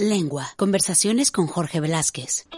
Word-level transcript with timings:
Lengua. 0.00 0.46
Conversaciones 0.56 1.30
con 1.30 1.46
Jorge 1.46 1.78
Velázquez. 1.78 2.48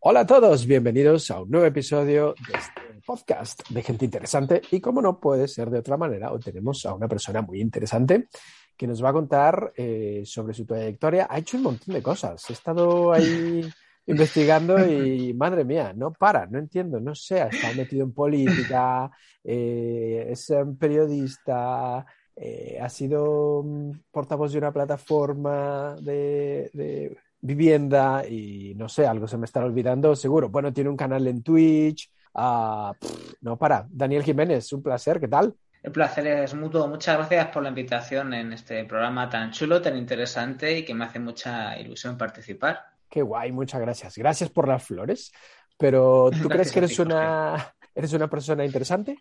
Hola 0.00 0.20
a 0.20 0.26
todos, 0.26 0.64
bienvenidos 0.64 1.30
a 1.30 1.42
un 1.42 1.50
nuevo 1.50 1.66
episodio 1.66 2.34
de 2.50 2.58
este 2.58 3.02
podcast 3.04 3.68
de 3.68 3.82
gente 3.82 4.06
interesante. 4.06 4.62
Y 4.70 4.80
como 4.80 5.02
no 5.02 5.20
puede 5.20 5.48
ser 5.48 5.68
de 5.68 5.80
otra 5.80 5.98
manera, 5.98 6.32
hoy 6.32 6.40
tenemos 6.40 6.86
a 6.86 6.94
una 6.94 7.06
persona 7.06 7.42
muy 7.42 7.60
interesante 7.60 8.28
que 8.74 8.86
nos 8.86 9.04
va 9.04 9.10
a 9.10 9.12
contar 9.12 9.74
eh, 9.76 10.22
sobre 10.24 10.54
su 10.54 10.64
trayectoria. 10.64 11.26
Ha 11.28 11.38
hecho 11.38 11.58
un 11.58 11.64
montón 11.64 11.94
de 11.94 12.02
cosas. 12.02 12.42
He 12.48 12.54
estado 12.54 13.12
ahí 13.12 13.68
investigando 14.06 14.78
y 14.90 15.34
madre 15.34 15.66
mía, 15.66 15.92
no 15.94 16.14
para, 16.14 16.46
no 16.46 16.58
entiendo, 16.58 16.98
no 17.00 17.14
sé, 17.14 17.46
está 17.50 17.70
metido 17.74 18.04
en 18.04 18.14
política, 18.14 19.10
eh, 19.44 20.28
es 20.30 20.48
un 20.48 20.78
periodista, 20.78 22.06
eh, 22.40 22.78
ha 22.80 22.88
sido 22.88 23.62
mm, 23.64 23.90
portavoz 24.12 24.52
de 24.52 24.58
una 24.58 24.72
plataforma 24.72 25.96
de, 26.00 27.16
vivienda 27.40 28.24
y 28.28 28.74
no 28.76 28.88
sé, 28.88 29.06
algo 29.06 29.26
se 29.26 29.36
me 29.36 29.46
está 29.46 29.64
olvidando, 29.64 30.14
seguro. 30.14 30.48
Bueno, 30.48 30.72
tiene 30.72 30.90
un 30.90 30.96
canal 30.96 31.26
en 31.26 31.42
Twitch. 31.42 32.10
Ah, 32.34 32.92
no 33.40 33.58
para. 33.58 33.86
Daniel 33.90 34.22
Jiménez, 34.22 34.72
un 34.72 34.82
placer, 34.82 35.18
¿qué 35.18 35.28
tal? 35.28 35.54
El 35.82 35.92
placer 35.92 36.26
es 36.26 36.54
mutuo. 36.54 36.86
Muchas 36.86 37.16
gracias 37.16 37.48
por 37.48 37.62
la 37.62 37.70
invitación 37.70 38.34
en 38.34 38.52
este 38.52 38.84
programa 38.84 39.28
tan 39.28 39.50
chulo, 39.50 39.80
tan 39.80 39.96
interesante 39.96 40.78
y 40.78 40.84
que 40.84 40.94
me 40.94 41.04
hace 41.04 41.18
mucha 41.18 41.78
ilusión 41.78 42.16
participar. 42.16 42.84
Qué 43.08 43.22
guay, 43.22 43.50
muchas 43.52 43.80
gracias. 43.80 44.16
Gracias 44.16 44.50
por 44.50 44.68
las 44.68 44.82
flores. 44.82 45.32
Pero 45.76 46.30
¿tú 46.30 46.48
crees 46.48 46.70
que 46.70 46.80
eres 46.80 46.98
una, 46.98 47.74
eres 47.94 48.12
una 48.12 48.28
persona 48.28 48.64
interesante? 48.64 49.16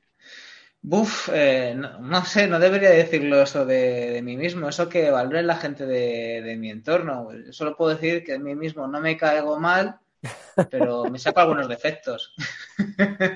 Buf, 0.81 1.30
eh, 1.34 1.76
no, 1.76 2.23
sé, 2.23 2.48
no 2.48 2.59
debería 2.59 2.91
decirlo 2.91 3.41
eso 3.41 3.66
de, 3.66 4.22
mí 4.23 4.38
mismo, 4.38 4.70
eso 4.70 4.88
que 4.88 5.09
valore 5.12 5.44
la 5.44 5.55
gente 5.55 5.86
de, 5.86 6.55
mi 6.58 6.70
entorno. 6.70 7.30
solo 7.52 7.76
puedo 7.76 7.95
decir 7.95 8.23
que 8.23 8.36
a 8.36 8.40
mí 8.40 8.55
mismo 8.55 8.88
no 8.88 9.02
me 9.02 9.17
caigo 9.17 9.59
mal, 9.59 10.00
pero 10.72 11.06
me 11.06 11.19
saco 11.19 11.39
algunos 11.39 11.67
defectos. 11.67 12.34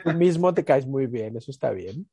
Tú 0.03 0.13
mismo 0.13 0.53
te 0.53 0.63
caes 0.63 0.85
muy 0.85 1.07
bien, 1.07 1.35
eso 1.35 1.51
está 1.51 1.71
bien. 1.71 2.07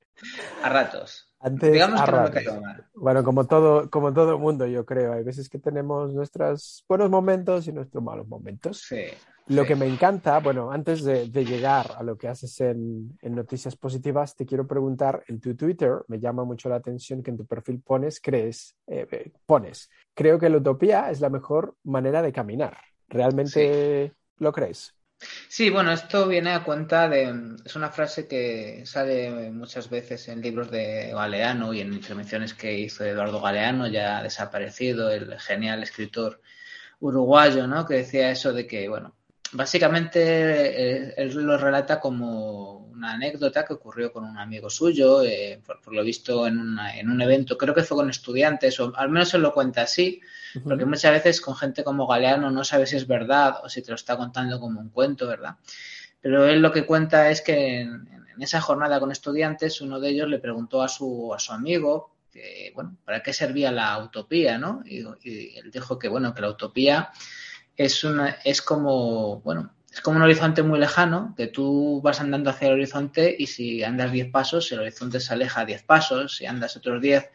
A 0.63 0.69
ratos. 0.71 1.29
Digamos 1.41 2.03
que 2.03 2.11
no 2.11 2.23
me 2.23 2.31
caigo 2.31 2.61
mal. 2.61 2.85
Bueno, 2.95 3.23
como 3.23 3.47
todo, 3.47 3.89
como 3.91 4.13
todo 4.13 4.39
mundo, 4.39 4.67
yo 4.67 4.85
creo. 4.85 5.13
Hay 5.13 5.23
veces 5.23 5.49
que 5.49 5.59
tenemos 5.59 6.13
nuestros 6.13 6.85
buenos 6.89 7.11
momentos 7.11 7.69
y 7.69 7.73
nuestros 7.73 8.03
malos 8.03 8.27
momentos. 8.27 8.81
Sí. 8.81 9.05
Lo 9.49 9.65
que 9.65 9.77
me 9.77 9.87
encanta, 9.87 10.39
bueno, 10.41 10.71
antes 10.71 11.03
de, 11.05 11.27
llegar 11.45 11.93
a 11.97 12.03
lo 12.03 12.19
que 12.19 12.29
haces 12.29 12.61
en, 12.61 13.17
Noticias 13.23 13.77
Positivas, 13.77 14.37
te 14.37 14.45
quiero 14.45 14.67
preguntar, 14.67 15.25
en 15.27 15.41
tu 15.41 15.57
Twitter 15.57 16.05
me 16.09 16.21
llama 16.21 16.45
mucho 16.45 16.69
la 16.69 16.77
atención 16.77 17.23
que 17.23 17.31
en 17.31 17.39
tu 17.39 17.47
perfil 17.47 17.81
pones, 17.81 18.21
crees, 18.21 18.77
eh, 18.87 19.07
eh, 19.11 19.33
pones, 19.47 19.89
creo 20.13 20.39
que 20.39 20.51
la 20.51 20.59
utopía 20.59 21.11
es 21.11 21.21
la 21.21 21.31
mejor 21.31 21.77
manera 21.85 22.21
de 22.21 22.31
caminar. 22.31 22.77
¿Realmente 23.09 24.13
lo 24.37 24.53
crees? 24.53 24.95
Sí, 25.49 25.71
bueno, 25.71 25.93
esto 25.93 26.29
viene 26.29 26.53
a 26.53 26.63
cuenta 26.63 27.09
de, 27.09 27.57
es 27.65 27.75
una 27.75 27.91
frase 27.91 28.29
que 28.29 28.85
sale 28.85 29.51
muchas 29.51 29.89
veces 29.89 30.29
en 30.29 30.43
libros 30.43 30.71
de 30.71 31.11
Galeano 31.13 31.73
y 31.73 31.81
en 31.81 31.95
intervenciones 31.95 32.53
que 32.53 32.79
hizo 32.79 33.03
Eduardo 33.03 33.41
Galeano, 33.41 33.89
ya 33.89 34.23
desaparecido, 34.23 35.11
el 35.11 35.39
genial 35.41 35.83
escritor 35.83 36.41
uruguayo, 37.01 37.67
¿no? 37.67 37.87
Que 37.87 37.95
decía 37.95 38.31
eso 38.31 38.53
de 38.53 38.67
que, 38.67 38.89
bueno, 38.89 39.18
básicamente 39.53 40.21
eh, 40.21 41.15
él 41.17 41.35
lo 41.35 41.57
relata 41.57 42.01
como 42.01 42.89
una 42.89 43.13
anécdota 43.13 43.65
que 43.65 43.75
ocurrió 43.75 44.13
con 44.13 44.25
un 44.25 44.39
amigo 44.39 44.69
suyo, 44.69 45.23
eh, 45.23 45.61
por, 45.65 45.95
lo 45.95 46.03
visto 46.03 46.47
en, 46.47 46.77
en, 46.95 47.09
un 47.09 47.23
evento, 47.23 47.57
creo 47.57 47.75
que 47.75 47.85
fue 47.85 47.97
con 47.97 48.11
estudiantes, 48.11 48.79
o 48.81 48.93
al 48.97 49.09
menos 49.09 49.29
se 49.29 49.39
lo 49.39 49.55
cuenta 49.55 49.83
así, 49.83 50.21
porque 50.65 50.85
muchas 50.85 51.13
veces 51.13 51.41
con 51.41 51.57
gente 51.57 51.85
como 51.85 52.07
Galeano 52.07 52.51
no 52.51 52.65
sabes 52.65 52.91
si 52.91 52.97
es 52.97 53.07
verdad 53.07 53.57
o 53.63 53.69
si 53.69 53.83
te 53.83 53.91
lo 53.91 53.95
está 53.95 54.17
contando 54.17 54.59
como 54.59 54.81
un 54.81 54.91
cuento, 54.91 55.27
¿verdad? 55.29 55.57
Pero 56.21 56.47
él 56.47 56.61
lo 56.61 56.73
que 56.73 56.85
cuenta 56.85 57.31
es 57.31 57.41
que 57.41 57.81
en, 57.83 58.09
esa 58.41 58.61
jornada 58.61 59.01
con 59.01 59.11
estudiantes 59.11 59.81
uno 59.81 59.99
de 59.99 60.11
ellos 60.11 60.29
le 60.29 60.39
preguntó 60.39 60.83
a 60.83 60.89
su, 60.89 61.33
a 61.35 61.39
su 61.39 61.53
amigo 61.53 62.15
que, 62.33 62.71
bueno, 62.75 62.97
¿para 63.05 63.23
qué 63.23 63.33
servía 63.33 63.73
la 63.73 63.99
utopía, 63.99 64.59
no? 64.59 64.83
Y, 64.85 65.01
y 65.23 65.59
él 65.59 65.71
dijo 65.73 65.99
que, 65.99 66.09
bueno, 66.09 66.35
que 66.35 66.43
la 66.43 66.51
utopía 66.51 67.11
es, 67.79 68.03
una, 68.03 68.39
es 68.45 68.61
como, 68.61 69.41
bueno, 69.41 69.73
es 69.91 70.01
como 70.01 70.17
un 70.17 70.25
horizonte 70.25 70.63
muy 70.63 70.81
lejano, 70.81 71.33
que 71.37 71.47
tú 71.47 72.01
vas 72.03 72.21
andando 72.21 72.51
hacia 72.51 72.69
el 72.69 72.75
horizonte 72.75 73.35
y 73.39 73.47
si 73.47 73.85
andas 73.85 74.11
10 74.11 74.31
pasos, 74.31 74.71
el 74.73 74.81
horizonte 74.81 75.21
se 75.21 75.33
aleja 75.33 75.61
a 75.61 75.65
10 75.65 75.85
pasos, 75.85 76.37
si 76.37 76.45
andas 76.45 76.77
otros 76.77 77.01
10, 77.01 77.31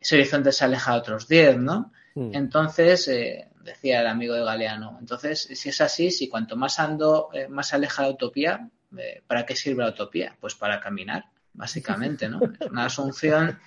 ese 0.00 0.16
horizonte 0.16 0.50
se 0.50 0.64
aleja 0.64 0.90
a 0.90 0.96
otros 0.96 1.28
10, 1.28 1.58
¿no? 1.58 1.92
Hmm. 2.16 2.34
Entonces, 2.34 3.06
eh, 3.06 3.48
decía 3.62 4.00
el 4.00 4.08
amigo 4.08 4.34
de 4.34 4.42
Galeano, 4.42 4.98
entonces, 5.00 5.48
si 5.54 5.68
es 5.68 5.80
así, 5.80 6.10
si 6.10 6.28
cuanto 6.28 6.56
más 6.56 6.80
ando, 6.80 7.30
eh, 7.32 7.46
más 7.46 7.72
aleja 7.72 8.02
la 8.02 8.10
utopía, 8.10 8.68
eh, 8.98 9.22
¿para 9.26 9.46
qué 9.46 9.54
sirve 9.54 9.84
la 9.84 9.90
utopía? 9.90 10.36
Pues 10.40 10.56
para 10.56 10.80
caminar, 10.80 11.26
básicamente, 11.52 12.28
¿no? 12.28 12.40
Es 12.60 12.68
una 12.68 12.86
asunción 12.86 13.60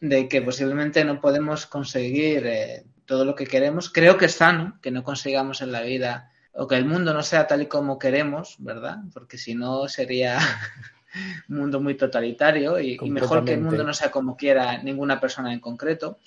de 0.00 0.28
que 0.28 0.40
posiblemente 0.40 1.04
no 1.04 1.20
podemos 1.20 1.66
conseguir 1.66 2.84
todo 3.08 3.24
lo 3.24 3.34
que 3.34 3.46
queremos. 3.46 3.90
Creo 3.90 4.18
que 4.18 4.26
es 4.26 4.34
sano 4.34 4.78
que 4.82 4.92
no 4.92 5.02
consigamos 5.02 5.62
en 5.62 5.72
la 5.72 5.80
vida 5.80 6.30
o 6.52 6.68
que 6.68 6.76
el 6.76 6.84
mundo 6.84 7.14
no 7.14 7.22
sea 7.22 7.46
tal 7.46 7.62
y 7.62 7.66
como 7.66 7.98
queremos, 7.98 8.56
¿verdad? 8.58 8.98
Porque 9.14 9.38
si 9.38 9.54
no 9.54 9.88
sería 9.88 10.38
un 11.48 11.56
mundo 11.56 11.80
muy 11.80 11.94
totalitario 11.94 12.78
y, 12.78 12.98
mejor 13.08 13.44
que 13.44 13.54
el 13.54 13.62
mundo 13.62 13.82
no 13.82 13.94
sea 13.94 14.10
como 14.10 14.36
quiera 14.36 14.82
ninguna 14.82 15.18
persona 15.18 15.52
en 15.52 15.58
concreto. 15.58 16.18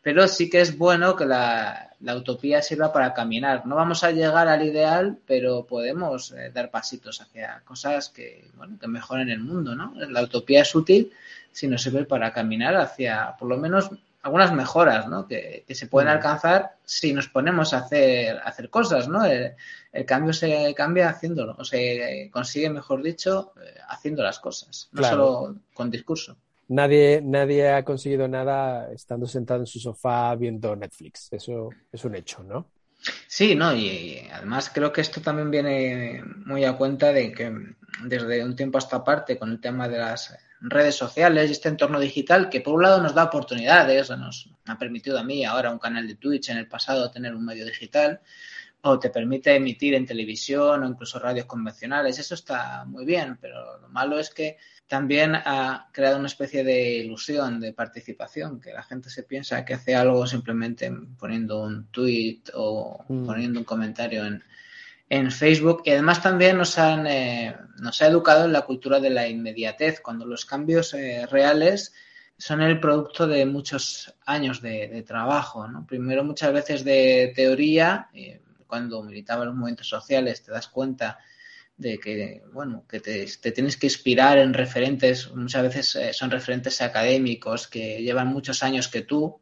Pero 0.00 0.28
sí 0.28 0.48
que 0.48 0.60
es 0.60 0.78
bueno 0.78 1.16
que 1.16 1.26
la, 1.26 1.90
utopía 2.16 2.62
sirva 2.62 2.92
para 2.92 3.12
caminar. 3.12 3.66
No 3.66 3.74
vamos 3.74 4.04
a 4.04 4.12
llegar 4.12 4.46
al 4.46 4.64
ideal, 4.64 5.18
pero 5.26 5.66
podemos 5.66 6.30
eh, 6.30 6.52
dar 6.54 6.70
pasitos 6.70 7.20
hacia 7.20 7.62
cosas 7.64 8.10
que, 8.10 8.48
bueno, 8.56 8.78
que 8.80 8.86
mejoren 8.86 9.28
el 9.28 9.40
mundo, 9.40 9.74
¿no? 9.74 9.92
La 10.08 10.22
utopía 10.22 10.62
es 10.62 10.72
útil 10.72 11.10
si 11.50 11.66
nos 11.66 11.82
sirve 11.82 12.04
para 12.04 12.32
caminar 12.32 12.76
hacia, 12.76 13.34
por 13.36 13.48
lo 13.48 13.56
menos, 13.56 13.90
algunas 14.28 14.52
mejoras 14.52 15.08
¿no? 15.08 15.26
que, 15.26 15.64
se 15.68 15.86
pueden 15.86 16.08
mm. 16.08 16.16
alcanzar 16.16 16.76
si 16.84 17.12
nos 17.12 17.28
ponemos 17.28 17.72
a 17.72 17.78
hacer, 17.78 18.38
hacer 18.44 18.70
cosas. 18.70 19.08
¿no? 19.08 19.24
El, 19.24 19.54
cambio 20.06 20.32
se 20.32 20.74
cambia 20.76 21.08
haciéndolo, 21.08 21.56
o 21.58 21.64
se 21.64 22.30
consigue, 22.32 22.70
mejor 22.70 23.02
dicho, 23.02 23.52
eh, 23.60 23.78
haciendo 23.88 24.22
las 24.22 24.38
cosas, 24.38 24.88
no 24.92 25.02
solo 25.02 25.56
con 25.74 25.90
discurso. 25.90 26.36
Nadie, 26.68 27.20
nadie 27.24 27.72
ha 27.72 27.84
conseguido 27.84 28.28
nada 28.28 28.92
estando 28.92 29.26
sentado 29.26 29.60
en 29.60 29.66
su 29.66 29.80
sofá 29.80 30.34
viendo 30.36 30.76
Netflix. 30.76 31.32
Eso 31.32 31.70
es 31.90 32.04
un 32.04 32.14
hecho, 32.14 32.44
¿no? 32.44 32.66
Sí, 33.26 33.54
no, 33.54 33.74
y, 33.74 34.28
además 34.30 34.70
creo 34.72 34.92
que 34.92 35.00
esto 35.00 35.20
también 35.20 35.50
viene 35.50 36.22
muy 36.44 36.64
a 36.64 36.76
cuenta 36.76 37.12
de 37.12 37.32
que 37.32 37.52
desde 38.04 38.44
un 38.44 38.54
tiempo 38.54 38.78
hasta 38.78 39.02
parte, 39.02 39.38
con 39.38 39.50
el 39.50 39.60
tema 39.60 39.88
de 39.88 39.98
las 39.98 40.36
redes 40.60 40.94
sociales 40.94 41.48
y 41.48 41.52
este 41.52 41.68
entorno 41.68 42.00
digital 42.00 42.48
que 42.48 42.60
por 42.60 42.74
un 42.74 42.82
lado 42.82 43.00
nos 43.00 43.14
da 43.14 43.24
oportunidades, 43.24 44.10
nos 44.10 44.50
ha 44.66 44.78
permitido 44.78 45.18
a 45.18 45.24
mí 45.24 45.44
ahora 45.44 45.70
un 45.70 45.78
canal 45.78 46.06
de 46.06 46.16
Twitch, 46.16 46.50
en 46.50 46.58
el 46.58 46.68
pasado 46.68 47.10
tener 47.10 47.34
un 47.34 47.44
medio 47.44 47.64
digital, 47.64 48.20
o 48.80 48.98
te 48.98 49.10
permite 49.10 49.54
emitir 49.54 49.94
en 49.94 50.06
televisión 50.06 50.82
o 50.82 50.88
incluso 50.88 51.18
radios 51.18 51.46
convencionales. 51.46 52.18
Eso 52.18 52.34
está 52.34 52.84
muy 52.84 53.04
bien, 53.04 53.38
pero 53.40 53.78
lo 53.80 53.88
malo 53.88 54.18
es 54.18 54.30
que 54.30 54.56
también 54.86 55.34
ha 55.34 55.88
creado 55.92 56.18
una 56.18 56.28
especie 56.28 56.64
de 56.64 56.98
ilusión 56.98 57.60
de 57.60 57.72
participación, 57.72 58.60
que 58.60 58.72
la 58.72 58.82
gente 58.82 59.10
se 59.10 59.24
piensa 59.24 59.64
que 59.64 59.74
hace 59.74 59.94
algo 59.94 60.26
simplemente 60.26 60.90
poniendo 61.18 61.60
un 61.60 61.88
tweet 61.88 62.42
o 62.54 63.04
mm. 63.08 63.26
poniendo 63.26 63.58
un 63.58 63.64
comentario 63.64 64.24
en, 64.24 64.42
en 65.08 65.30
Facebook. 65.30 65.82
Y 65.84 65.90
además 65.90 66.22
también 66.22 66.58
nos 66.58 66.78
han 66.78 67.06
eh, 67.06 67.56
nos 67.80 68.00
ha 68.02 68.06
educado 68.06 68.44
en 68.44 68.52
la 68.52 68.62
cultura 68.62 69.00
de 69.00 69.10
la 69.10 69.28
inmediatez 69.28 70.00
cuando 70.00 70.26
los 70.26 70.44
cambios 70.44 70.94
eh, 70.94 71.26
reales 71.26 71.94
son 72.36 72.62
el 72.62 72.78
producto 72.78 73.26
de 73.26 73.46
muchos 73.46 74.14
años 74.24 74.60
de, 74.62 75.02
trabajo 75.06 75.66
¿no? 75.66 75.84
primero 75.86 76.22
muchas 76.22 76.52
veces 76.52 76.84
de 76.84 77.32
teoría 77.34 78.08
eh, 78.14 78.40
cuando 78.66 79.02
militaba 79.02 79.42
en 79.42 79.48
los 79.48 79.56
movimientos 79.56 79.88
sociales 79.88 80.42
te 80.42 80.52
das 80.52 80.68
cuenta 80.68 81.18
de 81.76 81.98
que 81.98 82.42
bueno 82.52 82.84
que 82.88 83.00
te, 83.00 83.26
tienes 83.52 83.76
que 83.76 83.86
inspirar 83.86 84.38
en 84.38 84.52
referentes. 84.52 85.32
Muchas 85.32 85.62
veces 85.62 86.16
son 86.16 86.30
referentes 86.30 86.82
académicos 86.82 87.68
que 87.68 88.02
llevan 88.02 88.28
muchos 88.28 88.64
años 88.64 88.88
que 88.88 89.02
tú. 89.02 89.40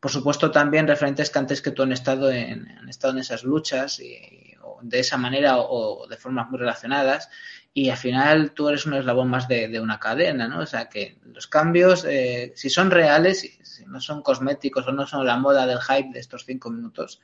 Por 0.00 0.10
supuesto 0.10 0.50
también 0.50 0.88
referentes 0.88 1.28
que 1.28 1.38
antes 1.38 1.60
que 1.60 1.72
tú 1.72 1.82
han 1.82 1.92
estado 1.92 2.30
en, 2.30 2.66
han 2.68 2.88
estado 2.88 3.12
en 3.12 3.20
esas 3.20 3.44
luchas 3.44 4.00
y, 4.00 4.43
de 4.82 5.00
esa 5.00 5.16
manera 5.16 5.58
o, 5.58 6.06
de 6.06 6.16
formas 6.16 6.50
muy 6.50 6.58
relacionadas 6.58 7.28
y 7.72 7.90
al 7.90 7.96
final 7.96 8.52
tú 8.52 8.68
eres 8.68 8.86
un 8.86 8.94
eslabón 8.94 9.28
más 9.28 9.48
de, 9.48 9.80
una 9.80 9.98
cadena, 9.98 10.46
¿no? 10.46 10.60
O 10.60 10.66
sea 10.66 10.88
que 10.88 11.18
los 11.24 11.46
cambios, 11.46 12.04
eh, 12.04 12.52
si 12.54 12.70
son 12.70 12.90
reales, 12.90 13.40
si, 13.40 13.84
no 13.86 14.00
son 14.00 14.22
cosméticos 14.22 14.86
o 14.86 14.92
no 14.92 15.06
son 15.06 15.26
la 15.26 15.36
moda 15.36 15.66
del 15.66 15.80
hype 15.80 16.12
de 16.12 16.20
estos 16.20 16.44
cinco 16.46 16.70
minutos, 16.70 17.20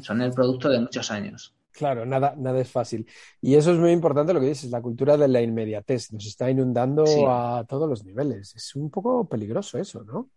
son 0.00 0.22
el 0.22 0.32
producto 0.32 0.68
de 0.68 0.80
muchos 0.80 1.10
años. 1.10 1.54
Claro, 1.72 2.04
nada, 2.04 2.34
nada 2.36 2.60
es 2.60 2.70
fácil. 2.70 3.06
Y 3.40 3.54
eso 3.54 3.72
es 3.72 3.78
muy 3.78 3.92
importante 3.92 4.34
lo 4.34 4.40
que 4.40 4.48
dices, 4.48 4.70
la 4.70 4.82
cultura 4.82 5.16
de 5.16 5.28
la 5.28 5.40
inmediatez. 5.40 6.12
Nos 6.12 6.26
está 6.26 6.50
inundando 6.50 7.04
a 7.30 7.64
todos 7.68 7.88
los 7.88 8.04
niveles. 8.04 8.54
Es 8.54 8.74
un 8.74 8.90
poco 8.90 9.28
peligroso 9.28 9.78
eso, 9.78 10.02
¿no? 10.04 10.30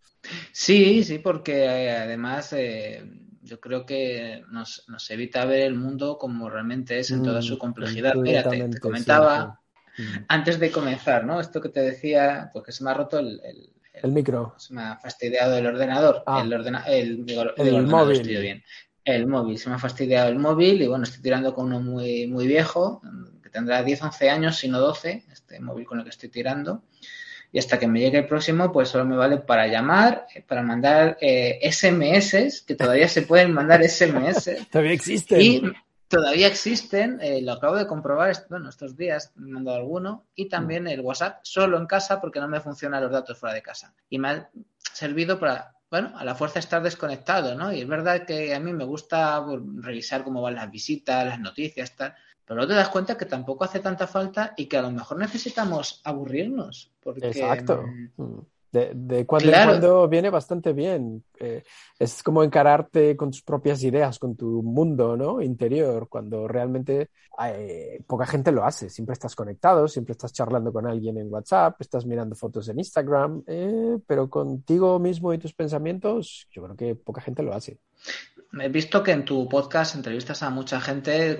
Sí, 0.52 1.04
sí, 1.04 1.18
porque 1.18 1.64
eh, 1.64 1.90
además 1.90 2.52
eh, 2.52 3.04
yo 3.44 3.60
creo 3.60 3.84
que 3.84 4.42
nos, 4.50 4.84
nos, 4.88 5.10
evita 5.10 5.44
ver 5.44 5.62
el 5.62 5.74
mundo 5.74 6.18
como 6.18 6.48
realmente 6.48 6.98
es 6.98 7.10
en 7.10 7.22
toda 7.22 7.42
su 7.42 7.56
mm, 7.56 7.58
complejidad. 7.58 8.14
Mira, 8.14 8.42
te, 8.42 8.80
comentaba 8.80 9.60
mm. 9.98 10.24
antes 10.28 10.58
de 10.58 10.70
comenzar, 10.70 11.24
¿no? 11.24 11.40
Esto 11.40 11.60
que 11.60 11.68
te 11.68 11.80
decía, 11.80 12.50
porque 12.52 12.72
se 12.72 12.82
me 12.82 12.90
ha 12.90 12.94
roto 12.94 13.18
el, 13.18 13.40
el, 13.92 14.12
micro. 14.12 14.54
Se 14.56 14.72
me 14.72 14.82
ha 14.82 14.96
fastidiado 14.96 15.56
el 15.56 15.66
ordenador. 15.66 16.22
Ah. 16.26 16.40
el, 16.42 16.52
ordena, 16.52 16.84
el, 16.84 17.26
el, 17.56 17.86
móvil. 17.86 18.22
Bien. 18.22 18.62
El 19.04 19.26
móvil, 19.26 19.58
se 19.58 19.68
me 19.68 19.74
ha 19.74 19.78
fastidiado 19.78 20.30
el 20.30 20.38
móvil 20.38 20.80
y 20.80 20.86
bueno, 20.86 21.04
estoy 21.04 21.20
tirando 21.22 21.54
con 21.54 21.66
uno 21.66 21.80
muy, 21.80 22.26
muy 22.26 22.46
viejo, 22.46 23.02
que 23.42 23.50
tendrá 23.50 23.82
10, 23.82 24.02
11 24.02 24.30
años, 24.30 24.56
si 24.56 24.68
no 24.68 24.80
12, 24.80 25.26
este 25.30 25.60
móvil 25.60 25.84
con 25.84 25.98
el 25.98 26.04
que 26.04 26.10
estoy 26.10 26.30
tirando 26.30 26.82
y 27.54 27.60
hasta 27.60 27.78
que 27.78 27.86
me 27.86 28.00
llegue 28.00 28.18
el 28.18 28.26
próximo, 28.26 28.72
pues 28.72 28.88
solo 28.88 29.04
me 29.04 29.14
vale 29.14 29.36
para 29.36 29.68
llamar, 29.68 30.26
eh, 30.34 30.42
para 30.42 30.60
mandar 30.60 31.16
eh, 31.20 31.60
SMS, 31.70 32.64
que 32.66 32.74
todavía 32.74 33.06
se 33.06 33.22
pueden 33.22 33.52
mandar 33.52 33.80
SMS. 33.88 34.50
todavía 34.72 34.92
existen. 34.92 35.40
Y 35.40 35.62
todavía 36.08 36.48
existen, 36.48 37.20
eh, 37.22 37.40
lo 37.42 37.52
acabo 37.52 37.76
de 37.76 37.86
comprobar 37.86 38.34
bueno, 38.50 38.68
estos 38.70 38.96
días, 38.96 39.30
me 39.36 39.50
he 39.50 39.52
mandado 39.52 39.76
alguno, 39.76 40.26
y 40.34 40.48
también 40.48 40.88
el 40.88 41.00
WhatsApp 41.00 41.38
solo 41.44 41.78
en 41.78 41.86
casa 41.86 42.20
porque 42.20 42.40
no 42.40 42.48
me 42.48 42.58
funcionan 42.58 43.04
los 43.04 43.12
datos 43.12 43.38
fuera 43.38 43.54
de 43.54 43.62
casa. 43.62 43.94
Y 44.10 44.18
me 44.18 44.30
ha 44.30 44.50
servido 44.92 45.38
para, 45.38 45.76
bueno, 45.92 46.12
a 46.18 46.24
la 46.24 46.34
fuerza 46.34 46.58
estar 46.58 46.82
desconectado, 46.82 47.54
¿no? 47.54 47.72
Y 47.72 47.82
es 47.82 47.86
verdad 47.86 48.26
que 48.26 48.52
a 48.52 48.58
mí 48.58 48.72
me 48.72 48.84
gusta 48.84 49.40
pues, 49.46 49.60
revisar 49.76 50.24
cómo 50.24 50.42
van 50.42 50.56
las 50.56 50.72
visitas, 50.72 51.24
las 51.24 51.38
noticias, 51.38 51.94
tal 51.94 52.16
pero 52.44 52.60
no 52.60 52.66
te 52.66 52.74
das 52.74 52.88
cuenta 52.88 53.16
que 53.16 53.26
tampoco 53.26 53.64
hace 53.64 53.80
tanta 53.80 54.06
falta 54.06 54.52
y 54.56 54.66
que 54.66 54.76
a 54.76 54.82
lo 54.82 54.90
mejor 54.90 55.18
necesitamos 55.18 56.00
aburrirnos. 56.04 56.92
Porque, 57.02 57.28
Exacto. 57.28 57.82
Mm, 58.16 58.22
mm. 58.22 58.46
De, 58.70 58.90
de 58.92 59.24
cuando 59.24 59.52
en 59.52 59.64
cuando 59.64 60.08
viene 60.08 60.30
bastante 60.30 60.72
bien. 60.72 61.22
Eh, 61.38 61.62
es 61.96 62.24
como 62.24 62.42
encararte 62.42 63.16
con 63.16 63.30
tus 63.30 63.42
propias 63.42 63.80
ideas, 63.84 64.18
con 64.18 64.34
tu 64.34 64.64
mundo 64.64 65.16
¿no? 65.16 65.40
interior, 65.40 66.08
cuando 66.08 66.48
realmente 66.48 67.10
eh, 67.46 68.02
poca 68.04 68.26
gente 68.26 68.50
lo 68.50 68.64
hace. 68.64 68.90
Siempre 68.90 69.12
estás 69.12 69.36
conectado, 69.36 69.86
siempre 69.86 70.12
estás 70.12 70.32
charlando 70.32 70.72
con 70.72 70.88
alguien 70.88 71.18
en 71.18 71.32
WhatsApp, 71.32 71.80
estás 71.80 72.04
mirando 72.04 72.34
fotos 72.34 72.68
en 72.68 72.80
Instagram, 72.80 73.44
eh, 73.46 73.98
pero 74.08 74.28
contigo 74.28 74.98
mismo 74.98 75.32
y 75.32 75.38
tus 75.38 75.54
pensamientos, 75.54 76.48
yo 76.50 76.64
creo 76.64 76.76
que 76.76 76.94
poca 76.96 77.20
gente 77.20 77.44
lo 77.44 77.54
hace. 77.54 77.78
He 78.60 78.68
visto 78.68 79.02
que 79.02 79.12
en 79.12 79.24
tu 79.24 79.48
podcast 79.48 79.94
entrevistas 79.94 80.42
a 80.42 80.50
mucha 80.50 80.80
gente 80.80 81.36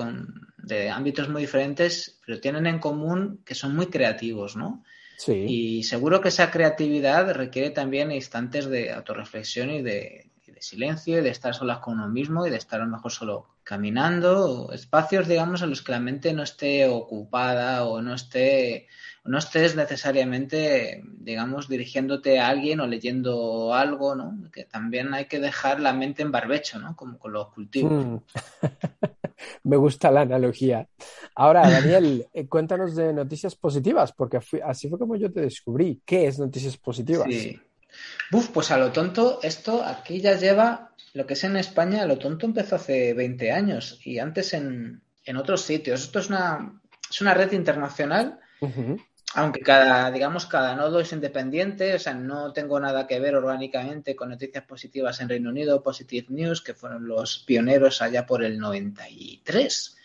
de 0.59 0.91
ámbitos 0.91 1.29
muy 1.29 1.43
diferentes, 1.43 2.21
pero 2.25 2.41
tienen 2.41 2.67
en 2.67 2.79
común 2.79 3.43
que 3.45 3.55
son 3.55 3.75
muy 3.77 3.87
creativos, 3.87 4.57
¿no? 4.57 4.83
Sí. 5.17 5.45
Y 5.49 5.83
seguro 5.85 6.21
que 6.21 6.29
esa 6.29 6.51
creatividad 6.51 7.33
requiere 7.35 7.71
también 7.71 8.11
instantes 8.11 8.67
de 8.67 8.93
autorreflexión 8.93 9.71
y 9.71 9.83
de, 9.83 10.31
silencio 10.61 11.19
y 11.19 11.23
de 11.23 11.29
estar 11.29 11.55
solas 11.55 11.81
con 11.81 11.95
uno 11.95 12.09
mismo 12.09 12.47
y 12.47 12.51
de 12.51 12.57
estar 12.57 12.81
a 12.81 12.85
lo 12.85 12.91
mejor 12.91 13.13
solo 13.13 13.49
caminando, 13.65 14.71
espacios, 14.73 15.29
digamos, 15.29 15.61
en 15.61 15.69
los 15.71 15.83
que 15.83 15.93
la 15.93 16.01
mente 16.01 16.33
no 16.33 16.43
esté 16.43 16.89
ocupada 16.89 17.85
o 17.85 18.01
no 18.01 18.15
esté 18.15 18.89
no 19.25 19.39
estés 19.39 19.75
necesariamente, 19.75 21.03
digamos, 21.05 21.69
dirigiéndote 21.69 22.39
a 22.39 22.49
alguien 22.49 22.81
o 22.81 22.87
leyendo 22.87 23.73
algo, 23.73 24.15
¿no? 24.15 24.51
Que 24.53 24.65
también 24.65 25.15
hay 25.15 25.25
que 25.27 25.41
dejar 25.41 25.81
la 25.81 25.95
mente 25.95 26.23
en 26.23 26.31
barbecho, 26.31 26.79
¿no? 26.79 26.95
Como 26.95 27.19
con 27.19 27.33
los 27.33 27.49
cultivos. 27.49 28.05
Mm. 28.05 28.17
Me 29.65 29.77
gusta 29.77 30.11
la 30.11 30.23
analogía. 30.23 30.87
Ahora, 31.35 31.69
Daniel, 31.69 32.27
eh, 32.35 32.47
cuéntanos 32.47 32.95
de 32.95 33.15
noticias 33.15 33.57
positivas, 33.57 34.13
porque 34.13 34.41
así 34.63 34.89
fue 34.89 34.99
como 34.99 35.17
yo 35.17 35.33
te 35.33 35.41
descubrí. 35.41 36.03
¿Qué 36.05 36.27
es 36.27 36.39
noticias 36.39 36.77
positivas? 36.77 37.27
Sí. 37.29 37.59
Buf, 38.31 38.51
pues 38.51 38.71
a 38.71 38.79
lo 38.79 38.93
tonto, 38.93 39.39
esto 39.43 39.83
aquí 39.83 40.21
ya 40.21 40.37
lleva, 40.37 40.91
lo 41.15 41.27
que 41.27 41.35
es 41.35 41.45
en 41.45 41.57
España, 41.57 42.03
a 42.03 42.07
lo 42.07 42.19
tonto 42.19 42.45
empezó 42.45 42.77
hace 42.77 43.15
20 43.15 43.53
años 43.53 44.01
y 44.05 44.19
antes 44.19 44.53
en, 44.53 45.01
en 45.25 45.37
otros 45.37 45.63
sitios. 45.63 46.03
Esto 46.03 46.19
es 46.19 46.29
una, 46.29 46.81
es 47.11 47.21
una 47.21 47.33
red 47.33 47.53
internacional 47.53 48.41
aunque 49.35 49.61
cada, 49.61 50.11
digamos, 50.11 50.47
cada 50.47 50.75
nodo 50.77 51.01
es 51.01 51.13
independiente, 51.13 51.95
o 51.95 51.99
sea, 51.99 52.15
no 52.15 52.53
tengo 52.53 52.79
nada 52.79 53.07
que 53.07 53.19
ver 53.19 53.35
orgánicamente 53.35 54.15
con 54.15 54.31
noticias 54.31 54.65
positivas 54.65 55.21
en 55.21 55.29
Reino 55.29 55.51
Unido, 55.51 55.83
Positive 55.83 56.27
News, 56.31 56.63
que 56.63 56.75
fueron 56.75 57.07
los 57.07 57.39
pioneros 57.39 58.01
allá 58.01 58.27
por 58.27 58.45
el 58.45 58.59
93. 58.59 59.97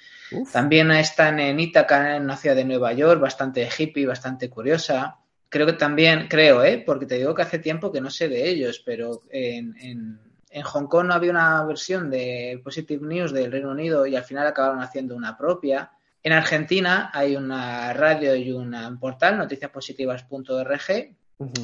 También 0.51 0.91
están 0.91 1.39
en 1.39 1.59
Ítaca, 1.59 2.15
en 2.15 2.23
una 2.23 2.37
ciudad 2.37 2.55
de 2.55 2.65
Nueva 2.65 2.93
York, 2.93 3.19
bastante 3.19 3.67
hippie, 3.77 4.05
bastante 4.05 4.49
curiosa. 4.49 5.17
Creo 5.47 5.65
que 5.65 5.73
también, 5.73 6.27
creo, 6.27 6.63
¿eh? 6.63 6.83
porque 6.85 7.05
te 7.05 7.15
digo 7.15 7.33
que 7.33 7.41
hace 7.41 7.59
tiempo 7.59 7.91
que 7.91 8.01
no 8.01 8.09
sé 8.09 8.29
de 8.29 8.47
ellos, 8.47 8.81
pero 8.85 9.23
en, 9.29 9.75
en, 9.79 10.19
en 10.49 10.61
Hong 10.63 10.87
Kong 10.87 11.07
no 11.07 11.13
había 11.13 11.31
una 11.31 11.63
versión 11.65 12.09
de 12.09 12.59
Positive 12.63 13.05
News 13.05 13.31
del 13.31 13.51
Reino 13.51 13.71
Unido 13.71 14.05
y 14.05 14.15
al 14.15 14.23
final 14.23 14.47
acabaron 14.47 14.81
haciendo 14.81 15.15
una 15.15 15.37
propia. 15.37 15.91
En 16.21 16.33
Argentina 16.33 17.09
hay 17.13 17.35
una 17.35 17.93
radio 17.93 18.35
y 18.35 18.51
un 18.51 18.97
portal, 18.99 19.37
noticiaspositivas.org. 19.37 21.15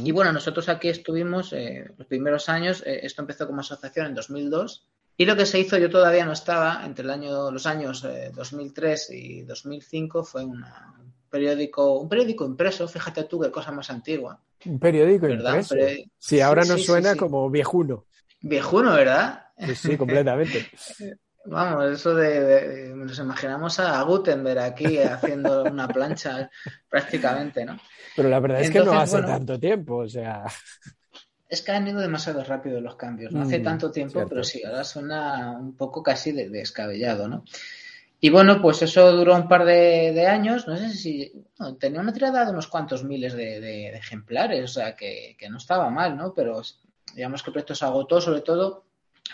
Y 0.03 0.11
bueno, 0.13 0.31
nosotros 0.31 0.69
aquí 0.69 0.87
estuvimos 0.87 1.51
eh, 1.51 1.91
los 1.97 2.07
primeros 2.07 2.47
años, 2.47 2.81
eh, 2.85 3.01
esto 3.03 3.21
empezó 3.21 3.45
como 3.45 3.59
asociación 3.59 4.05
en 4.05 4.13
2002, 4.13 4.87
y 5.17 5.25
lo 5.25 5.35
que 5.35 5.45
se 5.45 5.59
hizo, 5.59 5.77
yo 5.77 5.89
todavía 5.89 6.25
no 6.25 6.31
estaba, 6.31 6.81
entre 6.85 7.03
el 7.03 7.11
año, 7.11 7.51
los 7.51 7.65
años 7.65 8.05
2003 8.33 9.09
eh, 9.09 9.17
y 9.17 9.41
2005, 9.41 10.23
fue 10.23 10.45
un 10.45 10.63
periódico, 11.29 11.99
un 11.99 12.07
periódico 12.07 12.45
impreso, 12.45 12.87
fíjate 12.87 13.25
tú 13.25 13.41
qué 13.41 13.51
cosa 13.51 13.73
más 13.73 13.89
antigua. 13.89 14.41
Un 14.65 14.79
periódico 14.79 15.27
impreso. 15.27 15.75
Sí, 16.17 16.39
ahora 16.39 16.63
nos 16.63 16.85
suena 16.85 17.15
como 17.17 17.49
viejuno. 17.49 18.05
Viejuno, 18.41 18.93
¿verdad? 18.93 19.47
Sí, 19.57 19.75
sí, 19.75 19.97
completamente. 19.97 20.69
Vamos, 21.45 21.91
eso 21.91 22.15
de, 22.15 22.91
nos 22.95 23.19
imaginamos 23.19 23.79
a 23.79 24.01
Gutenberg 24.01 24.59
aquí 24.59 24.97
haciendo 24.97 25.63
una 25.63 25.87
plancha 25.87 26.49
prácticamente, 26.89 27.63
¿no? 27.65 27.79
Pero 28.15 28.29
la 28.29 28.39
verdad 28.39 28.61
es 28.61 28.71
que 28.71 28.79
no 28.79 28.93
hace 28.93 29.21
tanto 29.21 29.59
tiempo, 29.59 29.97
o 29.97 30.07
sea. 30.07 30.45
Es 31.47 31.61
que 31.61 31.71
han 31.71 31.87
ido 31.87 31.99
demasiado 31.99 32.43
rápido 32.43 32.81
los 32.81 32.95
cambios, 32.95 33.31
no 33.31 33.43
hace 33.43 33.59
mm, 33.59 33.63
tanto 33.63 33.91
tiempo, 33.91 34.25
pero 34.27 34.43
sí, 34.43 34.63
ahora 34.63 34.83
suena 34.83 35.51
un 35.51 35.75
poco 35.77 36.01
casi 36.01 36.31
de, 36.31 36.49
descabellado, 36.49 37.27
¿no? 37.27 37.45
Y 38.19 38.29
bueno, 38.31 38.59
pues 38.59 38.81
eso 38.81 39.11
duró 39.11 39.35
un 39.35 39.47
par 39.47 39.65
de, 39.65 40.25
años, 40.27 40.67
no 40.67 40.75
sé 40.77 40.89
si 40.89 41.31
tenía 41.79 41.99
una 42.01 42.13
tirada 42.13 42.43
de 42.43 42.51
unos 42.51 42.67
cuantos 42.67 43.03
miles 43.03 43.33
de, 43.33 43.89
ejemplares, 43.89 44.63
o 44.63 44.73
sea 44.73 44.95
que, 44.95 45.35
que, 45.37 45.47
no 45.49 45.57
estaba 45.57 45.91
mal, 45.91 46.17
¿no? 46.17 46.33
Pero 46.33 46.61
digamos 47.13 47.43
que 47.43 47.51
el 47.51 47.53
proyecto 47.53 47.75
se 47.75 47.85
agotó 47.85 48.19
sobre 48.19 48.41
todo 48.41 48.85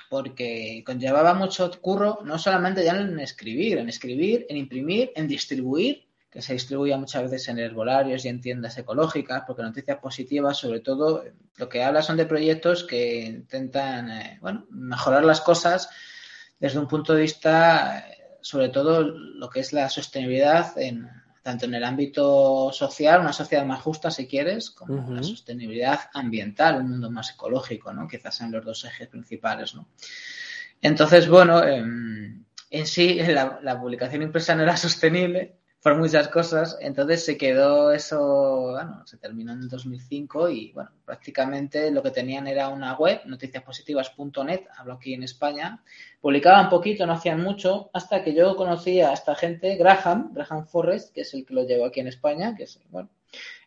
porque 0.10 0.84
conllevaba 0.86 1.34
mucho 1.34 1.70
curro, 1.82 2.20
no 2.24 2.38
solamente 2.38 2.84
ya 2.84 2.96
en 2.98 3.20
escribir, 3.20 3.78
en 3.78 3.90
escribir, 3.90 4.46
en 4.50 4.58
imprimir, 4.58 5.12
en 5.16 5.28
distribuir, 5.28 6.06
que 6.30 6.42
se 6.42 6.54
distribuía 6.54 6.98
muchas 6.98 7.24
veces 7.24 7.50
en 7.50 7.60
herbolarios 7.60 8.24
y 8.24 8.30
en 8.30 8.40
tiendas 8.40 8.78
ecológicas, 8.78 9.44
porque 9.46 9.64
noticias 9.64 10.00
positivas, 10.00 10.58
sobre 10.58 10.80
todo, 10.80 11.26
lo 11.58 11.70
que 11.70 11.84
habla 11.84 12.02
son 12.02 12.16
de 12.16 12.26
proyectos 12.26 12.86
que 12.86 13.26
intentan, 13.26 14.10
eh, 14.10 14.38
bueno, 14.42 14.66
mejorar 14.70 15.26
las 15.26 15.42
cosas 15.42 15.90
desde 16.58 16.80
un 16.80 16.88
punto 16.88 17.14
de 17.14 17.24
vista, 17.24 18.06
sobre 18.40 18.70
todo, 18.70 19.04
lo 19.04 19.50
que 19.50 19.60
es 19.60 19.74
la 19.74 19.90
sostenibilidad 19.90 20.78
en, 20.78 21.10
tanto 21.42 21.66
en 21.66 21.74
el 21.74 21.84
ámbito 21.84 22.72
social, 22.72 23.22
una 23.22 23.34
sociedad 23.34 23.66
más 23.66 23.82
justa, 23.82 24.12
si 24.12 24.28
quieres, 24.28 24.70
como 24.70 25.12
la 25.12 25.24
sostenibilidad 25.24 26.00
ambiental, 26.14 26.82
un 26.82 26.90
mundo 26.90 27.10
más 27.10 27.32
ecológico, 27.32 27.94
¿no? 27.94 28.08
Quizás 28.08 28.36
sean 28.36 28.52
los 28.52 28.64
dos 28.64 28.86
ejes 28.86 29.08
principales, 29.08 29.74
¿no? 29.74 29.88
Entonces, 30.82 31.28
bueno, 31.28 31.64
em, 31.64 32.44
en 32.70 32.88
sí 32.88 33.16
la, 33.28 33.60
la, 33.62 33.80
publicación 33.80 34.22
impresa 34.22 34.56
no 34.56 34.64
era 34.64 34.78
sostenible, 34.78 35.61
por 35.82 35.96
muchas 35.98 36.28
cosas. 36.28 36.78
Entonces 36.80 37.26
se 37.26 37.38
quedó 37.38 37.92
eso, 37.92 38.72
bueno, 38.72 39.06
se 39.06 39.18
terminó 39.18 39.54
en 39.54 39.68
2005 39.68 40.50
y 40.50 40.72
bueno, 40.74 40.92
prácticamente 41.06 41.92
lo 41.92 42.04
que 42.04 42.12
tenían 42.12 42.48
era 42.48 42.70
una 42.70 42.96
web, 42.96 43.22
noticiaspositivas.net, 43.26 44.62
hablo 44.78 44.94
aquí 44.94 45.14
en 45.14 45.24
España. 45.24 45.84
Publicaban 46.20 46.70
poquito, 46.70 47.06
no 47.06 47.14
hacían 47.14 47.42
mucho, 47.42 47.90
hasta 47.94 48.24
que 48.24 48.34
yo 48.34 48.56
conocí 48.56 49.02
a 49.02 49.14
esta 49.14 49.36
gente, 49.36 49.76
Graham, 49.76 50.34
Graham 50.34 50.68
Forrest, 50.68 51.14
que 51.14 51.22
es 51.22 51.34
el 51.34 51.46
que 51.46 51.54
lo 51.54 51.66
llevó 51.66 51.86
aquí 51.86 52.00
en 52.00 52.08
España, 52.08 52.56
que 52.56 52.64
es, 52.64 52.80
bueno, 52.90 53.10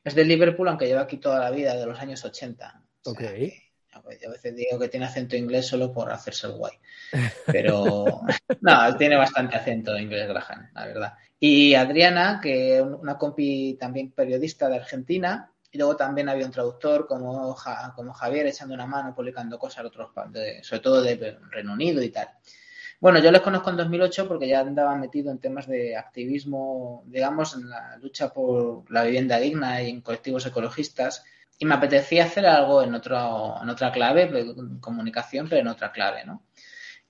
es 0.04 0.14
de 0.14 0.24
Liverpool, 0.24 0.68
aunque 0.68 0.86
lleva 0.86 1.02
aquí 1.02 1.16
toda 1.16 1.40
la 1.40 1.50
vida, 1.50 1.76
de 1.76 1.86
los 1.86 1.98
años 1.98 2.24
80. 2.24 2.82
ok. 3.06 3.22
A 4.06 4.30
veces 4.30 4.56
digo 4.56 4.78
que 4.78 4.88
tiene 4.88 5.06
acento 5.06 5.36
inglés 5.36 5.66
solo 5.66 5.92
por 5.92 6.10
hacerse 6.10 6.46
el 6.46 6.54
guay. 6.54 6.72
Pero 7.46 8.04
no, 8.60 8.96
tiene 8.96 9.16
bastante 9.16 9.56
acento 9.56 9.96
inglés 9.98 10.28
Graham, 10.28 10.70
la 10.74 10.86
verdad. 10.86 11.14
Y 11.38 11.74
Adriana, 11.74 12.40
que 12.42 12.80
una 12.80 13.18
compi 13.18 13.76
también 13.78 14.12
periodista 14.12 14.68
de 14.68 14.76
Argentina, 14.76 15.50
y 15.70 15.78
luego 15.78 15.96
también 15.96 16.28
había 16.28 16.46
un 16.46 16.52
traductor 16.52 17.06
como, 17.06 17.56
como 17.96 18.12
Javier 18.12 18.46
echando 18.46 18.74
una 18.74 18.86
mano, 18.86 19.14
publicando 19.14 19.58
cosas 19.58 19.84
otros 19.84 20.10
sobre 20.62 20.80
todo 20.80 21.02
de 21.02 21.38
Reino 21.50 21.72
Unido 21.72 22.00
y 22.00 22.10
tal. 22.10 22.28
Bueno, 23.00 23.18
yo 23.18 23.30
les 23.30 23.42
conozco 23.42 23.70
en 23.70 23.76
2008 23.76 24.28
porque 24.28 24.48
ya 24.48 24.60
andaba 24.60 24.96
metido 24.96 25.30
en 25.30 25.38
temas 25.38 25.66
de 25.66 25.96
activismo, 25.96 27.02
digamos, 27.06 27.54
en 27.54 27.68
la 27.68 27.98
lucha 27.98 28.32
por 28.32 28.90
la 28.90 29.04
vivienda 29.04 29.38
digna 29.38 29.82
y 29.82 29.90
en 29.90 30.00
colectivos 30.00 30.46
ecologistas. 30.46 31.24
Y 31.58 31.66
me 31.66 31.74
apetecía 31.74 32.24
hacer 32.24 32.46
algo 32.46 32.82
en, 32.82 32.94
otro, 32.94 33.56
en 33.62 33.68
otra 33.68 33.92
clave, 33.92 34.54
comunicación, 34.80 35.48
pero 35.48 35.60
en 35.60 35.68
otra 35.68 35.92
clave, 35.92 36.24
¿no? 36.24 36.42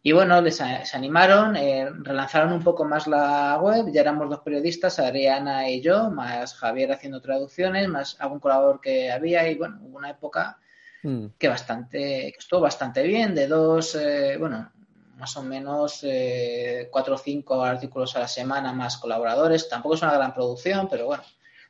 Y 0.06 0.12
bueno, 0.12 0.38
les, 0.42 0.56
se 0.56 0.90
animaron, 0.92 1.56
eh, 1.56 1.88
relanzaron 1.90 2.52
un 2.52 2.62
poco 2.62 2.84
más 2.84 3.06
la 3.06 3.58
web, 3.58 3.86
ya 3.90 4.02
éramos 4.02 4.28
dos 4.28 4.40
periodistas, 4.40 4.98
Adriana 4.98 5.70
y 5.70 5.80
yo, 5.80 6.10
más 6.10 6.54
Javier 6.54 6.92
haciendo 6.92 7.22
traducciones, 7.22 7.88
más 7.88 8.20
algún 8.20 8.38
colaborador 8.38 8.82
que 8.82 9.10
había 9.10 9.48
y 9.48 9.54
bueno, 9.54 9.78
hubo 9.80 9.96
una 9.96 10.10
época 10.10 10.58
mm. 11.02 11.28
que 11.38 11.48
bastante, 11.48 11.98
que 12.32 12.38
estuvo 12.38 12.60
bastante 12.60 13.02
bien, 13.02 13.34
de 13.34 13.46
dos, 13.46 13.94
eh, 13.94 14.36
bueno, 14.38 14.70
más 15.16 15.36
o 15.38 15.42
menos 15.42 16.00
eh, 16.02 16.88
cuatro 16.90 17.14
o 17.14 17.18
cinco 17.18 17.64
artículos 17.64 18.14
a 18.16 18.20
la 18.20 18.28
semana 18.28 18.74
más 18.74 18.98
colaboradores. 18.98 19.70
Tampoco 19.70 19.94
es 19.94 20.02
una 20.02 20.12
gran 20.12 20.34
producción, 20.34 20.86
pero 20.86 21.06
bueno, 21.06 21.22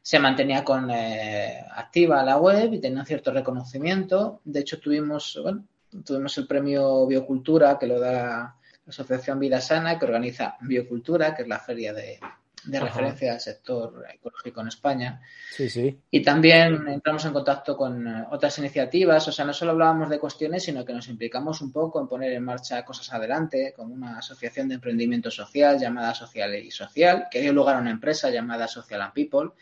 se 0.04 0.18
mantenía 0.18 0.62
con 0.62 0.90
eh, 0.90 1.64
activa 1.75 2.23
la 2.23 2.37
web 2.37 2.75
y 2.75 2.78
tenía 2.78 3.06
cierto 3.06 3.32
reconocimiento. 3.32 4.42
De 4.44 4.61
hecho, 4.61 4.78
tuvimos, 4.78 5.40
bueno, 5.42 5.64
tuvimos 6.04 6.37
el 6.37 6.46
premio 6.46 7.06
Biocultura 7.06 7.78
que 7.78 7.87
lo 7.87 7.99
da 7.99 8.12
la 8.12 8.54
Asociación 8.87 9.38
Vida 9.38 9.62
Sana, 9.62 9.99
que 9.99 10.04
organiza 10.04 10.58
Biocultura, 10.61 11.34
que 11.34 11.40
es 11.44 11.49
la 11.49 11.58
feria 11.58 11.94
de, 11.94 12.20
de 12.64 12.80
referencia 12.80 13.32
al 13.32 13.40
sector 13.40 14.04
ecológico 14.12 14.61
en 14.61 14.68
España. 14.68 15.23
Sí, 15.50 15.70
sí. 15.70 15.99
Y 16.11 16.23
también 16.23 16.87
entramos 16.87 17.25
en 17.25 17.32
contacto 17.32 17.75
con 17.75 18.06
eh, 18.06 18.26
otras 18.30 18.58
iniciativas, 18.58 19.26
o 19.26 19.32
sea, 19.32 19.46
no 19.46 19.54
solo 19.54 19.70
hablábamos 19.70 20.11
de 20.11 20.18
cuestiones, 20.18 20.64
sino 20.64 20.84
que 20.84 20.92
nos 20.92 21.08
implicamos 21.08 21.62
un 21.62 21.73
poco 21.73 21.99
en 21.99 22.08
poner 22.08 22.30
en 22.34 22.44
marcha 22.44 22.84
cosas 22.84 23.11
adelante, 23.11 23.73
con 23.75 23.90
una 23.90 24.18
asociación 24.18 24.68
de 24.68 24.75
emprendimiento 24.75 25.30
social 25.30 25.78
llamada 25.78 26.14
Social 26.14 26.54
y 26.56 26.70
Social, 26.70 27.28
que 27.30 27.40
dio 27.40 27.54
lugar 27.54 27.76
a 27.76 27.80
una 27.80 27.90
empresa 27.90 28.28
llamada 28.28 28.68
Social 28.68 29.00
and 29.00 29.14
People. 29.14 29.52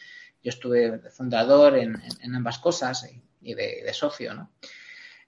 Yo 0.43 0.51
estuve 0.51 0.99
fundador 1.11 1.79
en, 1.79 1.97
ambas 2.35 2.59
cosas 2.59 3.09
y, 3.41 3.55
de, 3.55 3.93
socio, 3.93 4.35
¿no? 4.35 4.51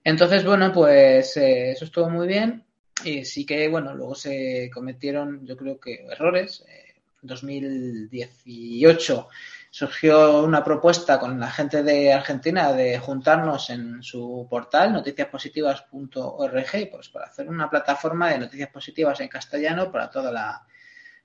Entonces, 0.02 0.44
bueno, 0.44 0.73
pues 0.73 1.37
eh, 1.37 1.71
eso 1.71 1.85
estuvo 1.85 2.11
muy 2.11 2.26
bien. 2.26 2.64
Y 3.04 3.25
sí 3.25 3.47
que, 3.47 3.68
bueno, 3.68 3.94
luego 3.94 4.14
se 4.14 4.71
cometieron, 4.73 5.47
yo 5.47 5.56
creo 5.56 5.80
que 5.80 6.06
errores. 6.11 6.64
Eh, 6.68 6.94
2018 7.25 9.28
surgió 9.71 10.44
una 10.44 10.62
propuesta 10.62 11.18
con 11.18 11.40
la 11.40 11.50
gente 11.50 11.83
de 11.83 12.12
Argentina 12.12 12.73
de 12.73 12.99
juntarnos 12.99 13.71
en 13.71 14.00
su 14.02 14.47
portal 14.49 14.92
noticiaspositivas.org 14.92 16.90
pues 16.90 17.09
para 17.09 17.26
hacer 17.26 17.49
una 17.49 17.68
plataforma 17.68 18.30
de 18.30 18.38
noticias 18.38 18.71
positivas 18.71 19.18
en 19.21 19.26
castellano 19.28 19.90
para 19.90 20.09
toda 20.11 20.30
la 20.30 20.64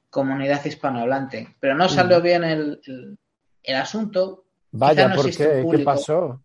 comunidad 0.09 0.65
hispanohablante. 0.65 1.55
Pero 1.59 1.75
no 1.75 1.87
salió 1.87 2.19
mm. 2.19 2.23
bien 2.23 2.43
el, 2.43 2.81
el, 2.85 3.19
asunto. 3.75 4.45
Vaya, 4.71 5.13
¿por 5.13 5.25
qué? 5.25 5.65
¿Qué 5.69 5.79
pasó? 5.79 6.41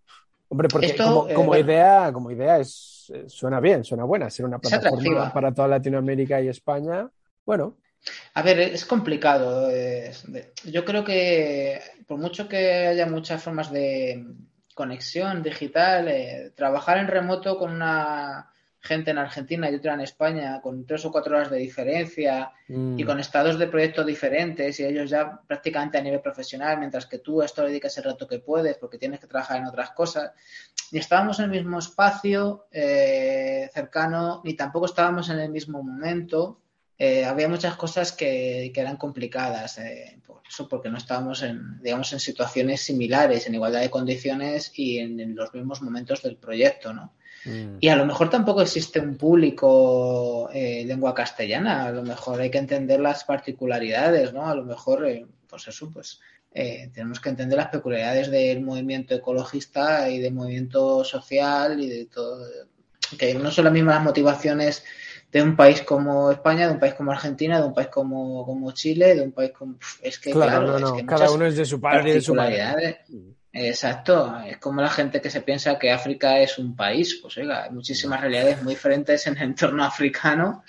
Hombre, 0.49 0.69
porque 0.69 0.95
como, 0.97 1.55
eh, 1.55 1.61
idea, 1.61 2.13
como 2.13 2.31
idea 2.31 2.59
es, 2.59 3.13
suena 3.27 3.61
bien, 3.61 3.83
suena 3.83 4.05
buena, 4.05 4.31
ser 4.31 4.47
una 4.47 4.59
plataforma 4.59 5.33
para 5.33 5.53
toda 5.53 5.69
Latinoamérica 5.69 6.41
y 6.41 6.49
España. 6.49 7.09
Bueno, 7.45 7.77
a 8.35 8.43
ver, 8.43 8.59
es 8.61 8.85
complicado. 8.85 9.71
yo 10.65 10.85
creo 10.85 11.05
que 11.05 11.81
por 12.07 12.19
mucho 12.19 12.49
que 12.49 12.87
haya 12.89 13.07
muchas 13.07 13.43
formas 13.43 13.73
de 13.73 14.25
conexión 14.75 15.43
digital, 15.43 16.09
eh, 16.09 16.53
trabajar 16.55 16.99
en 16.99 17.07
remoto 17.07 17.59
con 17.59 17.73
una 17.73 18.51
gente 18.85 19.11
en 19.11 19.19
Argentina 19.19 19.71
y 19.71 19.75
otra 19.77 19.95
en 19.95 20.03
España, 20.03 20.61
con 20.61 20.85
tres 20.85 21.05
o 21.07 21.11
cuatro 21.11 21.35
horas 21.35 21.51
de 21.51 21.57
diferencia 21.57 22.53
y 22.69 22.75
mm. 22.75 23.07
con 23.07 23.19
estados 23.19 23.59
de 23.59 23.67
proyecto 23.67 24.05
diferentes 24.05 24.79
y 24.79 24.85
ellos 24.85 25.09
ya 25.09 25.41
prácticamente 25.47 25.97
a 25.97 26.03
nivel 26.03 26.21
profesional, 26.21 26.79
mientras 26.79 27.07
que 27.07 27.19
tú 27.19 27.41
a 27.41 27.47
esto 27.47 27.63
le 27.63 27.69
dedicas 27.69 27.97
el 27.97 28.05
rato 28.05 28.29
que 28.29 28.41
puedes 28.41 28.77
porque 28.77 28.99
tienes 28.99 29.21
que 29.21 29.27
trabajar 29.27 29.57
en 29.57 29.67
otras 29.67 29.91
cosas. 29.93 30.33
Y 30.93 30.99
estábamos 30.99 31.39
en 31.39 31.47
el 31.47 31.51
mismo 31.53 31.79
espacio 31.79 32.67
eh, 32.71 33.71
cercano, 33.73 34.43
ni 34.45 34.53
tampoco 34.53 34.85
estábamos 34.85 35.31
en 35.31 35.39
el 35.39 35.51
mismo 35.51 35.83
momento. 35.83 36.61
Eh, 36.99 37.25
había 37.25 37.49
muchas 37.49 37.77
cosas 37.77 38.13
que, 38.13 38.71
eran 38.75 38.99
complicadas, 38.99 39.79
eh, 39.79 40.21
por 40.27 40.43
eso 40.47 40.69
porque 40.69 40.91
no 40.91 40.99
estábamos 40.99 41.43
en, 41.43 41.81
digamos, 41.83 42.13
en 42.13 42.21
situaciones 42.21 42.83
similares, 42.83 43.47
en 43.47 43.55
igualdad 43.55 43.81
de 43.81 43.91
condiciones 43.91 44.73
y 44.75 44.99
en, 44.99 45.35
los 45.35 45.55
mismos 45.55 45.81
momentos 45.81 46.23
del 46.23 46.37
proyecto, 46.37 46.93
¿no? 46.93 47.15
Mm. 47.45 47.77
Y 47.81 47.89
a 47.89 47.97
lo 47.97 48.07
mejor 48.07 48.31
tampoco 48.31 48.63
existe 48.63 49.01
un 49.01 49.17
público 49.17 50.49
eh, 50.53 50.85
lengua 50.87 51.15
castellana, 51.15 51.87
a 51.87 51.93
lo 51.93 52.03
mejor 52.03 52.41
hay 52.41 52.51
que 52.51 52.59
entender 52.59 53.01
las 53.01 53.25
particularidades, 53.25 54.33
¿no? 54.33 54.49
A 54.49 54.55
lo 54.55 54.65
mejor, 54.65 55.07
pues 55.49 55.69
eso, 55.69 55.91
pues 55.93 56.21
tenemos 56.53 57.19
que 57.19 57.31
entender 57.31 57.59
las 57.59 57.69
peculiaridades 57.69 58.31
del 58.31 58.61
movimiento 58.61 59.13
ecologista 59.13 60.09
y 60.09 60.21
del 60.21 60.33
movimiento 60.33 61.03
social 61.03 61.81
y 61.81 61.89
de 61.89 62.07
todo, 62.07 62.47
que 63.19 63.35
no 63.35 63.51
son 63.51 63.65
las 63.65 63.73
mismas 63.73 64.03
motivaciones 64.03 64.85
de 65.35 65.43
un 65.43 65.57
país 65.57 65.83
como 65.83 66.31
España, 66.31 66.69
de 66.69 66.75
un 66.75 66.79
país 66.79 66.95
como 66.95 67.11
Argentina, 67.11 67.61
de 67.61 67.67
un 67.67 67.75
país 67.75 67.89
como, 67.89 68.47
como 68.47 68.71
Chile, 68.71 69.17
de 69.17 69.23
un 69.23 69.33
país 69.33 69.51
como... 69.51 69.77
Es 70.01 70.19
que, 70.21 70.31
claro, 70.31 70.79
es 70.79 70.93
que 70.93 71.07
cada 71.07 71.31
uno 71.33 71.47
es 71.47 71.57
de 71.57 71.65
su 71.65 71.81
padre 71.81 72.11
y 72.11 72.15
de 72.15 72.21
su 72.21 72.35
madre. 72.35 73.01
Exacto, 73.57 74.37
es 74.45 74.59
como 74.59 74.83
la 74.83 74.91
gente 74.91 75.21
que 75.21 75.31
se 75.31 75.41
piensa 75.41 75.79
que 75.79 75.93
África 75.93 76.41
es 76.41 76.59
un 76.59 76.75
país, 76.75 77.21
pues 77.23 77.37
oiga, 77.39 77.63
hay 77.63 77.71
muchísimas 77.71 78.21
realidades 78.21 78.61
muy 78.65 78.75
diferentes 78.75 79.29
en 79.29 79.37
el 79.37 79.45
entorno 79.45 79.85
africano, 79.85 80.65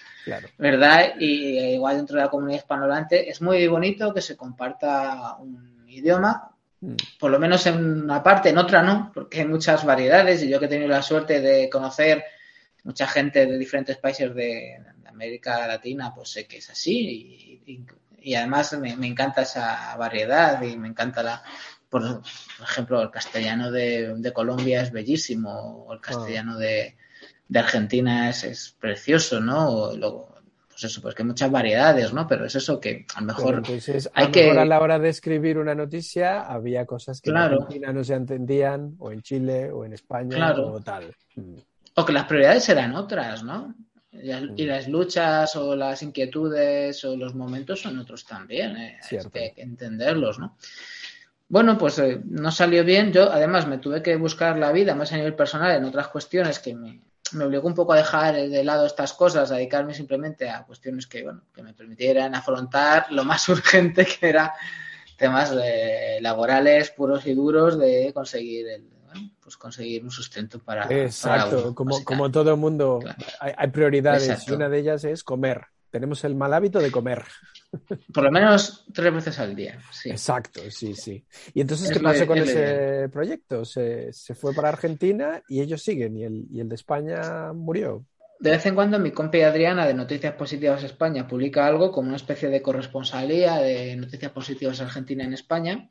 ¿verdad? 0.60 1.16
Y 1.20 1.58
igual 1.74 1.98
dentro 1.98 2.18
de 2.18 2.24
la 2.24 2.30
comunidad 2.30 2.60
hispanohablante 2.60 3.28
es 3.28 3.42
muy 3.42 3.68
bonito 3.68 4.14
que 4.14 4.22
se 4.22 4.38
comparta 4.38 5.36
un 5.40 5.84
idioma, 5.88 6.52
mm. 6.82 6.94
por 7.20 7.32
lo 7.32 7.40
menos 7.40 7.66
en 7.66 8.04
una 8.04 8.22
parte, 8.22 8.50
en 8.50 8.60
otra 8.60 8.84
no, 8.84 9.12
porque 9.16 9.40
hay 9.40 9.48
muchas 9.48 9.84
variedades. 9.84 10.44
Y 10.44 10.50
yo 10.50 10.60
que 10.60 10.66
he 10.66 10.70
tenido 10.70 10.90
la 10.90 11.02
suerte 11.02 11.42
de 11.42 11.68
conocer 11.72 12.24
mucha 12.84 13.08
gente 13.08 13.48
de 13.48 13.58
diferentes 13.58 13.98
países 13.98 14.34
de, 14.36 14.80
América 15.08 15.66
Latina, 15.66 16.14
pues 16.14 16.30
sé 16.30 16.46
que 16.46 16.58
es 16.58 16.70
así. 16.70 17.62
Y, 17.66 18.36
además 18.36 18.78
me, 18.78 19.08
encanta 19.08 19.44
esa 19.44 19.96
variedad 19.98 20.62
y 20.62 20.76
me 20.78 20.88
encanta 20.90 21.24
la, 21.24 21.44
por 21.90 22.22
ejemplo, 22.62 23.02
el 23.02 23.12
castellano 23.12 23.72
de, 23.72 24.32
Colombia 24.34 24.82
es 24.82 24.92
bellísimo, 24.92 25.86
o 25.88 25.94
el 25.94 26.02
castellano 26.02 26.58
de, 26.58 26.96
Argentina 27.54 28.30
es, 28.30 28.76
precioso, 28.80 29.40
¿no? 29.40 29.70
O 29.70 29.98
luego, 29.98 30.36
pues 30.68 30.84
eso, 30.84 31.02
pues 31.02 31.16
que 31.16 31.24
hay 31.24 31.28
muchas 31.28 31.52
variedades, 31.52 32.12
¿no? 32.14 32.28
Pero 32.28 32.46
es 32.46 32.56
eso 32.56 32.80
que 32.80 33.06
a 33.16 33.22
lo 33.22 33.28
mejor 33.28 33.64
hay 34.14 34.32
que... 34.32 34.52
a 34.52 34.66
la 34.66 34.80
hora 34.80 35.00
de 35.00 35.10
escribir 35.10 35.58
una 35.58 35.76
noticia 35.76 36.42
había 36.42 36.86
cosas 36.86 37.22
que 37.22 37.30
en 37.30 37.38
Argentina 37.38 37.94
no 37.94 38.04
se 38.04 38.16
entendían, 38.16 38.96
o 39.00 39.12
en 39.12 39.22
Chile, 39.22 39.72
o 39.72 39.86
en 39.86 39.94
España, 39.94 40.54
o 40.54 40.80
tal. 40.82 41.16
Mm. 41.36 41.56
O 41.98 42.06
que 42.06 42.12
las 42.12 42.26
prioridades 42.26 42.68
eran 42.68 42.94
otras, 42.94 43.44
¿no? 43.44 43.74
Y 44.22 44.66
las 44.66 44.88
luchas 44.88 45.56
o 45.56 45.76
las 45.76 46.02
inquietudes 46.02 47.04
o 47.04 47.16
los 47.16 47.36
momentos 47.36 47.82
son 47.82 48.00
otros 48.00 48.26
también. 48.26 48.76
¿eh? 48.78 49.00
hay 49.12 49.54
que 49.54 49.62
entenderlos, 49.62 50.40
¿no? 50.40 50.58
Bueno, 51.48 51.78
pues 51.78 52.00
eh, 52.00 52.22
no 52.26 52.52
salió 52.52 52.84
bien. 52.84 53.12
Yo, 53.12 53.32
además, 53.32 53.68
me 53.68 53.78
tuve 53.78 54.02
que 54.02 54.16
buscar 54.16 54.58
la 54.58 54.72
vida 54.72 54.96
más 54.96 55.12
a 55.12 55.18
nivel 55.18 55.36
personal 55.36 55.76
en 55.76 55.86
otras 55.86 56.08
cuestiones 56.08 56.60
que 56.60 56.74
me, 56.74 57.02
me 57.34 57.46
obligó 57.46 57.68
un 57.68 57.76
poco 57.76 57.94
a 57.94 57.98
dejar 57.98 58.36
de 58.36 58.64
lado 58.64 58.86
estas 58.86 59.14
cosas, 59.14 59.52
a 59.52 59.56
dedicarme 59.56 59.94
simplemente 59.94 60.50
a 60.50 60.64
cuestiones 60.64 61.08
que, 61.08 61.24
bueno, 61.24 61.44
que 61.54 61.62
me 61.62 61.74
permitieran 61.74 62.34
afrontar 62.36 63.08
lo 63.12 63.24
más 63.24 63.48
urgente 63.50 64.06
que 64.06 64.30
era 64.30 64.54
temas 65.18 65.54
laborales 66.20 66.92
puros 66.92 67.26
y 67.26 67.34
duros 67.34 67.80
de 67.80 68.12
conseguir 68.14 68.68
el, 68.68 68.90
pues 69.42 69.58
conseguir 69.58 70.04
un 70.04 70.12
sustento 70.12 70.60
para. 70.60 70.88
Exacto, 70.90 71.74
como, 71.76 72.04
como 72.04 72.32
todo 72.32 72.52
el 72.52 72.58
mundo, 72.58 73.00
hay, 73.40 73.68
prioridades 73.70 74.48
y 74.48 74.52
una 74.52 74.70
de 74.70 74.80
ellas 74.80 75.04
es 75.04 75.24
comer. 75.24 75.66
Tenemos 75.90 76.24
el 76.24 76.36
mal 76.36 76.54
hábito 76.54 76.80
de 76.80 76.92
comer. 76.92 77.24
Por 78.14 78.24
lo 78.24 78.32
menos 78.32 78.86
tres 78.94 79.14
veces 79.14 79.40
al 79.40 79.56
día. 79.56 79.80
Sí. 79.92 80.10
Exacto, 80.10 80.62
sí, 80.70 80.94
sí. 80.94 81.26
¿Y 81.54 81.62
entonces 81.62 81.92
qué 81.92 82.00
pasó 82.00 82.28
con 82.28 82.38
ese 82.38 83.10
proyecto? 83.10 83.66
Se, 83.66 84.12
fue 84.36 84.54
para 84.54 84.70
Argentina 84.70 85.42
y 85.48 85.62
ellos 85.62 85.82
siguen 85.82 86.18
y 86.18 86.24
el, 86.24 86.46
y 86.52 86.60
el 86.60 86.70
de 86.70 86.76
España 86.76 87.54
murió. 87.54 88.06
De 88.40 88.52
vez 88.52 88.66
en 88.66 88.76
cuando 88.76 89.00
mi 89.00 89.12
compi 89.12 89.42
Adriana 89.42 89.88
de 89.88 89.94
Noticias 89.94 90.34
Positivas 90.34 90.84
España 90.84 91.28
publica 91.28 91.66
algo 91.66 91.92
como 91.92 92.10
una 92.10 92.18
especie 92.18 92.50
de 92.50 92.62
corresponsalía 92.62 93.58
de 93.58 93.96
Noticias 93.96 94.32
Positivas 94.32 94.82
Argentina 94.82 95.24
en 95.24 95.34
España 95.34 95.90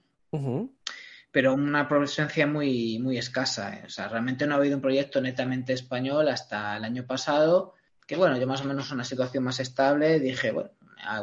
pero 1.35 1.53
una 1.53 1.89
presencia 1.89 2.47
muy, 2.47 3.01
muy 3.01 3.19
escasa. 3.19 3.75
¿eh? 3.75 3.83
O 3.87 3.91
sea, 3.91 4.07
realmente 4.07 4.47
no 4.47 4.55
ha 4.55 4.59
habido 4.59 4.77
un 4.77 4.83
proyecto 4.83 5.21
netamente 5.21 5.73
español 5.73 6.29
hasta 6.29 6.77
el 6.77 6.85
año 6.85 7.07
pasado, 7.07 7.75
que 8.07 8.15
bueno, 8.15 8.39
yo 8.39 8.47
más 8.47 8.61
o 8.61 8.67
menos 8.67 8.93
una 8.93 9.03
situación 9.03 9.43
más 9.43 9.59
estable, 9.59 10.21
dije, 10.21 10.53
bueno, 10.53 10.71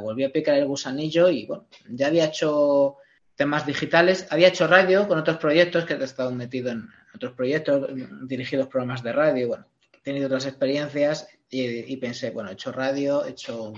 volví 0.01 0.23
a 0.23 0.31
picar 0.31 0.55
el 0.55 0.65
gusanillo 0.65 1.29
y 1.29 1.45
bueno, 1.45 1.67
ya 1.89 2.07
había 2.07 2.25
hecho 2.25 2.97
temas 3.35 3.65
digitales, 3.65 4.27
había 4.29 4.49
hecho 4.49 4.67
radio 4.67 5.07
con 5.07 5.17
otros 5.17 5.37
proyectos, 5.37 5.85
que 5.85 5.93
he 5.93 6.03
estado 6.03 6.31
metido 6.31 6.71
en 6.71 6.87
otros 7.15 7.33
proyectos, 7.33 7.89
dirigidos 8.27 8.67
programas 8.67 9.03
de 9.03 9.13
radio, 9.13 9.47
bueno, 9.47 9.65
he 9.93 9.99
tenido 9.99 10.27
otras 10.27 10.45
experiencias 10.45 11.27
y, 11.49 11.91
y 11.91 11.97
pensé, 11.97 12.31
bueno, 12.31 12.49
he 12.49 12.53
hecho 12.53 12.71
radio, 12.71 13.25
he 13.25 13.31
hecho 13.31 13.73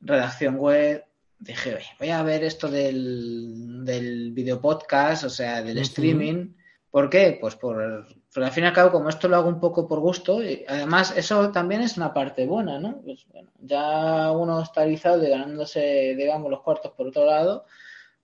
redacción 0.00 0.56
web, 0.56 1.04
dije, 1.38 1.78
voy 1.98 2.10
a 2.10 2.22
ver 2.22 2.44
esto 2.44 2.68
del, 2.68 3.84
del 3.84 4.32
video 4.32 4.60
podcast, 4.60 5.24
o 5.24 5.30
sea, 5.30 5.62
del 5.62 5.78
streaming. 5.78 6.54
¿Por 6.90 7.08
qué? 7.08 7.38
Pues 7.40 7.56
por 7.56 8.06
Pero 8.32 8.46
al 8.46 8.52
fin 8.52 8.64
y 8.64 8.66
al 8.68 8.72
cabo, 8.72 8.92
como 8.92 9.08
esto 9.08 9.26
lo 9.26 9.36
hago 9.36 9.48
un 9.48 9.58
poco 9.58 9.88
por 9.88 9.98
gusto, 9.98 10.42
y 10.42 10.64
además 10.68 11.12
eso 11.16 11.50
también 11.50 11.82
es 11.82 11.96
una 11.96 12.14
parte 12.14 12.46
buena, 12.46 12.78
¿no? 12.78 13.00
Pues, 13.02 13.26
bueno, 13.32 13.50
ya 13.60 14.30
uno 14.30 14.62
está 14.62 14.84
rizado 14.84 15.26
y 15.26 15.30
ganándose, 15.30 16.14
digamos, 16.16 16.48
los 16.48 16.60
cuartos 16.62 16.92
por 16.92 17.08
otro 17.08 17.24
lado, 17.24 17.66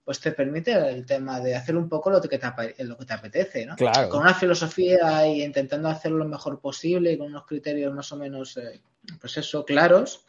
pues 0.04 0.20
te 0.20 0.30
permite 0.30 0.72
el 0.72 1.04
tema 1.04 1.40
de 1.40 1.56
hacer 1.56 1.76
un 1.76 1.88
poco 1.88 2.10
lo 2.10 2.20
que 2.20 2.38
te, 2.38 2.84
lo 2.84 2.96
que 2.96 3.04
te 3.04 3.12
apetece, 3.12 3.66
¿no? 3.66 3.74
Claro. 3.74 4.08
Con 4.08 4.20
una 4.20 4.34
filosofía 4.34 5.26
y 5.26 5.42
intentando 5.42 5.88
hacerlo 5.88 6.18
lo 6.18 6.26
mejor 6.26 6.60
posible 6.60 7.12
y 7.12 7.18
con 7.18 7.26
unos 7.26 7.44
criterios 7.44 7.92
más 7.92 8.12
o 8.12 8.16
menos, 8.16 8.56
eh, 8.58 8.80
pues 9.20 9.36
eso, 9.36 9.64
claros, 9.64 10.24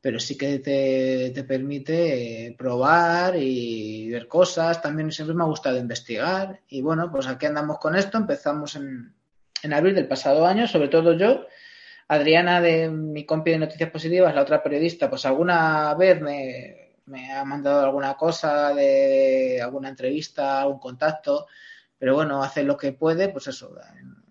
pero 0.00 0.20
sí 0.20 0.38
que 0.38 0.58
te, 0.60 1.30
te 1.34 1.44
permite 1.44 2.54
probar 2.56 3.36
y 3.36 4.10
ver 4.10 4.28
cosas. 4.28 4.80
También 4.80 5.10
siempre 5.12 5.34
me 5.34 5.42
ha 5.42 5.46
gustado 5.46 5.78
investigar 5.78 6.60
y 6.68 6.82
bueno, 6.82 7.10
pues 7.10 7.26
aquí 7.26 7.46
andamos 7.46 7.78
con 7.78 7.96
esto. 7.96 8.18
Empezamos 8.18 8.76
en, 8.76 9.14
en 9.62 9.72
abril 9.72 9.94
del 9.94 10.08
pasado 10.08 10.46
año, 10.46 10.66
sobre 10.66 10.88
todo 10.88 11.14
yo. 11.14 11.46
Adriana 12.08 12.60
de 12.60 12.88
mi 12.88 13.26
compi 13.26 13.50
de 13.50 13.58
Noticias 13.58 13.90
Positivas, 13.90 14.34
la 14.34 14.42
otra 14.42 14.62
periodista, 14.62 15.10
pues 15.10 15.26
alguna 15.26 15.94
vez 15.94 16.20
me, 16.22 16.88
me 17.08 17.32
ha 17.32 17.44
mandado 17.44 17.84
alguna 17.84 18.14
cosa 18.14 18.72
de 18.74 19.60
alguna 19.60 19.88
entrevista, 19.88 20.62
algún 20.62 20.78
contacto, 20.78 21.46
pero 21.98 22.14
bueno, 22.14 22.42
hace 22.42 22.62
lo 22.62 22.76
que 22.76 22.92
puede, 22.92 23.28
pues 23.28 23.48
eso, 23.48 23.74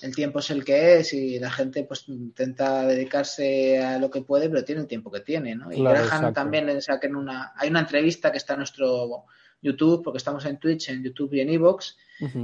el 0.01 0.15
tiempo 0.15 0.39
es 0.39 0.49
el 0.49 0.63
que 0.63 0.97
es 0.97 1.13
y 1.13 1.39
la 1.39 1.51
gente 1.51 1.83
pues 1.83 2.07
intenta 2.07 2.85
dedicarse 2.85 3.83
a 3.83 3.99
lo 3.99 4.09
que 4.09 4.21
puede, 4.21 4.49
pero 4.49 4.63
tiene 4.63 4.81
el 4.81 4.87
tiempo 4.87 5.11
que 5.11 5.21
tiene, 5.21 5.55
¿no? 5.55 5.71
Y 5.71 5.81
Graham 5.81 6.33
también 6.33 6.65
le 6.65 6.81
saquen 6.81 7.15
una, 7.15 7.53
hay 7.55 7.69
una 7.69 7.81
entrevista 7.81 8.31
que 8.31 8.37
está 8.37 8.53
en 8.53 8.59
nuestro 8.59 9.25
YouTube, 9.61 10.03
porque 10.03 10.17
estamos 10.17 10.45
en 10.45 10.57
Twitch, 10.57 10.89
en 10.89 11.03
YouTube 11.03 11.33
y 11.33 11.41
en 11.41 11.49
Evox, 11.49 11.97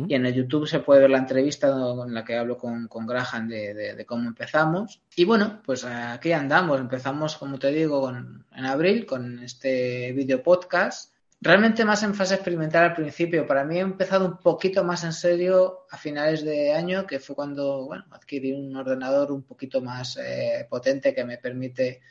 y 0.08 0.14
en 0.14 0.26
el 0.26 0.34
YouTube 0.34 0.68
se 0.68 0.80
puede 0.80 1.02
ver 1.02 1.10
la 1.10 1.18
entrevista 1.18 1.68
en 1.68 2.14
la 2.14 2.24
que 2.24 2.38
hablo 2.38 2.58
con, 2.58 2.88
con 2.88 3.08
Graham 3.08 3.48
de, 3.48 4.04
cómo 4.08 4.28
empezamos. 4.28 5.02
Y 5.16 5.26
bueno, 5.26 5.62
pues 5.66 5.84
aquí 5.84 6.32
andamos. 6.32 6.80
Empezamos, 6.80 7.38
como 7.38 7.58
te 7.58 7.72
digo, 7.72 8.10
en 8.10 8.66
abril 8.66 9.06
con 9.06 9.40
este 9.40 10.12
video 10.14 10.44
podcast. 10.44 11.13
Realmente 11.44 11.84
más 11.84 12.02
en 12.04 12.16
fase 12.16 12.36
experimental 12.36 12.86
al 12.86 12.96
principio. 12.96 13.46
Para 13.46 13.66
mí 13.66 13.78
he 13.78 13.82
empezado 13.82 14.26
un 14.26 14.38
poquito 14.38 14.84
más 14.84 15.04
en 15.04 15.12
serio 15.12 15.86
a 15.90 15.98
finales 15.98 16.44
de 16.46 16.72
año, 16.72 17.06
que 17.06 17.20
fue 17.20 17.36
cuando 17.36 17.86
bueno, 17.86 18.06
adquirí 18.12 18.54
un 18.54 18.74
ordenador 18.76 19.32
un 19.32 19.44
poquito 19.44 19.82
más 19.82 20.18
eh, 20.18 20.66
potente 20.70 21.14
que 21.14 21.26
me 21.26 21.38
permite 21.38 22.02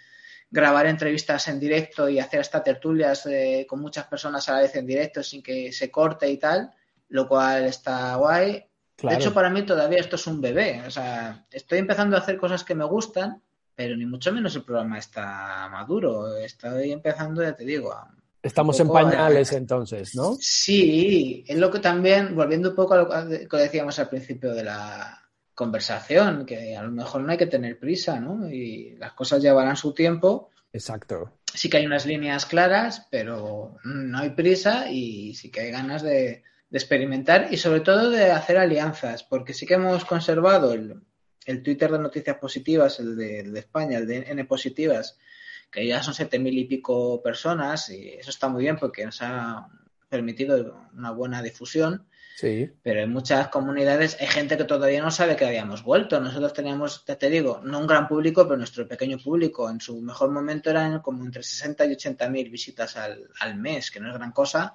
grabar 0.50 0.86
entrevistas 0.86 1.48
en 1.48 1.58
directo 1.58 2.10
y 2.10 2.18
hacer 2.18 2.40
hasta 2.40 2.62
tertulias 2.62 3.24
eh, 3.24 3.64
con 3.66 3.80
muchas 3.80 4.06
personas 4.06 4.46
a 4.48 4.56
la 4.56 4.60
vez 4.60 4.76
en 4.76 4.86
directo 4.86 5.22
sin 5.22 5.42
que 5.42 5.72
se 5.72 5.90
corte 5.90 6.28
y 6.28 6.36
tal 6.36 6.70
lo 7.12 7.28
cual 7.28 7.64
está 7.64 8.16
guay. 8.16 8.64
De 9.02 9.14
hecho, 9.14 9.34
para 9.34 9.50
mí 9.50 9.62
todavía 9.62 9.98
esto 9.98 10.16
es 10.16 10.26
un 10.26 10.40
bebé. 10.40 10.82
O 10.86 10.90
sea, 10.90 11.46
estoy 11.50 11.78
empezando 11.78 12.16
a 12.16 12.20
hacer 12.20 12.38
cosas 12.38 12.64
que 12.64 12.74
me 12.74 12.84
gustan, 12.84 13.42
pero 13.74 13.96
ni 13.96 14.06
mucho 14.06 14.32
menos 14.32 14.56
el 14.56 14.64
programa 14.64 14.98
está 14.98 15.68
maduro. 15.70 16.36
Estoy 16.38 16.90
empezando, 16.92 17.42
ya 17.42 17.54
te 17.54 17.64
digo. 17.64 17.94
Estamos 18.42 18.78
en 18.80 18.88
pañales 18.88 19.52
entonces, 19.52 20.14
¿no? 20.14 20.36
Sí, 20.40 21.44
es 21.46 21.56
lo 21.56 21.70
que 21.70 21.78
también, 21.78 22.34
volviendo 22.34 22.70
un 22.70 22.74
poco 22.74 22.94
a 22.94 23.24
lo 23.24 23.28
que 23.48 23.56
decíamos 23.56 23.98
al 23.98 24.08
principio 24.08 24.52
de 24.52 24.64
la 24.64 25.22
conversación, 25.54 26.44
que 26.44 26.76
a 26.76 26.82
lo 26.82 26.90
mejor 26.90 27.22
no 27.22 27.30
hay 27.30 27.38
que 27.38 27.46
tener 27.46 27.78
prisa, 27.78 28.18
¿no? 28.18 28.50
Y 28.50 28.96
las 28.96 29.12
cosas 29.12 29.42
llevarán 29.42 29.76
su 29.76 29.94
tiempo. 29.94 30.50
Exacto. 30.72 31.38
Sí 31.54 31.70
que 31.70 31.76
hay 31.76 31.86
unas 31.86 32.06
líneas 32.06 32.46
claras, 32.46 33.06
pero 33.10 33.76
no 33.84 34.18
hay 34.18 34.30
prisa 34.30 34.90
y 34.90 35.34
sí 35.34 35.50
que 35.50 35.60
hay 35.60 35.70
ganas 35.70 36.02
de, 36.02 36.42
de 36.72 36.78
experimentar 36.78 37.48
y 37.52 37.58
sobre 37.58 37.80
todo 37.80 38.10
de 38.10 38.30
hacer 38.30 38.56
alianzas, 38.56 39.22
porque 39.22 39.52
sí 39.52 39.66
que 39.66 39.74
hemos 39.74 40.04
conservado 40.06 40.72
el, 40.72 41.02
el 41.46 41.62
Twitter 41.62 41.90
de 41.90 41.98
noticias 41.98 42.38
positivas, 42.38 42.98
el 43.00 43.16
de, 43.16 43.58
España, 43.58 43.98
el 43.98 44.06
de 44.06 44.24
N 44.30 44.44
positivas, 44.44 45.18
que 45.72 45.86
ya 45.86 46.02
son 46.02 46.14
siete 46.14 46.38
mil 46.38 46.56
y 46.56 46.64
pico 46.64 47.22
personas 47.22 47.90
y 47.90 48.10
eso 48.10 48.30
está 48.30 48.48
muy 48.48 48.62
bien 48.62 48.76
porque 48.76 49.04
nos 49.04 49.22
ha 49.22 49.66
permitido 50.08 50.78
una 50.94 51.10
buena 51.10 51.42
difusión. 51.42 52.06
Sí. 52.36 52.70
Pero 52.82 53.00
en 53.00 53.10
muchas 53.10 53.48
comunidades 53.48 54.16
hay 54.20 54.26
gente 54.26 54.56
que 54.56 54.64
todavía 54.64 55.02
no 55.02 55.10
sabe 55.10 55.36
que 55.36 55.44
habíamos 55.44 55.82
vuelto. 55.82 56.20
Nosotros 56.20 56.52
teníamos, 56.52 57.04
te, 57.04 57.16
te 57.16 57.30
digo, 57.30 57.60
no 57.64 57.78
un 57.78 57.86
gran 57.86 58.08
público, 58.08 58.44
pero 58.44 58.56
nuestro 58.56 58.86
pequeño 58.86 59.18
público 59.18 59.68
en 59.70 59.80
su 59.80 60.00
mejor 60.00 60.30
momento 60.30 60.70
eran 60.70 61.00
como 61.00 61.24
entre 61.24 61.42
60 61.42 61.86
y 61.86 61.92
80 61.92 62.28
mil 62.28 62.50
visitas 62.50 62.96
al, 62.96 63.28
al 63.40 63.56
mes, 63.56 63.90
que 63.90 64.00
no 64.00 64.08
es 64.08 64.14
gran 64.14 64.32
cosa 64.32 64.74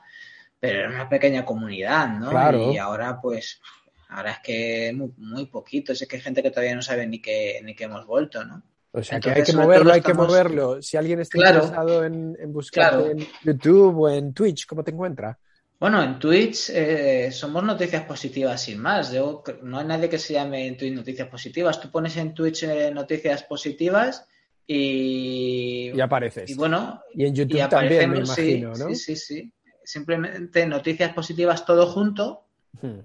pero 0.60 0.80
era 0.80 0.90
una 0.90 1.10
pequeña 1.10 1.46
comunidad, 1.46 2.10
¿no? 2.10 2.30
Claro. 2.30 2.72
Y 2.72 2.78
ahora, 2.78 3.20
pues, 3.22 3.62
ahora 4.10 4.32
es 4.32 4.40
que 4.40 4.94
muy, 4.96 5.12
muy 5.18 5.46
poquito, 5.48 5.94
es 5.94 6.06
que 6.08 6.16
hay 6.16 6.22
gente 6.22 6.42
que 6.42 6.50
todavía 6.52 6.76
no 6.76 6.82
sabe 6.82 7.06
ni 7.06 7.22
que, 7.22 7.60
ni 7.64 7.76
que 7.76 7.84
hemos 7.84 8.06
vuelto, 8.06 8.44
¿no? 8.44 8.64
O 8.98 9.04
sea, 9.04 9.20
que 9.20 9.30
hay 9.30 9.44
que 9.44 9.54
moverlo, 9.54 9.94
hay 9.94 10.02
que 10.02 10.14
moverlo. 10.14 10.82
Si 10.82 10.98
alguien 10.98 11.20
está 11.20 11.38
interesado 11.38 12.04
en, 12.04 12.36
en 12.40 12.54
buscar 12.54 13.00
en 13.02 13.26
YouTube 13.44 14.00
o 14.00 14.10
en 14.10 14.34
Twitch, 14.34 14.66
¿cómo 14.66 14.84
te 14.84 14.92
encuentra? 14.92 15.38
Bueno, 15.80 16.02
en 16.02 16.18
Twitch 16.18 16.72
eh, 16.74 17.32
somos 17.32 17.64
noticias 17.64 18.04
positivas 18.04 18.62
sin 18.62 18.80
más. 18.80 19.12
Yo, 19.12 19.44
no 19.62 19.80
hay 19.80 19.86
nadie 19.86 20.10
que 20.10 20.18
se 20.18 20.34
llame 20.34 20.68
en 20.68 20.76
Twitch 20.78 20.94
noticias 20.94 21.28
positivas. 21.28 21.80
Tú 21.80 21.92
pones 21.92 22.18
en 22.18 22.34
Twitch 22.34 22.64
eh, 22.64 22.92
noticias 22.92 23.44
positivas 23.44 24.26
y... 24.66 25.92
Y 25.94 26.02
apareces. 26.02 26.50
Y 26.50 26.56
bueno... 26.56 27.02
Y 27.14 27.26
en 27.26 27.36
YouTube 27.36 27.70
también, 27.70 28.10
me 28.10 28.20
imagino, 28.20 28.76
sí, 28.76 28.84
¿no? 28.84 28.90
Sí, 28.90 28.96
sí, 28.96 29.16
sí 29.16 29.54
simplemente 29.88 30.68
noticias 30.68 31.14
positivas 31.14 31.66
todo 31.66 31.88
junto, 31.88 32.44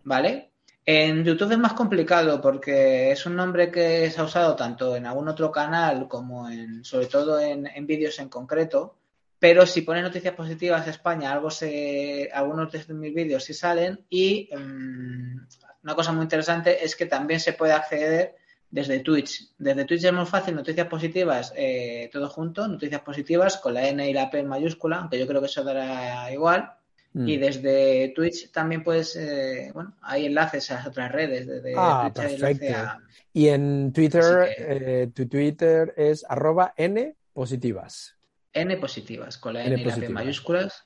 ¿vale? 0.02 0.51
En 0.84 1.24
YouTube 1.24 1.52
es 1.52 1.58
más 1.58 1.74
complicado 1.74 2.40
porque 2.40 3.12
es 3.12 3.24
un 3.26 3.36
nombre 3.36 3.70
que 3.70 4.10
se 4.10 4.20
ha 4.20 4.24
usado 4.24 4.56
tanto 4.56 4.96
en 4.96 5.06
algún 5.06 5.28
otro 5.28 5.52
canal 5.52 6.08
como 6.08 6.48
en, 6.48 6.84
sobre 6.84 7.06
todo 7.06 7.38
en, 7.38 7.68
vídeos 7.86 8.18
en 8.18 8.28
concreto. 8.28 8.96
Pero 9.38 9.64
si 9.66 9.82
pones 9.82 10.02
noticias 10.02 10.34
positivas 10.34 10.86
España, 10.86 11.32
algo 11.32 11.50
se, 11.50 12.30
algunos 12.32 12.70
de 12.72 12.94
mis 12.94 13.14
vídeos 13.14 13.44
sí 13.44 13.54
salen 13.54 14.04
y 14.08 14.48
um, 14.54 15.46
una 15.82 15.94
cosa 15.94 16.12
muy 16.12 16.22
interesante 16.22 16.84
es 16.84 16.94
que 16.94 17.06
también 17.06 17.40
se 17.40 17.52
puede 17.52 17.72
acceder 17.72 18.36
desde 18.70 19.00
Twitch. 19.00 19.52
Desde 19.58 19.84
Twitch 19.84 20.04
es 20.04 20.12
muy 20.12 20.26
fácil, 20.26 20.54
noticias 20.54 20.86
positivas, 20.86 21.52
eh, 21.56 22.08
todo 22.12 22.28
junto, 22.28 22.66
noticias 22.66 23.02
positivas 23.02 23.58
con 23.58 23.74
la 23.74 23.86
N 23.88 24.08
y 24.08 24.12
la 24.12 24.30
P 24.30 24.38
en 24.38 24.48
mayúscula, 24.48 24.98
aunque 24.98 25.18
yo 25.18 25.26
creo 25.26 25.40
que 25.40 25.46
eso 25.46 25.62
dará 25.62 26.32
igual. 26.32 26.72
Mm. 27.14 27.28
Y 27.28 27.36
desde 27.36 28.12
Twitch 28.14 28.50
también 28.50 28.82
puedes, 28.82 29.16
eh, 29.16 29.70
bueno, 29.74 29.94
hay 30.02 30.26
enlaces 30.26 30.70
a 30.70 30.86
otras 30.86 31.12
redes. 31.12 31.46
Desde 31.46 31.74
ah, 31.76 32.10
Twitch 32.14 32.40
perfecto. 32.40 32.78
A... 32.78 33.00
Y 33.32 33.48
en 33.48 33.92
Twitter, 33.92 34.48
que... 34.56 35.02
eh, 35.02 35.06
tu 35.14 35.28
Twitter 35.28 35.92
es 35.96 36.24
arroba 36.28 36.72
N 36.76 37.14
positivas. 37.32 38.16
N 38.52 38.76
positivas, 38.76 39.38
con 39.38 39.54
la 39.54 39.64
N, 39.64 39.74
N 39.74 39.82
y 39.82 39.84
la 39.84 39.96
P 39.96 40.04
en 40.06 40.12
mayúsculas. 40.12 40.84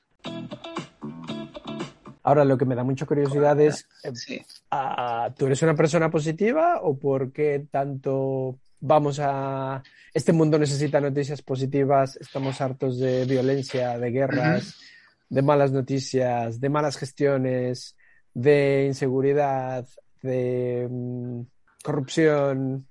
Ahora, 2.23 2.43
lo 2.43 2.57
que 2.57 2.65
me 2.65 2.75
da 2.75 2.83
mucha 2.83 3.05
curiosidad 3.05 3.59
es, 3.61 3.87
sí. 4.13 4.41
uh, 4.71 5.31
¿tú 5.37 5.45
eres 5.45 5.61
una 5.61 5.75
persona 5.75 6.11
positiva 6.11 6.81
o 6.81 6.97
por 6.97 7.31
qué 7.31 7.67
tanto 7.71 8.59
vamos 8.81 9.19
a... 9.21 9.81
Este 10.13 10.33
mundo 10.33 10.59
necesita 10.59 10.99
noticias 10.99 11.41
positivas, 11.41 12.17
estamos 12.17 12.59
hartos 12.59 12.99
de 12.99 13.23
violencia, 13.23 13.97
de 13.97 14.11
guerras, 14.11 14.67
uh 14.67 14.71
-huh. 14.71 14.96
De 15.29 15.41
malas 15.41 15.71
noticias, 15.71 16.59
de 16.59 16.69
malas 16.69 16.97
gestiones, 16.97 17.95
de 18.33 18.85
inseguridad, 18.87 19.87
de 20.21 20.87
um, 20.89 21.45
corrupción? 21.83 22.87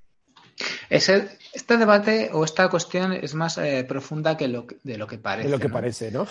Ese, 0.89 1.29
este 1.53 1.77
debate 1.77 2.31
o 2.33 2.45
esta 2.45 2.69
cuestión 2.69 3.13
es 3.13 3.35
más 3.35 3.59
eh, 3.59 3.85
profunda 3.87 4.37
que 4.37 4.49
lo 4.49 4.67
de 4.85 4.97
lo 4.97 5.07
que 5.07 5.19
parece. 5.19 5.49
De 5.49 5.55
lo 5.55 5.61
que 5.61 5.69
¿no? 5.69 5.75
parece, 5.75 6.11
¿no? 6.11 6.27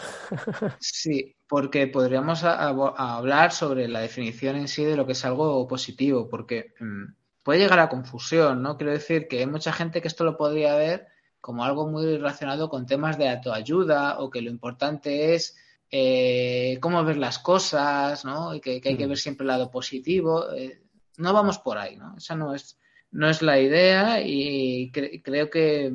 sí, 0.79 1.35
porque 1.47 1.87
podríamos 1.87 2.43
a, 2.43 2.55
a, 2.55 2.69
a 2.69 3.17
hablar 3.17 3.51
sobre 3.51 3.87
la 3.87 3.99
definición 3.99 4.55
en 4.55 4.67
sí 4.67 4.83
de 4.83 4.95
lo 4.95 5.05
que 5.05 5.11
es 5.11 5.25
algo 5.25 5.67
positivo, 5.67 6.27
porque 6.27 6.73
mmm, 6.79 7.05
puede 7.43 7.59
llegar 7.59 7.79
a 7.79 7.89
confusión, 7.89 8.63
¿no? 8.63 8.77
Quiero 8.77 8.91
decir 8.91 9.27
que 9.27 9.39
hay 9.39 9.45
mucha 9.45 9.71
gente 9.71 10.01
que 10.01 10.07
esto 10.07 10.23
lo 10.23 10.35
podría 10.35 10.75
ver 10.75 11.07
como 11.39 11.63
algo 11.63 11.87
muy 11.87 12.17
relacionado 12.17 12.69
con 12.69 12.87
temas 12.87 13.19
de 13.19 13.29
autoayuda 13.29 14.19
o 14.19 14.31
que 14.31 14.41
lo 14.41 14.49
importante 14.49 15.35
es 15.35 15.55
eh, 15.91 16.77
cómo 16.81 17.03
ver 17.03 17.17
las 17.17 17.39
cosas, 17.39 18.25
¿no? 18.25 18.53
Y 18.53 18.59
que, 18.59 18.81
que 18.81 18.89
hay 18.89 18.97
que 18.97 19.07
ver 19.07 19.17
siempre 19.17 19.43
el 19.43 19.49
lado 19.49 19.71
positivo. 19.71 20.51
Eh, 20.53 20.81
no 21.17 21.33
vamos 21.33 21.59
por 21.59 21.77
ahí, 21.77 21.95
¿no? 21.95 22.15
Esa 22.17 22.35
no 22.35 22.53
es 22.53 22.77
no 23.15 23.29
es 23.29 23.41
la 23.41 23.59
idea 23.59 24.21
y 24.21 24.91
cre 24.91 25.21
creo 25.23 25.49
que, 25.49 25.93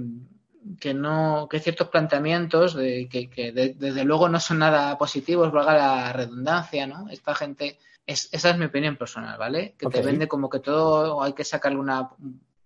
que 0.81 0.94
no 0.94 1.48
que 1.50 1.61
ciertos 1.61 1.88
planteamientos 1.88 2.74
de, 2.74 3.09
que, 3.11 3.29
que 3.29 3.53
de, 3.53 3.74
desde 3.74 4.05
luego 4.05 4.29
no 4.29 4.40
son 4.40 4.61
nada 4.61 4.96
positivos, 4.96 5.53
valga 5.53 5.74
la 5.74 6.12
redundancia, 6.14 6.87
¿no? 6.87 7.09
Esta 7.11 7.35
gente, 7.35 7.79
es, 8.07 8.31
esa 8.33 8.50
es 8.50 8.59
mi 8.59 8.64
opinión 8.64 8.96
personal, 8.96 9.37
¿vale? 9.38 9.74
Que 9.79 9.87
okay. 9.87 10.00
te 10.00 10.07
vende 10.07 10.29
como 10.29 10.48
que 10.48 10.61
todo 10.61 11.22
hay 11.22 11.35
que 11.35 11.44
sacarle 11.44 11.79
una 11.79 12.11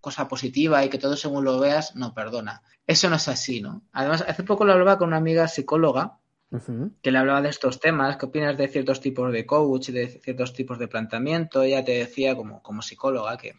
cosa 0.01 0.29
positiva 0.29 0.85
y 0.85 0.89
que 0.89 0.99
todo 0.99 1.17
según 1.17 1.45
lo 1.45 1.59
veas, 1.59 1.97
no, 1.97 2.15
perdona. 2.15 2.63
Eso 2.87 3.11
no 3.11 3.17
es 3.17 3.27
así, 3.27 3.61
¿no? 3.61 3.83
Además, 3.93 4.25
hace 4.29 4.45
poco 4.45 4.65
lo 4.65 4.73
hablaba 4.73 4.99
con 4.99 5.09
una 5.09 5.17
amiga 5.17 5.49
psicóloga 5.49 6.19
Uh 6.55 6.59
-huh. 6.59 6.91
que 7.03 7.11
le 7.11 7.19
hablaba 7.19 7.43
de 7.43 7.49
estos 7.49 7.81
temas, 7.81 8.17
qué 8.17 8.27
opinas 8.27 8.57
de 8.57 8.69
ciertos 8.69 9.01
tipos 9.01 9.33
de 9.33 9.45
coach, 9.45 9.89
de 9.89 10.07
ciertos 10.07 10.53
tipos 10.53 10.79
de 10.79 10.87
planteamiento, 10.89 11.63
ella 11.63 11.85
te 11.85 11.99
decía 11.99 12.37
como, 12.37 12.63
como 12.63 12.81
psicóloga 12.81 13.37
que 13.37 13.57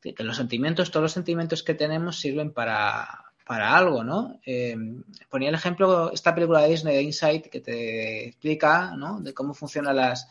que 0.00 0.24
los 0.24 0.36
sentimientos, 0.36 0.90
todos 0.90 1.02
los 1.02 1.12
sentimientos 1.12 1.62
que 1.62 1.74
tenemos 1.74 2.18
sirven 2.18 2.52
para, 2.52 3.06
para 3.46 3.76
algo, 3.76 4.02
¿no? 4.02 4.40
Eh, 4.46 4.76
ponía 5.28 5.50
el 5.50 5.54
ejemplo, 5.54 6.12
esta 6.12 6.34
película 6.34 6.62
de 6.62 6.70
Disney, 6.70 6.96
de 6.96 7.02
Insight, 7.02 7.46
que 7.48 7.60
te 7.60 8.28
explica, 8.28 8.96
¿no? 8.96 9.20
De 9.20 9.34
cómo 9.34 9.52
funcionan 9.52 9.96
las, 9.96 10.28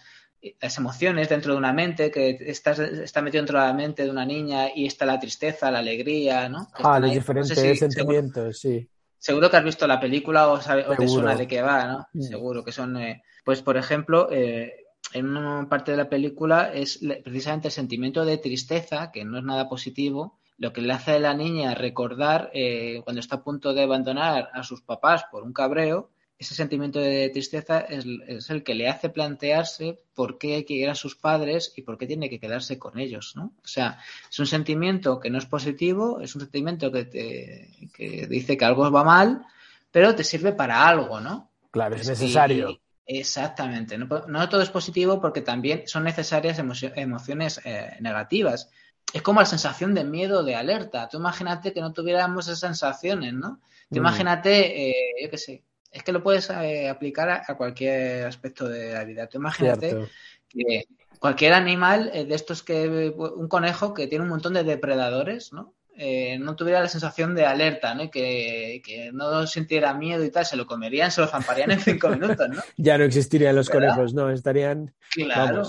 las 0.60 0.78
emociones 0.78 1.30
dentro 1.30 1.54
de 1.54 1.60
una 1.60 1.74
mente, 1.74 2.10
que 2.10 2.38
estás, 2.48 2.80
está 2.80 3.22
metido 3.22 3.42
dentro 3.42 3.60
de 3.60 3.68
la 3.68 3.74
mente 3.74 4.04
de 4.04 4.10
una 4.10 4.26
niña 4.26 4.70
y 4.74 4.88
está 4.88 5.06
la 5.06 5.20
tristeza, 5.20 5.70
la 5.70 5.80
alegría, 5.80 6.50
¿no? 6.50 6.68
ah, 6.84 7.00
los 7.00 7.12
diferentes 7.12 7.60
sentimientos, 7.78 8.60
sí. 8.60 8.88
Seguro 9.20 9.52
que 9.52 9.58
has 9.58 9.64
visto 9.64 9.86
la 9.86 10.00
película 10.00 10.48
o, 10.48 10.58
te 10.58 11.08
suena 11.08 11.36
de 11.36 11.48
qué 11.48 11.62
va, 11.62 11.86
¿no? 11.86 12.08
Mm. 12.14 12.22
Seguro 12.22 12.64
que 12.64 12.72
son, 12.72 12.98
eh, 12.98 13.22
pues 13.44 13.62
por 13.62 13.76
ejemplo, 13.76 14.30
eh, 14.32 14.86
en 15.14 15.28
una 15.28 15.68
parte 15.68 15.92
de 15.92 15.98
la 15.98 16.10
película 16.10 16.72
es 16.74 17.00
precisamente 17.24 17.68
el 17.68 17.74
sentimiento 17.74 18.24
de 18.24 18.38
tristeza, 18.38 19.12
que 19.12 19.26
no 19.26 19.38
es 19.38 19.44
nada 19.44 19.68
positivo, 19.68 20.40
lo 20.58 20.72
que 20.74 20.82
le 20.82 20.94
hace 20.94 21.14
a 21.14 21.20
la 21.20 21.34
niña 21.34 21.76
recordar 21.76 22.50
eh, 22.54 23.02
cuando 23.04 23.20
está 23.20 23.38
a 23.38 23.44
punto 23.44 23.74
de 23.74 23.84
abandonar 23.84 24.50
a 24.54 24.64
sus 24.64 24.82
papás 24.82 25.26
por 25.32 25.44
un 25.44 25.54
cabreo, 25.54 26.12
ese 26.40 26.56
sentimiento 26.56 27.00
de 27.00 27.30
tristeza 27.30 27.82
es, 27.82 28.06
el 28.50 28.64
que 28.64 28.74
le 28.74 28.88
hace 28.88 29.10
plantearse 29.10 30.00
por 30.16 30.38
qué 30.38 30.56
hay 30.56 30.64
que 30.64 30.74
ir 30.74 30.90
a 30.90 30.96
sus 30.96 31.18
padres 31.18 31.74
y 31.76 31.82
por 31.82 31.98
qué 31.98 32.08
tiene 32.08 32.30
que 32.30 32.40
quedarse 32.40 32.80
con 32.80 32.98
ellos, 32.98 33.34
¿no? 33.36 33.52
O 33.62 33.68
sea, 33.68 34.00
es 34.32 34.40
un 34.40 34.48
sentimiento 34.48 35.20
que 35.20 35.30
no 35.30 35.38
es 35.38 35.46
positivo, 35.46 36.22
es 36.22 36.34
un 36.36 36.42
sentimiento 36.42 36.94
que, 36.94 37.04
te, 37.04 38.28
dice 38.28 38.56
que 38.56 38.64
algo 38.64 38.90
va 38.90 39.04
mal, 39.04 39.46
pero 39.92 40.16
te 40.16 40.24
sirve 40.24 40.54
para 40.54 40.88
algo, 40.88 41.20
¿no? 41.20 41.52
Claro, 41.72 41.98
es 41.98 42.08
necesario. 42.08 42.80
exactamente. 43.06 43.98
No, 43.98 44.48
todo 44.48 44.62
es 44.62 44.70
positivo 44.70 45.20
porque 45.20 45.42
también 45.42 45.84
son 45.88 46.06
necesarias 46.06 46.58
emociones 46.58 47.60
eh, 47.66 47.98
negativas. 48.00 48.70
Es 49.12 49.22
como 49.22 49.42
la 49.42 49.46
sensación 49.46 49.94
de 49.94 50.06
miedo, 50.06 50.44
de 50.44 50.56
alerta. 50.56 51.10
Tú 51.10 51.18
imagínate 51.18 51.74
que 51.74 51.82
no 51.82 51.92
tuviéramos 51.92 52.48
esas 52.48 52.62
sensaciones, 52.62 53.34
¿no? 53.34 53.60
Tú 53.90 53.96
mm. 53.96 53.98
imagínate, 53.98 54.90
eh, 54.90 54.96
yo 55.22 55.30
qué 55.30 55.38
sé, 55.38 55.64
es 55.92 56.04
que 56.04 56.12
lo 56.12 56.22
puedes 56.22 56.50
eh, 56.50 56.90
aplicar 56.90 57.30
a, 57.30 57.56
cualquier 57.56 58.26
aspecto 58.26 58.68
de 58.68 58.94
la 58.94 59.04
vida. 59.04 59.28
Tú 59.28 59.38
imagínate 59.38 60.08
que 60.48 60.86
cualquier 61.20 61.54
animal 61.54 62.12
eh, 62.14 62.26
de 62.26 62.36
estos 62.36 62.64
que 62.64 63.14
un 63.18 63.48
conejo 63.48 63.94
que 63.94 64.08
tiene 64.08 64.24
un 64.24 64.30
montón 64.30 64.54
de 64.54 64.64
depredadores, 64.64 65.52
¿no? 65.54 65.74
Eh, 66.02 66.40
no 66.40 66.56
tuviera 66.56 66.80
la 66.80 66.88
sensación 66.88 67.36
de 67.36 67.46
alerta, 67.46 67.94
¿no? 67.94 68.10
Que, 68.10 68.82
que, 68.86 69.12
no 69.12 69.46
sintiera 69.46 69.94
miedo 69.94 70.24
y 70.24 70.32
tal, 70.32 70.46
se 70.46 70.56
lo 70.56 70.66
comerían, 70.66 71.12
se 71.12 71.20
lo 71.20 71.28
zamparían 71.28 71.72
en 71.72 71.80
cinco 71.82 72.08
minutos, 72.08 72.48
¿no? 72.50 72.62
ya 72.78 72.98
no 72.98 73.04
existirían 73.04 73.56
los 73.56 73.70
conejos, 73.70 74.14
¿no? 74.14 74.30
Estarían. 74.30 74.94
Claro. 75.12 75.64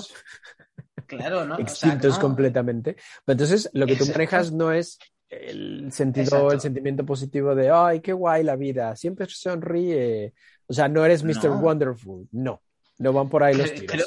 Claro, 1.06 1.44
¿no? 1.44 1.59
Extintos 1.59 2.16
completamente. 2.20 2.94
entonces, 3.26 3.68
lo 3.72 3.87
que 3.87 3.96
tú 3.96 4.06
manejas 4.06 4.52
no 4.52 4.70
es 4.70 5.00
el 5.30 5.92
sentido, 5.92 6.50
el 6.50 6.60
sentimiento 6.60 7.06
positivo 7.06 7.54
de, 7.54 7.70
ay, 7.70 8.00
qué 8.00 8.12
guay 8.12 8.42
la 8.42 8.56
vida, 8.56 8.96
siempre 8.96 9.26
sonríe. 9.28 10.34
O 10.66 10.72
sea, 10.72 10.88
no 10.88 11.04
eres 11.04 11.22
Mr. 11.22 11.50
Wonderful, 11.50 12.28
no, 12.32 12.60
no 12.98 13.12
van 13.12 13.28
por 13.28 13.44
ahí 13.44 13.54
los 13.54 13.72
tiros. 13.72 14.04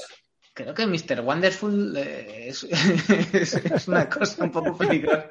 Creo, 0.56 0.76
que 0.76 0.86
Mr. 0.86 1.22
Wonderful 1.22 1.98
eh, 1.98 2.50
es, 3.34 3.88
una 3.88 4.08
cosa 4.08 4.44
un 4.44 4.52
poco 4.52 4.78
peligrosa. 4.78 5.30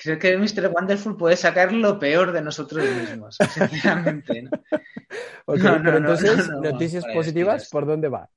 Creo 0.00 0.18
que 0.18 0.36
Mr. 0.36 0.68
Wonderful 0.68 1.16
puede 1.16 1.36
sacar 1.36 1.72
lo 1.72 1.98
peor 1.98 2.30
de 2.30 2.40
nosotros 2.40 2.84
mismos, 2.88 3.36
sinceramente. 3.52 4.42
¿no? 4.42 4.50
pero 5.44 5.96
entonces, 5.96 6.48
noticias 6.62 7.04
positivas, 7.12 7.68
¿por 7.68 7.84
dónde 7.84 8.08
va? 8.08 8.28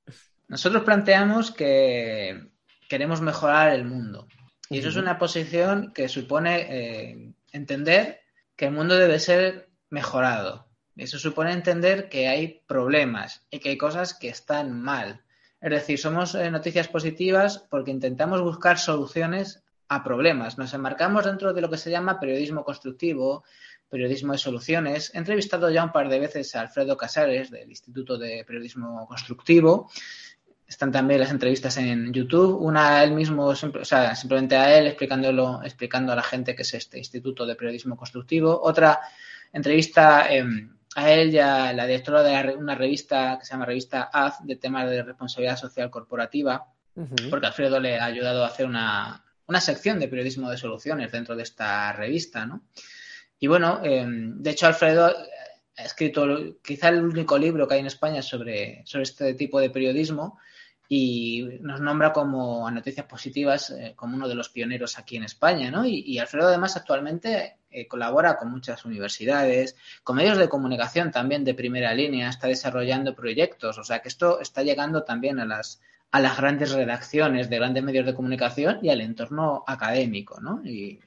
Nosotros 0.47 0.83
planteamos 0.83 1.51
que 1.51 2.49
queremos 2.89 3.21
mejorar 3.21 3.73
el 3.73 3.85
mundo. 3.85 4.27
Y 4.73 4.79
eso 4.79 4.89
es 4.89 4.95
una 4.95 5.19
posición 5.19 5.93
que 5.93 6.09
supone 6.09 6.65
eh, 6.67 7.33
entender 7.51 8.21
que 8.55 8.65
el 8.65 8.71
mundo 8.71 8.95
debe 8.95 9.19
ser 9.19 9.69
mejorado. 9.91 10.67
Eso 10.95 11.19
supone 11.19 11.53
entender 11.53 12.09
que 12.09 12.27
hay 12.27 12.63
problemas 12.65 13.45
y 13.51 13.59
que 13.59 13.69
hay 13.69 13.77
cosas 13.77 14.15
que 14.15 14.29
están 14.29 14.81
mal. 14.81 15.21
Es 15.61 15.69
decir, 15.69 15.99
somos 15.99 16.33
eh, 16.33 16.49
noticias 16.49 16.87
positivas 16.87 17.59
porque 17.69 17.91
intentamos 17.91 18.41
buscar 18.41 18.79
soluciones 18.79 19.63
a 19.89 20.03
problemas. 20.03 20.57
Nos 20.57 20.73
enmarcamos 20.73 21.25
dentro 21.25 21.53
de 21.53 21.61
lo 21.61 21.69
que 21.69 21.77
se 21.77 21.91
llama 21.91 22.19
periodismo 22.19 22.63
constructivo, 22.63 23.43
periodismo 23.89 24.33
de 24.33 24.39
soluciones. 24.39 25.13
He 25.13 25.19
entrevistado 25.19 25.69
ya 25.69 25.83
un 25.83 25.91
par 25.91 26.09
de 26.09 26.19
veces 26.19 26.55
a 26.55 26.61
Alfredo 26.61 26.97
Casares 26.97 27.51
del 27.51 27.69
Instituto 27.69 28.17
de 28.17 28.43
Periodismo 28.43 29.05
Constructivo 29.07 29.91
están 30.67 30.91
también 30.91 31.19
las 31.19 31.31
entrevistas 31.31 31.77
en 31.77 32.11
YouTube, 32.13 32.61
una 32.61 32.97
a 32.97 33.03
él 33.03 33.11
mismo, 33.11 33.45
o 33.45 33.55
sea, 33.55 34.15
simplemente 34.15 34.55
a 34.55 34.77
él 34.77 34.87
explicándolo, 34.87 35.61
explicando 35.63 36.11
a 36.13 36.15
la 36.15 36.23
gente 36.23 36.55
que 36.55 36.63
es 36.63 36.73
este 36.73 36.97
Instituto 36.97 37.45
de 37.45 37.55
Periodismo 37.55 37.95
Constructivo, 37.95 38.59
otra 38.61 38.99
entrevista 39.51 40.33
em, 40.33 40.75
a 40.95 41.11
él 41.11 41.33
y 41.33 41.39
a 41.39 41.73
la 41.73 41.85
directora 41.85 42.23
de 42.23 42.55
una 42.55 42.75
revista 42.75 43.37
que 43.39 43.45
se 43.45 43.51
llama 43.51 43.65
Revista 43.65 44.09
AZ 44.11 44.43
de 44.43 44.55
temas 44.55 44.89
de 44.89 45.03
responsabilidad 45.03 45.57
social 45.57 45.89
corporativa, 45.89 46.65
porque 47.29 47.47
Alfredo 47.47 47.79
le 47.79 47.99
ha 47.99 48.05
ayudado 48.05 48.43
a 48.43 48.47
hacer 48.47 48.67
una, 48.67 49.25
una, 49.47 49.59
sección 49.59 49.99
de 49.99 50.07
periodismo 50.07 50.49
de 50.51 50.57
soluciones 50.57 51.11
dentro 51.11 51.35
de 51.35 51.41
esta 51.41 51.91
revista, 51.93 52.45
¿no? 52.45 52.63
Y 53.39 53.47
bueno, 53.47 53.81
em, 53.83 54.41
de 54.41 54.51
hecho 54.51 54.67
Alfredo 54.67 55.11
ha 55.75 55.83
escrito 55.83 56.27
quizá 56.63 56.89
el 56.89 57.03
único 57.03 57.37
libro 57.37 57.67
que 57.67 57.73
hay 57.73 57.79
en 57.79 57.87
España 57.87 58.21
sobre, 58.21 58.83
sobre 58.85 59.03
este 59.03 59.33
tipo 59.33 59.59
de 59.59 59.71
periodismo 59.71 60.37
y 60.95 61.57
nos 61.61 61.81
nombra 61.81 62.13
como 62.13 62.67
a 62.67 62.71
noticias 62.71 63.07
positivas 63.07 63.71
eh, 63.71 63.93
como 63.95 64.15
uno 64.15 64.27
de 64.27 64.35
los 64.35 64.49
pioneros 64.49 64.99
aquí 64.99 65.17
en 65.17 65.23
España, 65.23 65.71
¿no? 65.71 65.87
Y, 65.87 66.19
Alfredo 66.19 66.49
además 66.49 66.77
actualmente 66.77 67.57
eh, 67.71 67.87
colabora 67.87 68.37
con 68.37 68.51
muchas 68.51 68.85
universidades, 68.85 69.75
con 70.03 70.17
medios 70.17 70.37
de 70.37 70.47
comunicación 70.47 71.09
también 71.09 71.43
de 71.43 71.55
primera 71.55 71.95
línea, 71.95 72.29
está 72.29 72.45
desarrollando 72.45 73.15
proyectos, 73.15 73.79
o 73.79 73.83
sea 73.83 74.03
que 74.03 74.07
esto 74.07 74.39
está 74.39 74.61
llegando 74.61 75.03
también 75.03 75.39
a 75.39 75.45
las 75.45 75.81
a 76.11 76.19
las 76.19 76.37
grandes 76.37 76.71
redacciones 76.73 77.49
de 77.49 77.57
grandes 77.57 77.83
medios 77.83 78.05
de 78.05 78.13
comunicación 78.13 78.77
y 78.83 78.89
al 78.89 79.01
entorno 79.01 79.63
académico, 79.65 80.39
¿no? 80.41 80.61
Y, 80.63 80.99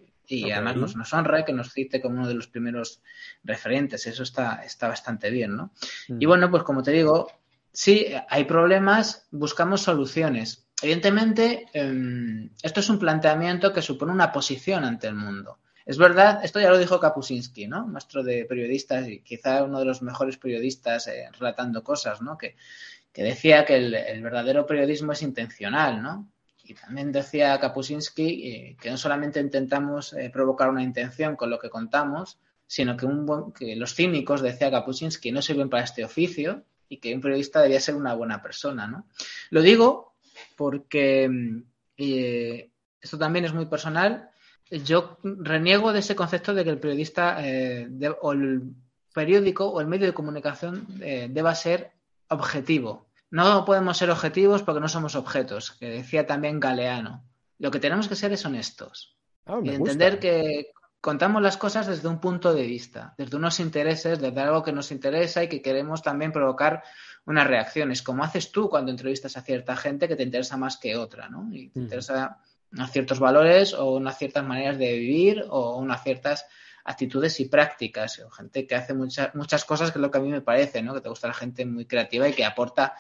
además 0.51 0.75
nos, 0.75 0.97
nos, 0.97 1.15
honra 1.15 1.45
que 1.45 1.53
nos 1.53 1.73
cite 1.73 2.01
como 2.01 2.17
uno 2.17 2.27
de 2.27 2.35
los 2.35 2.49
primeros 2.49 3.01
referentes, 3.45 4.05
eso 4.09 4.25
está, 4.25 4.65
está 4.65 4.89
bastante 4.89 5.31
bien, 5.31 5.55
¿no? 5.57 5.71
Mm. 6.09 6.21
Y 6.21 6.27
bueno, 6.27 6.51
pues 6.51 6.65
como 6.65 6.83
te 6.83 6.91
digo, 6.91 7.29
sí, 7.77 8.07
hay 8.31 8.45
problemas, 8.45 9.27
buscamos 9.31 9.83
soluciones. 9.83 10.67
Evidentemente, 10.81 11.67
em, 11.75 12.49
esto 12.63 12.81
es 12.81 12.89
un 12.89 12.99
planteamiento 12.99 13.73
que 13.73 13.83
supone 13.83 14.13
una 14.13 14.33
posición 14.33 14.85
ante 14.85 15.07
el 15.09 15.15
mundo. 15.15 15.59
Es 15.85 15.99
verdad, 15.99 16.43
esto 16.43 16.59
ya 16.59 16.71
lo 16.71 16.79
dijo 16.79 16.99
Kapuscinski, 16.99 17.69
¿no? 17.69 17.87
Maestro 17.87 18.23
de 18.25 18.47
periodistas 18.47 19.07
y 19.09 19.21
quizá 19.21 19.63
uno 19.63 19.79
de 19.79 19.85
los 19.85 20.01
mejores 20.01 20.39
periodistas 20.39 21.07
eh, 21.07 21.29
relatando 21.39 21.85
cosas, 21.85 22.23
¿no? 22.23 22.39
Que, 22.39 22.57
decía 23.15 23.65
que 23.65 23.77
el, 23.77 24.23
verdadero 24.23 24.67
periodismo 24.67 25.13
es 25.13 25.23
intencional, 25.23 26.03
¿no? 26.03 26.31
Y 26.65 26.75
también 26.75 27.13
decía 27.13 27.59
Kapuscinski 27.61 28.49
eh, 28.51 28.77
que 28.81 28.91
no 28.91 28.97
solamente 28.97 29.39
intentamos 29.39 30.13
eh, 30.15 30.31
provocar 30.31 30.71
una 30.71 30.83
intención 30.83 31.37
con 31.37 31.51
lo 31.51 31.59
que 31.59 31.71
contamos, 31.71 32.39
sino 32.67 32.97
que, 32.97 33.07
un 33.07 33.53
que 33.53 33.77
los 33.77 33.95
cínicos, 33.95 34.43
decía 34.43 34.71
Kapuscinski, 34.71 35.31
no 35.31 35.43
sirven 35.43 35.71
para 35.71 35.85
este 35.85 36.05
oficio, 36.05 36.65
y 36.89 36.99
que 36.99 37.15
un 37.15 37.21
periodista 37.21 37.61
debía 37.61 37.81
ser 37.81 37.95
una 37.95 38.15
buena 38.15 38.43
persona, 38.43 38.87
¿no? 38.87 39.07
Lo 39.51 39.63
digo 39.63 40.15
porque 40.57 41.29
mm, 41.29 41.63
eh, 41.99 42.71
esto 43.01 43.19
también 43.19 43.45
es 43.45 43.53
muy 43.53 43.67
personal. 43.67 44.31
Yo 44.71 45.19
reniego 45.23 45.93
de 45.93 46.01
ese 46.01 46.17
concepto 46.17 46.55
de 46.55 46.65
que 46.65 46.71
el 46.71 46.79
periodista 46.79 47.37
eh, 47.41 47.89
o 48.21 48.33
el 48.33 48.63
periódico 49.15 49.67
o 49.67 49.81
el 49.81 49.87
medio 49.87 50.07
de 50.07 50.15
comunicación 50.15 50.87
eh, 51.01 51.29
deba 51.31 51.55
ser 51.55 51.93
objetivo. 52.29 53.07
No 53.31 53.65
podemos 53.65 53.97
ser 53.97 54.11
objetivos 54.11 54.63
porque 54.63 54.81
no 54.81 54.89
somos 54.89 55.15
objetos, 55.15 55.73
que 55.73 55.89
decía 55.89 56.27
también 56.27 56.61
Galeano. 56.61 57.25
Lo 57.59 57.71
que 57.71 57.81
tenemos 57.81 58.09
que 58.09 58.17
ser 58.17 58.33
es 58.33 58.45
honestos. 58.45 59.17
Ah, 59.47 59.61
y 59.63 59.71
entender 59.71 60.19
que 60.19 60.73
contamos 61.01 61.43
las 61.43 61.57
cosas 61.57 61.87
desde 61.87 62.09
un 62.09 62.21
punto 62.21 62.53
de 62.53 62.67
vista, 62.67 63.15
desde 63.17 63.37
unos 63.37 63.61
intereses, 63.61 64.21
desde 64.21 64.41
algo 64.41 64.63
que 64.63 64.73
nos 64.73 64.91
interesa 64.91 65.43
y 65.45 65.49
que 65.49 65.63
queremos 65.63 66.03
también 66.03 66.33
provocar 66.33 66.83
unas 67.27 67.47
reacciones, 67.47 68.03
como 68.03 68.25
haces 68.25 68.53
tú 68.53 68.69
cuando 68.69 68.91
entrevistas 68.91 69.37
a 69.37 69.43
cierta 69.43 69.77
gente 69.77 70.09
que 70.09 70.17
te 70.17 70.23
interesa 70.23 70.57
más 70.57 70.77
que 70.77 70.97
otra, 70.97 71.29
¿no? 71.29 71.49
Y 71.53 71.69
te 71.69 71.81
interesa 71.81 72.39
unos 72.73 72.91
ciertos 72.91 73.19
valores 73.19 73.75
o 73.75 73.95
unas 73.95 74.19
ciertas 74.19 74.45
maneras 74.45 74.79
de 74.79 74.93
vivir 74.93 75.45
o 75.49 75.77
unas 75.79 76.03
ciertas 76.03 76.47
actitudes 76.85 77.41
y 77.41 77.47
prácticas, 77.47 78.21
o 78.21 78.31
gente 78.31 78.67
que 78.67 78.77
hace 78.77 78.95
muchas 78.95 79.35
muchas 79.35 79.65
cosas 79.65 79.91
que 79.91 79.99
es 79.99 80.03
lo 80.03 80.11
que 80.11 80.19
a 80.19 80.21
mí 80.21 80.29
me 80.29 80.41
parece, 80.41 80.83
¿no? 80.83 80.95
Que 80.95 81.01
te 81.01 81.09
gusta 81.09 81.29
la 81.29 81.35
gente 81.35 81.67
muy 81.67 81.87
creativa 81.87 82.29
y 82.29 82.33
que 82.33 82.45
aporta 82.45 82.95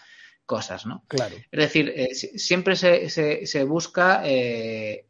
cosas, 0.44 0.86
¿no? 0.86 1.04
Claro. 1.08 1.36
Es 1.50 1.60
decir, 1.60 1.92
eh, 1.94 2.14
siempre 2.14 2.76
se, 2.76 3.08
se, 3.10 3.64
busca 3.64 4.22
eh, 4.24 5.06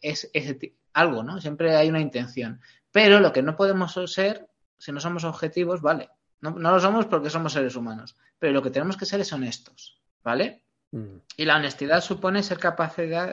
algo, 0.97 1.23
¿no? 1.23 1.41
Siempre 1.41 1.77
hay 1.77 1.89
una 1.91 2.01
intención. 2.01 2.61
Pero 2.91 3.21
lo 3.21 3.33
que 3.33 3.43
no 3.43 3.55
podemos 3.55 3.93
ser, 4.07 4.49
si 4.79 4.93
no 4.93 5.01
somos 5.01 5.25
objetivos, 5.25 5.83
vale. 5.83 6.09
No, 6.41 6.51
lo 6.51 6.81
somos 6.81 7.07
porque 7.07 7.29
somos 7.29 7.53
seres 7.53 7.77
humanos. 7.77 8.17
Pero 8.39 8.55
lo 8.55 8.63
que 8.63 8.71
tenemos 8.71 8.97
que 8.97 9.05
ser 9.05 9.21
es 9.21 9.33
honestos, 9.33 10.01
¿vale? 10.25 10.63
Mm. 10.93 11.19
Y 11.37 11.45
la 11.45 11.57
honestidad 11.57 12.01
supone 12.01 12.43
ser, 12.43 12.59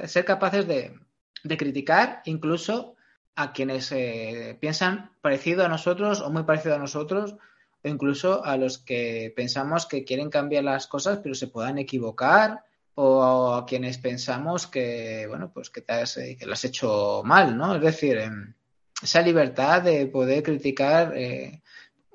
ser 0.08 0.26
capaces 0.26 0.67
de, 0.67 0.99
de 1.43 1.58
criticar 1.58 2.21
incluso 2.26 2.95
a 3.36 3.54
quienes 3.54 3.91
eh, 3.93 4.58
piensan 4.60 5.12
parecido 5.21 5.63
a 5.65 5.69
nosotros 5.69 6.19
o 6.19 6.30
muy 6.30 6.43
parecido 6.43 6.76
a 6.76 6.80
nosotros, 6.80 7.38
o 7.84 7.88
incluso 7.88 8.43
a 8.43 8.58
los 8.58 8.78
que 8.78 9.34
pensamos 9.36 9.86
que 9.86 10.04
quieren 10.04 10.30
cambiar 10.30 10.65
las 10.65 10.88
cosas 10.88 11.19
pero 11.23 11.34
se 11.34 11.47
puedan 11.47 11.78
equivocar, 11.78 12.65
o 12.95 13.53
a 13.53 13.65
quienes 13.65 13.97
pensamos 13.97 14.67
que, 14.67 15.25
bueno, 15.27 15.51
pues 15.53 15.69
que, 15.69 15.82
te 15.82 15.93
has, 15.93 16.17
eh, 16.17 16.38
que 16.38 16.45
lo 16.45 16.53
has 16.53 16.63
hecho 16.65 17.21
mal, 17.25 17.58
¿no? 17.58 17.75
Es 17.75 17.82
decir, 17.82 18.17
em, 18.17 18.53
esa 19.01 19.21
libertad 19.21 19.82
de 19.82 20.06
poder 20.08 20.43
criticar 20.43 21.13
eh, 21.15 21.62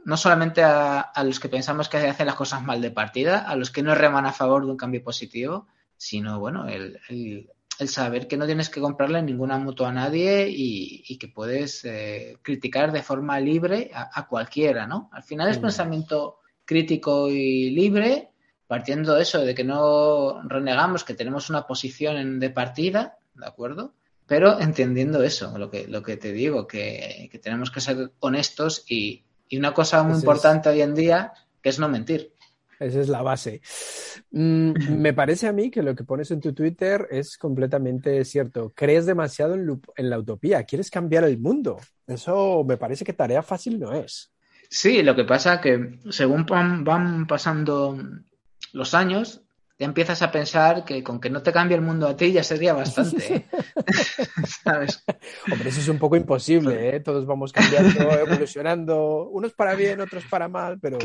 no 0.04 0.16
solamente 0.16 0.62
a, 0.62 1.12
los 1.24 1.40
que 1.40 1.48
pensamos 1.48 1.88
que 1.88 1.98
hacen 1.98 2.26
las 2.26 2.34
cosas 2.36 2.62
mal 2.62 2.80
de 2.80 2.90
partida, 2.90 3.40
a 3.40 3.56
los 3.56 3.70
que 3.70 3.82
no 3.82 3.94
reman 3.94 4.26
a 4.26 4.32
favor 4.32 4.64
de 4.64 4.70
un 4.70 4.76
cambio 4.76 5.02
positivo, 5.02 5.66
sino, 5.96 6.38
bueno, 6.38 6.68
el, 6.68 6.98
el 7.78 7.88
saber 7.88 8.26
que 8.26 8.36
no 8.36 8.46
tienes 8.46 8.70
que 8.70 8.80
comprarle 8.80 9.22
ninguna 9.22 9.56
moto 9.58 9.86
a 9.86 9.92
nadie 9.92 10.48
y, 10.50 11.16
que 11.16 11.28
puedes 11.28 11.84
eh, 11.84 12.36
criticar 12.42 12.92
de 12.92 13.02
forma 13.02 13.38
libre 13.38 13.90
a, 13.94 14.26
cualquiera, 14.26 14.86
¿no? 14.86 15.08
Al 15.12 15.22
final 15.22 15.48
es 15.48 15.58
pensamiento 15.58 16.40
crítico 16.64 17.28
y 17.30 17.70
libre, 17.70 18.30
partiendo 18.68 19.14
de 19.14 19.22
eso, 19.22 19.40
de 19.40 19.54
que 19.54 19.64
no 19.64 20.42
renegamos 20.48 21.02
que 21.02 21.14
tenemos 21.14 21.50
una 21.50 21.66
posición 21.66 22.38
de 22.38 22.50
partida, 22.50 23.18
¿de 23.34 23.46
acuerdo? 23.46 23.94
Pero 24.26 24.60
entendiendo 24.60 25.22
eso, 25.22 25.56
lo 25.56 25.70
que, 25.70 25.88
lo 25.88 26.02
que 26.02 26.18
te 26.18 26.32
digo, 26.32 26.68
que, 26.68 27.30
tenemos 27.42 27.70
que 27.70 27.80
ser 27.80 28.12
honestos 28.20 28.84
y, 28.88 29.24
una 29.50 29.72
cosa 29.72 30.02
muy 30.02 30.18
importante 30.18 30.68
hoy 30.68 30.82
en 30.82 30.94
día, 30.94 31.32
que 31.62 31.70
es 31.70 31.78
no 31.78 31.88
mentir. 31.88 32.34
Esa 32.78 33.00
es 33.00 33.08
la 33.08 33.22
base. 33.22 33.62
Mm, 34.30 34.72
me 35.00 35.14
parece 35.14 35.48
a 35.48 35.52
mí 35.52 35.70
que 35.70 35.82
lo 35.82 35.94
que 35.94 36.04
pones 36.04 36.30
en 36.30 36.40
tu 36.40 36.52
Twitter 36.52 37.08
es 37.10 37.38
completamente 37.38 38.22
cierto. 38.26 38.72
Crees 38.74 39.06
demasiado 39.06 39.54
en, 39.54 40.10
la 40.10 40.18
utopía, 40.18 40.64
quieres 40.64 40.90
cambiar 40.90 41.24
el 41.24 41.38
mundo. 41.38 41.78
Eso 42.06 42.64
me 42.68 42.76
parece 42.76 43.06
que 43.06 43.14
tarea 43.14 43.42
fácil 43.42 43.80
no 43.80 43.94
es. 43.94 44.30
Sí, 44.68 45.02
lo 45.02 45.16
que 45.16 45.24
pasa 45.24 45.62
que 45.62 45.98
según 46.10 46.44
van, 46.44 47.26
pasando 47.26 47.98
los 48.72 48.94
años, 48.94 49.42
ya 49.78 49.86
empiezas 49.86 50.22
a 50.22 50.32
pensar 50.32 50.84
que 50.84 51.04
con 51.04 51.20
que 51.20 51.30
no 51.30 51.40
te 51.40 51.52
cambie 51.52 51.76
el 51.76 51.82
mundo 51.82 52.08
a 52.08 52.16
ti 52.16 52.32
ya 52.32 52.42
sería 52.42 52.72
bastante. 52.72 53.34
¿eh? 53.34 53.46
¿Sabes? 54.64 55.04
Hombre, 55.50 55.68
eso 55.68 55.80
es 55.80 55.88
un 55.88 55.98
poco 55.98 56.16
imposible, 56.16 56.96
¿eh? 56.96 57.00
Todos 57.00 57.26
vamos 57.26 57.52
cambiando, 57.52 58.10
evolucionando, 58.18 59.28
unos 59.28 59.52
para 59.52 59.74
bien, 59.74 60.00
otros 60.00 60.24
para 60.28 60.48
mal, 60.48 60.78
pero 60.80 60.98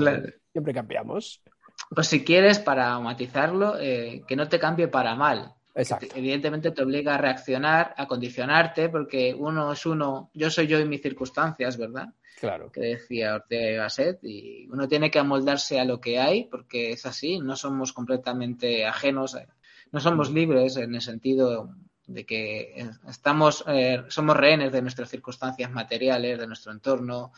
siempre 0.51 0.73
cambiamos. 0.73 1.41
Pues 1.89 2.07
si 2.07 2.23
quieres, 2.23 2.57
para 2.59 2.99
matizarlo, 2.99 3.79
eh, 3.79 4.23
que 4.27 4.35
no 4.35 4.47
te 4.47 4.59
cambie 4.59 4.87
para 4.87 5.15
mal. 5.15 5.53
Exacto. 5.75 6.07
Evidentemente 6.15 6.71
te 6.71 6.83
obliga 6.83 7.15
a 7.15 7.17
reaccionar, 7.17 7.93
a 7.97 8.07
condicionarte, 8.07 8.89
porque 8.89 9.35
uno 9.37 9.73
es 9.73 9.85
uno, 9.85 10.31
yo 10.33 10.49
soy 10.49 10.67
yo 10.67 10.79
y 10.79 10.85
mis 10.85 11.01
circunstancias, 11.01 11.77
¿verdad? 11.77 12.09
Claro. 12.43 12.69
Que 12.73 12.81
decía 12.81 13.35
Ortega 13.35 13.71
y 13.71 13.75
Gasset, 13.75 14.19
y 14.21 14.67
uno 14.69 14.85
tiene 14.89 15.09
que 15.09 15.17
amoldarse 15.17 15.79
a 15.79 15.85
lo 15.85 16.01
que 16.01 16.19
hay, 16.19 16.43
porque 16.43 16.91
es 16.91 17.05
así, 17.05 17.39
no 17.39 17.55
somos 17.55 17.93
completamente 17.93 18.85
ajenos, 18.85 19.35
eh, 19.35 19.47
no 19.93 20.01
somos 20.01 20.29
mm. 20.29 20.33
libres 20.33 20.75
en 20.75 20.93
el 20.93 20.99
sentido 20.99 21.73
de 22.05 22.25
que 22.25 22.85
estamos, 23.07 23.63
eh, 23.67 24.03
somos 24.09 24.35
rehenes 24.35 24.73
de 24.73 24.81
nuestras 24.81 25.09
circunstancias 25.09 25.71
materiales, 25.71 26.37
de 26.37 26.47
nuestro 26.47 26.73
entorno, 26.73 27.31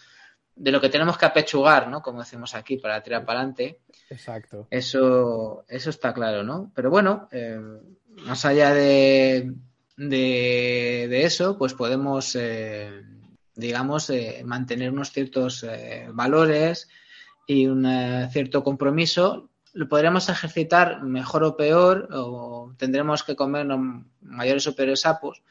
de 0.56 0.72
lo 0.72 0.82
que 0.82 0.90
tenemos 0.90 1.20
que 1.20 1.28
apechugar, 1.28 1.88
¿no? 1.88 2.02
Como 2.02 2.22
decimos 2.22 2.56
aquí, 2.56 2.78
para 2.78 3.04
tirar 3.04 3.26
para 3.26 3.42
adelante. 3.42 3.82
Exacto. 4.10 4.66
Eso, 4.72 5.66
eso 5.68 5.90
está 5.92 6.16
claro, 6.16 6.42
¿no? 6.42 6.72
Pero 6.74 6.90
bueno, 6.90 7.30
eh, 7.32 7.62
más 8.26 8.44
allá 8.44 8.74
de, 8.74 9.54
de, 9.98 11.24
eso, 11.24 11.60
pues 11.60 11.76
podemos, 11.76 12.36
eh, 12.36 13.04
digamos, 13.56 14.10
eh, 14.10 14.42
mantener 14.46 14.92
unos 14.92 15.12
ciertos 15.12 15.66
valores 16.14 16.90
y 17.48 17.68
un 17.68 17.88
cierto 18.32 18.64
compromiso. 18.64 19.50
Lo 19.74 19.90
podremos 19.90 20.30
ejercitar 20.30 21.04
mejor 21.04 21.44
o 21.44 21.58
peor, 21.58 22.08
o 22.12 22.74
tendremos 22.78 23.24
que 23.24 23.36
comer 23.36 23.68
mayores 24.22 24.68
o 24.68 24.76
peores 24.76 25.02
sapos, 25.02 25.44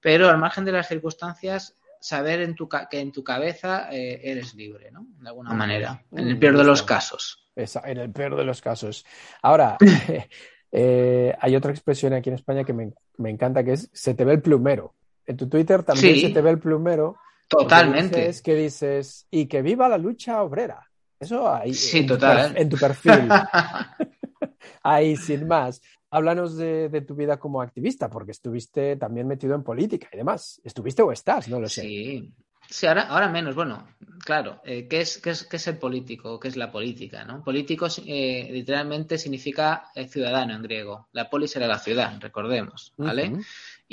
pero 0.00 0.28
al 0.28 0.38
margen 0.38 0.64
de 0.64 0.72
las 0.72 0.88
circunstancias, 0.88 1.74
saber 2.02 2.40
en 2.40 2.54
tu 2.54 2.68
que 2.68 3.00
en 3.00 3.12
tu 3.12 3.22
cabeza 3.22 3.88
eh, 3.90 4.20
eres 4.24 4.54
libre, 4.54 4.90
¿no? 4.90 5.06
De 5.20 5.28
alguna 5.28 5.54
manera, 5.54 6.02
en 6.10 6.28
el 6.28 6.38
peor 6.38 6.58
de 6.58 6.64
los 6.64 6.82
casos. 6.82 7.48
en 7.54 7.98
el 7.98 8.10
peor 8.10 8.36
de 8.36 8.44
los 8.44 8.60
casos. 8.60 9.06
Ahora, 9.40 9.76
eh, 10.72 11.34
hay 11.40 11.56
otra 11.56 11.70
expresión 11.70 12.12
aquí 12.12 12.28
en 12.28 12.34
España 12.34 12.64
que 12.64 12.72
me, 12.72 12.92
encanta, 13.30 13.64
que 13.64 13.74
es 13.74 13.88
se 13.92 14.14
te 14.14 14.24
ve 14.24 14.32
el 14.32 14.42
plumero. 14.42 14.94
En 15.24 15.36
tu 15.36 15.48
Twitter 15.48 15.84
también 15.84 16.20
se 16.20 16.30
te 16.30 16.42
ve 16.42 16.50
el 16.50 16.58
plumero. 16.58 17.16
Totalmente. 17.52 18.28
Es 18.28 18.40
que 18.40 18.54
dices, 18.54 19.26
y 19.30 19.46
que 19.46 19.62
viva 19.62 19.88
la 19.88 19.98
lucha 19.98 20.42
obrera. 20.42 20.88
Eso 21.20 21.52
ahí. 21.52 21.74
Sí, 21.74 21.98
en 21.98 22.06
total. 22.06 22.54
Tu 22.54 22.60
en 22.60 22.68
tu 22.68 22.76
perfil. 22.76 23.28
ahí, 24.82 25.16
sin 25.16 25.46
más. 25.46 25.80
Háblanos 26.10 26.56
de, 26.56 27.04
tu 27.06 27.14
vida 27.14 27.38
como 27.38 27.62
activista, 27.62 28.10
porque 28.10 28.32
estuviste 28.32 28.96
también 28.96 29.26
metido 29.26 29.54
en 29.54 29.62
política 29.62 30.08
y 30.12 30.16
demás. 30.16 30.60
¿Estuviste 30.64 31.02
o 31.02 31.12
estás? 31.12 31.48
No 31.48 31.60
lo 31.60 31.68
sé. 31.68 31.82
Sí, 31.82 32.32
sí 32.68 32.86
ahora, 32.86 33.02
ahora 33.02 33.28
menos. 33.28 33.54
Bueno, 33.54 33.86
claro, 34.24 34.60
eh, 34.64 34.88
¿qué, 34.88 35.00
es, 35.00 35.18
qué, 35.18 35.30
es, 35.30 35.44
¿qué, 35.44 35.56
es, 35.56 35.66
el 35.68 35.78
político? 35.78 36.38
¿Qué 36.40 36.48
es 36.48 36.56
la 36.56 36.70
política? 36.70 37.24
¿no? 37.24 37.42
Político 37.42 37.86
eh, 38.04 38.48
literalmente 38.50 39.16
significa 39.16 39.90
eh, 39.94 40.08
ciudadano 40.08 40.54
en 40.54 40.62
griego. 40.62 41.08
La 41.12 41.30
polis 41.30 41.56
era 41.56 41.66
la 41.66 41.78
ciudad, 41.78 42.18
recordemos, 42.20 42.92
¿vale? 42.96 43.32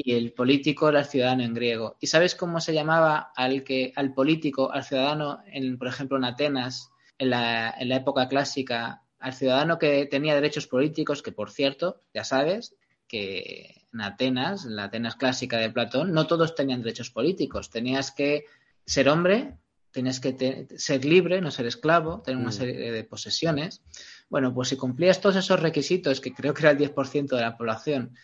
Y 0.01 0.13
el 0.13 0.31
político 0.31 0.87
era 0.87 0.99
el 0.99 1.05
ciudadano 1.05 1.43
en 1.43 1.53
griego. 1.53 1.97
¿Y 1.99 2.07
sabes 2.07 2.33
cómo 2.33 2.61
se 2.61 2.73
llamaba 2.73 3.33
al, 3.35 3.65
que, 3.65 3.91
al 3.97 4.13
político, 4.13 4.71
al 4.71 4.85
ciudadano, 4.85 5.39
en, 5.47 5.77
por 5.77 5.89
ejemplo, 5.89 6.17
en 6.17 6.23
Atenas, 6.23 6.89
en 7.17 7.31
la, 7.31 7.75
en 7.77 7.89
la 7.89 7.97
época 7.97 8.29
clásica, 8.29 9.03
al 9.19 9.33
ciudadano 9.33 9.77
que 9.77 10.05
tenía 10.05 10.35
derechos 10.35 10.67
políticos, 10.67 11.21
que 11.21 11.33
por 11.33 11.51
cierto, 11.51 12.01
ya 12.13 12.23
sabes 12.23 12.77
que 13.09 13.85
en 13.91 13.99
Atenas, 13.99 14.65
en 14.65 14.77
la 14.77 14.85
Atenas 14.85 15.17
clásica 15.17 15.57
de 15.57 15.69
Platón, 15.69 16.13
no 16.13 16.27
todos 16.27 16.55
tenían 16.55 16.81
derechos 16.81 17.09
políticos. 17.09 17.69
Tenías 17.69 18.11
que 18.11 18.45
ser 18.85 19.09
hombre, 19.09 19.57
tenías 19.91 20.21
que 20.21 20.67
ser 20.77 21.03
libre, 21.03 21.41
no 21.41 21.51
ser 21.51 21.65
esclavo, 21.65 22.21
tener 22.21 22.39
una 22.39 22.51
mm. 22.51 22.53
serie 22.53 22.91
de 22.91 23.03
posesiones. 23.03 23.81
Bueno, 24.29 24.53
pues 24.53 24.69
si 24.69 24.77
cumplías 24.77 25.19
todos 25.19 25.35
esos 25.35 25.59
requisitos, 25.59 26.21
que 26.21 26.33
creo 26.33 26.53
que 26.53 26.61
era 26.61 26.71
el 26.71 26.77
10% 26.77 27.35
de 27.35 27.41
la 27.41 27.57
población, 27.57 28.15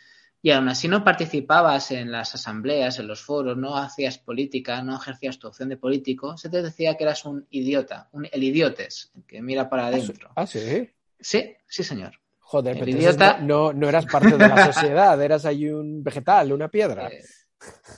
y 0.46 0.52
aún 0.52 0.70
así 0.70 0.88
no 0.88 1.04
participabas 1.04 1.90
en 1.90 2.12
las 2.12 2.36
asambleas, 2.36 3.00
en 3.00 3.08
los 3.08 3.20
foros, 3.20 3.58
no 3.58 3.78
hacías 3.78 4.20
política, 4.20 4.84
no 4.84 4.96
ejercías 4.96 5.40
tu 5.40 5.48
opción 5.48 5.70
de 5.70 5.78
político, 5.78 6.38
se 6.38 6.50
te 6.50 6.62
decía 6.62 6.96
que 6.96 7.04
eras 7.04 7.26
un 7.26 7.48
idiota, 7.50 8.10
un, 8.12 8.28
el 8.32 8.44
idiotes, 8.44 9.12
que 9.26 9.42
mira 9.42 9.68
para 9.68 9.88
adentro. 9.88 10.30
¿Ah, 10.36 10.46
sí? 10.46 10.88
Sí, 11.20 11.56
sí, 11.66 11.84
señor. 11.84 12.20
Joder, 12.38 12.78
pero 12.78 12.92
idiota... 12.92 13.40
no, 13.40 13.74
no, 13.74 13.90
eras 13.90 14.06
parte 14.06 14.38
de 14.38 14.48
la 14.48 14.72
sociedad, 14.72 15.20
eras 15.20 15.46
ahí 15.46 15.68
un 15.68 16.04
vegetal, 16.04 16.54
una 16.54 16.68
piedra. 16.68 17.08
Eh, 17.08 17.24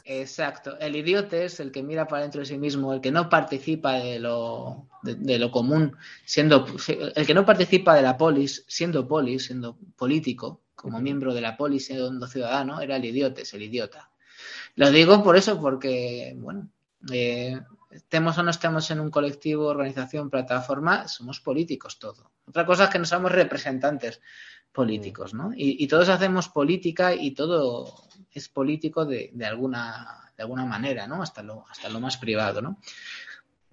exacto. 0.05 0.79
El 0.79 0.95
idiota 0.95 1.36
es 1.36 1.60
el 1.60 1.69
que 1.69 1.83
mira 1.83 2.07
para 2.07 2.21
dentro 2.21 2.39
de 2.39 2.45
sí 2.45 2.57
mismo, 2.57 2.93
el 2.93 3.01
que 3.01 3.12
no 3.12 3.27
participa 3.27 3.95
de 3.95 4.19
lo, 4.19 4.88
de, 5.03 5.38
lo 5.38 5.51
común, 5.51 5.97
siendo 6.23 6.65
el 7.13 7.27
que 7.27 7.33
no 7.33 7.45
participa 7.45 7.93
de 7.93 8.03
la 8.03 8.17
polis, 8.17 8.63
siendo 8.69 9.05
polis, 9.05 9.47
siendo 9.47 9.77
político, 9.97 10.62
como 10.77 11.01
miembro 11.01 11.33
de 11.33 11.41
la 11.41 11.57
polis, 11.57 11.87
siendo 11.87 12.27
ciudadano, 12.27 12.79
era 12.79 12.95
el 12.95 13.05
idiota, 13.05 13.41
es 13.41 13.53
el 13.53 13.63
idiota. 13.63 14.11
Lo 14.75 14.91
digo 14.91 15.23
por 15.23 15.35
eso, 15.35 15.59
porque, 15.59 16.33
bueno, 16.37 16.69
eh, 17.11 17.59
estemos 17.89 18.37
o 18.37 18.43
no 18.43 18.51
estemos 18.51 18.89
en 18.91 18.99
un 18.99 19.09
colectivo, 19.09 19.65
organización, 19.65 20.29
plataforma, 20.29 21.07
somos 21.07 21.39
políticos 21.41 21.97
todo. 21.97 22.31
Otra 22.47 22.65
cosa 22.65 22.85
es 22.85 22.89
que 22.91 22.99
no 22.99 23.05
somos 23.05 23.31
representantes 23.31 24.21
políticos, 24.71 25.33
¿no? 25.33 25.51
Y, 25.55 25.87
todos 25.87 26.09
hacemos 26.09 26.49
política 26.49 27.15
y 27.15 27.31
todo 27.31 28.07
es 28.31 28.47
político 28.47 29.05
de, 29.05 29.33
alguna, 29.43 30.31
de 30.37 30.43
alguna 30.43 30.65
manera, 30.65 31.07
¿no? 31.07 31.23
Hasta 31.23 31.41
lo, 31.41 31.65
hasta 31.67 31.89
lo 31.89 31.99
más 31.99 32.17
privado, 32.17 32.61
¿no? 32.61 32.79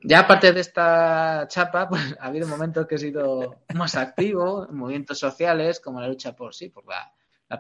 Ya 0.06 0.18
aparte 0.20 0.52
de 0.52 0.60
esta 0.60 1.46
chapa, 1.48 1.88
pues 1.88 2.14
ha 2.20 2.26
habido 2.26 2.46
momentos 2.46 2.86
que 2.86 2.96
he 2.96 2.98
sido 2.98 3.62
más 3.74 3.94
activo 3.94 4.68
en 4.68 4.76
movimientos 4.76 5.18
sociales, 5.18 5.80
como 5.80 6.00
la 6.00 6.08
lucha 6.08 6.36
por 6.36 6.54
sí, 6.54 6.68
por 6.68 6.84
la, 6.86 7.10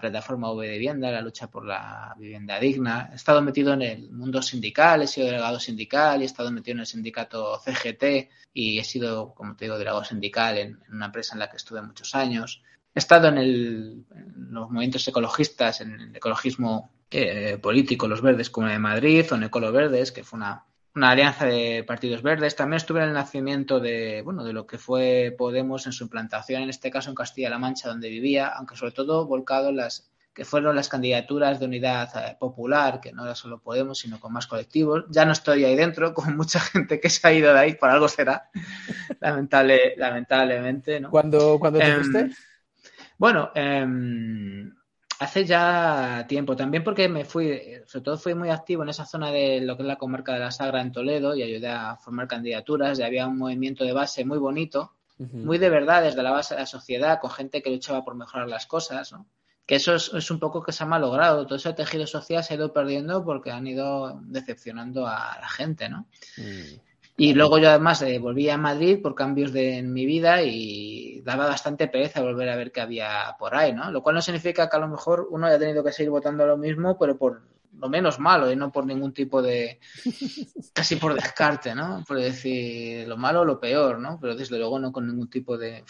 plataforma 0.00 0.50
V 0.50 0.66
de 0.66 0.72
Vivienda, 0.72 1.10
la 1.10 1.22
lucha 1.22 1.48
por 1.48 1.64
la 1.64 2.14
vivienda 2.18 2.58
digna. 2.58 3.10
He 3.12 3.14
estado 3.14 3.40
metido 3.40 3.74
en 3.74 3.82
el 3.82 4.10
mundo 4.10 4.42
sindical, 4.42 5.02
he 5.02 5.06
sido 5.06 5.28
delegado 5.28 5.60
sindical 5.60 6.18
y 6.20 6.24
he 6.24 6.26
estado 6.26 6.50
metido 6.50 6.74
en 6.74 6.80
el 6.80 6.86
sindicato 6.86 7.60
CGT 7.60 8.28
y 8.52 8.78
he 8.80 8.84
sido, 8.84 9.32
como 9.34 9.54
te 9.54 9.66
digo, 9.66 9.78
delegado 9.78 10.02
sindical 10.02 10.58
en, 10.58 10.80
una 10.90 11.06
empresa 11.06 11.34
en 11.34 11.38
la 11.38 11.48
que 11.48 11.58
estuve 11.58 11.80
muchos 11.80 12.14
años. 12.16 12.62
He 12.92 12.98
estado 12.98 13.28
en, 13.28 13.38
el, 13.38 14.04
los 14.36 14.68
movimientos 14.68 15.06
ecologistas, 15.06 15.80
en 15.80 16.00
el 16.00 16.16
ecologismo 16.16 16.90
eh, 17.10 17.58
político, 17.62 18.08
los 18.08 18.20
verdes 18.20 18.50
como 18.50 18.66
de 18.66 18.80
Madrid 18.80 19.24
o 19.30 19.36
en 19.36 19.44
Ecolo 19.44 19.70
Verdes, 19.70 20.10
que 20.10 20.24
fue 20.24 20.38
una 20.38 20.64
una 20.94 21.10
alianza 21.10 21.46
de 21.46 21.84
partidos 21.86 22.22
verdes. 22.22 22.54
También 22.56 22.76
estuve 22.76 23.02
en 23.02 23.08
el 23.08 23.14
nacimiento 23.14 23.80
de, 23.80 24.22
bueno, 24.22 24.44
de 24.44 24.52
lo 24.52 24.66
que 24.66 24.78
fue 24.78 25.34
Podemos 25.36 25.86
en 25.86 25.92
su 25.92 26.04
implantación, 26.04 26.62
en 26.62 26.70
este 26.70 26.90
caso 26.90 27.10
en 27.10 27.16
Castilla-La 27.16 27.58
Mancha, 27.58 27.88
donde 27.88 28.08
vivía, 28.08 28.48
aunque 28.48 28.76
sobre 28.76 28.92
todo 28.92 29.26
volcado 29.26 29.70
en 29.70 29.76
las 29.76 30.10
que 30.32 30.44
fueron 30.44 30.74
las 30.74 30.88
candidaturas 30.88 31.60
de 31.60 31.66
unidad 31.66 32.10
eh, 32.16 32.36
popular, 32.38 33.00
que 33.00 33.12
no 33.12 33.24
era 33.24 33.36
solo 33.36 33.60
Podemos, 33.60 34.00
sino 34.00 34.18
con 34.18 34.32
más 34.32 34.48
colectivos. 34.48 35.04
Ya 35.08 35.24
no 35.24 35.32
estoy 35.32 35.64
ahí 35.64 35.76
dentro, 35.76 36.12
con 36.14 36.36
mucha 36.36 36.60
gente 36.60 37.00
que 37.00 37.08
se 37.08 37.26
ha 37.26 37.32
ido 37.32 37.52
de 37.52 37.60
ahí, 37.60 37.74
por 37.74 37.90
algo 37.90 38.08
será, 38.08 38.50
Lamentable, 39.20 39.94
lamentablemente. 39.96 41.00
¿no? 41.00 41.10
¿Cuándo, 41.10 41.60
te 41.60 41.84
em, 41.84 41.94
fuiste? 41.94 42.30
Bueno, 43.16 43.52
em, 43.54 44.74
hace 45.18 45.44
ya 45.44 46.26
tiempo, 46.28 46.56
también 46.56 46.84
porque 46.84 47.08
me 47.08 47.24
fui, 47.24 47.60
sobre 47.86 48.04
todo 48.04 48.18
fui 48.18 48.34
muy 48.34 48.50
activo 48.50 48.82
en 48.82 48.88
esa 48.88 49.06
zona 49.06 49.30
de 49.30 49.60
lo 49.60 49.76
que 49.76 49.82
es 49.82 49.86
la 49.86 49.96
comarca 49.96 50.32
de 50.32 50.40
la 50.40 50.50
Sagra 50.50 50.80
en 50.80 50.92
Toledo 50.92 51.34
y 51.34 51.42
ayudé 51.42 51.68
a 51.68 51.96
formar 51.96 52.28
candidaturas 52.28 52.98
y 52.98 53.02
había 53.02 53.26
un 53.26 53.38
movimiento 53.38 53.84
de 53.84 53.92
base 53.92 54.24
muy 54.24 54.38
bonito, 54.38 54.92
muy 55.18 55.58
de 55.58 55.70
verdad 55.70 56.02
desde 56.02 56.22
la 56.22 56.32
base 56.32 56.54
de 56.54 56.60
la 56.60 56.66
sociedad, 56.66 57.20
con 57.20 57.30
gente 57.30 57.62
que 57.62 57.70
luchaba 57.70 58.04
por 58.04 58.14
mejorar 58.16 58.48
las 58.48 58.66
cosas, 58.66 59.12
¿no? 59.12 59.26
que 59.66 59.76
eso 59.76 59.94
es, 59.94 60.30
un 60.30 60.38
poco 60.38 60.62
que 60.62 60.72
se 60.72 60.82
ha 60.84 60.86
malogrado. 60.86 61.46
Todo 61.46 61.56
ese 61.56 61.72
tejido 61.72 62.06
social 62.06 62.44
se 62.44 62.54
ha 62.54 62.56
ido 62.56 62.72
perdiendo 62.72 63.24
porque 63.24 63.50
han 63.50 63.66
ido 63.66 64.20
decepcionando 64.24 65.06
a 65.06 65.38
la 65.40 65.48
gente, 65.48 65.88
¿no? 65.88 66.06
Mm. 66.36 66.80
Y 67.16 67.34
luego 67.34 67.58
yo 67.58 67.68
además 67.68 68.02
eh, 68.02 68.18
volví 68.18 68.48
a 68.48 68.58
Madrid 68.58 69.00
por 69.00 69.14
cambios 69.14 69.52
de, 69.52 69.78
en 69.78 69.92
mi 69.92 70.04
vida 70.04 70.42
y 70.42 71.20
daba 71.20 71.46
bastante 71.46 71.86
pereza 71.86 72.22
volver 72.22 72.48
a 72.48 72.56
ver 72.56 72.72
qué 72.72 72.80
había 72.80 73.36
por 73.38 73.54
ahí, 73.54 73.72
¿no? 73.72 73.90
Lo 73.92 74.02
cual 74.02 74.16
no 74.16 74.22
significa 74.22 74.68
que 74.68 74.76
a 74.76 74.80
lo 74.80 74.88
mejor 74.88 75.28
uno 75.30 75.46
haya 75.46 75.58
tenido 75.58 75.84
que 75.84 75.92
seguir 75.92 76.10
votando 76.10 76.44
lo 76.44 76.56
mismo, 76.56 76.98
pero 76.98 77.16
por 77.16 77.42
lo 77.78 77.88
menos 77.88 78.18
malo 78.18 78.50
y 78.50 78.56
no 78.56 78.72
por 78.72 78.84
ningún 78.84 79.12
tipo 79.12 79.42
de... 79.42 79.78
casi 80.72 80.96
por 80.96 81.14
descarte, 81.14 81.74
¿no? 81.74 82.02
Por 82.06 82.18
decir 82.18 83.06
lo 83.06 83.16
malo 83.16 83.42
o 83.42 83.44
lo 83.44 83.60
peor, 83.60 84.00
¿no? 84.00 84.18
Pero 84.20 84.34
desde 84.34 84.58
luego 84.58 84.80
no 84.80 84.90
con 84.90 85.06
ningún 85.06 85.30
tipo 85.30 85.56
de 85.56 85.84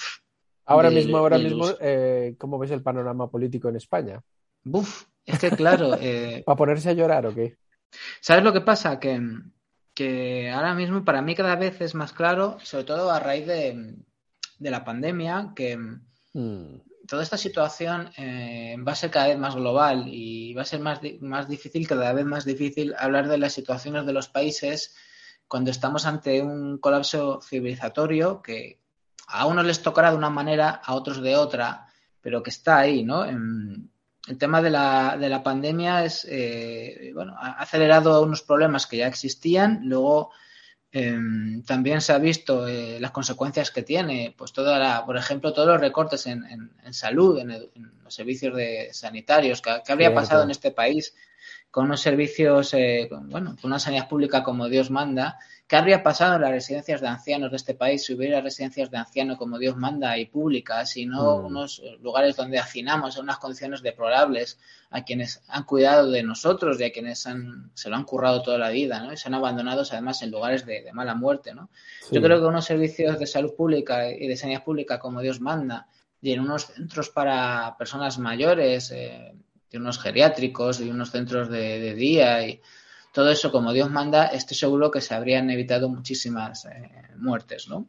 Ahora 0.67 0.91
mismo, 0.91 1.19
ahora 1.19 1.39
mismo, 1.39 1.67
eh, 1.81 2.35
¿cómo 2.39 2.59
ves 2.59 2.71
el 2.71 2.83
panorama 2.83 3.31
político 3.31 3.69
en 3.69 3.77
España? 3.77 4.23
Buf, 4.63 5.05
es 5.25 5.39
que 5.39 5.51
claro. 5.51 5.97
Eh, 6.01 6.43
¿Para 6.45 6.57
ponerse 6.57 6.91
a 6.91 6.95
llorar 6.95 7.27
o 7.27 7.35
qué? 7.35 7.57
¿Sabes 8.21 8.45
lo 8.45 8.53
que 8.53 8.63
pasa? 8.63 8.99
Que, 8.99 9.21
que, 9.95 10.51
ahora 10.51 10.75
mismo 10.75 11.05
para 11.05 11.23
mí 11.23 11.35
cada 11.35 11.57
vez 11.57 11.81
es 11.81 11.95
más 11.95 12.13
claro, 12.13 12.59
sobre 12.63 12.85
todo 12.85 13.11
a 13.11 13.21
raíz 13.21 13.47
de, 13.47 13.95
la 14.59 14.85
pandemia, 14.85 15.53
que 15.55 15.77
mm. 15.77 16.81
toda 17.07 17.23
esta 17.23 17.37
situación 17.37 18.11
eh, 18.17 18.77
va 18.87 18.93
a 18.93 18.97
ser 18.97 19.11
cada 19.11 19.29
vez 19.29 19.39
más 19.39 19.55
global 19.55 20.05
y 20.09 20.55
va 20.55 20.63
a 20.63 20.67
ser 20.67 20.81
más, 20.81 21.01
más 21.21 21.49
difícil, 21.49 21.87
cada 21.87 22.13
vez 22.13 22.25
más 22.25 22.45
difícil 22.45 22.95
hablar 22.99 23.29
de 23.29 23.39
las 23.39 23.53
situaciones 23.53 24.07
de 24.07 24.13
los 24.13 24.29
países 24.29 24.95
cuando 25.47 25.71
estamos 25.71 26.07
ante 26.07 26.43
un 26.43 26.79
colapso 26.79 27.41
civilizatorio 27.43 28.43
que, 28.43 28.81
a 29.27 29.47
unos 29.47 29.65
les 29.65 29.83
tocará 29.83 30.11
de 30.11 30.17
una 30.17 30.31
manera, 30.31 30.81
a 30.85 30.95
otros 30.95 31.23
de 31.23 31.37
otra, 31.37 31.87
pero 32.21 32.43
que 32.43 32.51
está 32.51 32.79
ahí, 32.79 33.03
¿no? 33.03 33.25
El 34.27 34.39
tema 34.39 34.63
de 34.63 34.71
la, 34.71 35.17
de 35.19 35.29
la 35.29 35.43
pandemia 35.43 36.05
es, 36.05 36.27
eh, 36.31 37.11
bueno, 37.15 37.35
ha 37.39 37.53
acelerado 37.53 38.23
unos 38.23 38.43
problemas 38.43 38.87
que 38.87 38.99
ya 38.99 39.07
existían, 39.07 39.81
luego 39.85 40.31
em, 40.93 41.63
también 41.65 42.01
se 42.01 42.13
ha 42.13 42.19
visto 42.19 42.67
eh, 42.67 42.99
las 43.01 43.11
consecuencias 43.11 43.71
que 43.71 43.83
tiene, 43.83 44.35
pues 44.37 44.53
toda 44.53 44.79
la, 44.79 45.05
por 45.05 45.17
ejemplo, 45.17 45.53
todos 45.53 45.69
los 45.69 45.81
recortes 45.81 46.27
en, 46.27 46.45
en, 46.45 46.95
salud, 46.95 47.39
en, 47.39 47.71
los 48.03 48.15
servicios 48.15 48.55
de 48.55 48.91
sanitarios, 48.93 49.61
¿qué, 49.61 49.93
habría 49.93 50.15
pasado 50.15 50.45
en 50.45 50.51
este 50.51 50.71
país 50.71 51.15
con 51.75 51.87
unos 51.87 52.03
servicios, 52.03 52.73
eh, 52.75 53.09
bueno, 53.11 53.57
con 53.61 53.73
una 53.73 53.81
sanidad 53.81 54.09
pública 54.09 54.45
como 54.45 54.69
Dios 54.69 54.93
manda? 54.93 55.41
¿Qué 55.67 55.75
habría 55.75 56.05
pasado 56.05 56.37
en 56.37 56.43
las 56.43 56.53
residencias 56.53 57.01
de 57.01 57.09
ancianos 57.09 57.51
de 57.51 57.57
este 57.57 57.75
país 57.75 58.05
si 58.05 58.15
hubiera 58.15 58.41
residencias 58.41 58.93
de 58.93 58.99
ancianos 58.99 59.39
como 59.39 59.59
Dios 59.59 59.77
manda 59.77 60.17
y 60.17 60.27
públicas 60.27 60.97
y 60.97 61.05
no 61.05 61.39
mm. 61.39 61.47
unos 61.47 61.83
lugares 62.01 62.37
donde 62.37 62.61
hacinamos 62.61 63.17
en 63.17 63.25
unas 63.25 63.39
condiciones 63.39 63.83
deplorables 63.83 64.61
a 64.91 65.03
quienes 65.03 65.43
han 65.49 65.65
cuidado 65.65 66.13
de 66.13 66.23
nosotros 66.23 66.79
y 66.79 66.85
a 66.85 66.93
quienes 66.93 67.27
han, 67.27 67.73
se 67.75 67.91
lo 67.91 67.97
han 67.97 68.05
currado 68.05 68.41
toda 68.43 68.57
la 68.57 68.69
vida 68.69 69.01
¿no? 69.03 69.13
y 69.13 69.17
se 69.17 69.27
han 69.27 69.35
abandonado 69.35 69.83
además 69.91 70.23
en 70.23 70.31
lugares 70.31 70.65
de, 70.65 70.89
mala 70.93 71.17
muerte? 71.17 71.55
¿no? 71.55 71.71
Yo 72.13 72.23
creo 72.23 72.39
que 72.39 72.47
unos 72.47 72.67
servicios 72.67 73.19
de 73.19 73.27
salud 73.27 73.53
pública 73.57 74.13
y 74.13 74.29
de 74.29 74.37
sanidad 74.37 74.63
pública 74.63 75.01
como 75.01 75.21
Dios 75.23 75.41
manda 75.41 75.89
y 76.23 76.31
en 76.31 76.41
unos 76.41 76.67
centros 76.67 77.11
para 77.11 77.75
personas 77.77 78.19
mayores, 78.21 78.93
eh, 78.93 79.35
y 79.75 79.77
unos 79.77 79.99
geriátricos 79.99 80.81
y 80.81 80.89
unos 80.89 81.11
centros 81.11 81.51
de, 81.51 81.81
de 81.81 81.95
día 81.95 82.47
y 82.47 82.61
todo 83.15 83.31
eso 83.31 83.53
como 83.53 83.73
Dios 83.73 83.91
manda, 83.91 84.27
estoy 84.27 84.57
seguro 84.57 84.91
que 84.91 85.01
se 85.01 85.15
habrían 85.15 85.49
evitado 85.49 85.89
muchísimas 85.89 86.65
eh, 86.65 86.91
muertes, 87.17 87.69
¿no? 87.69 87.89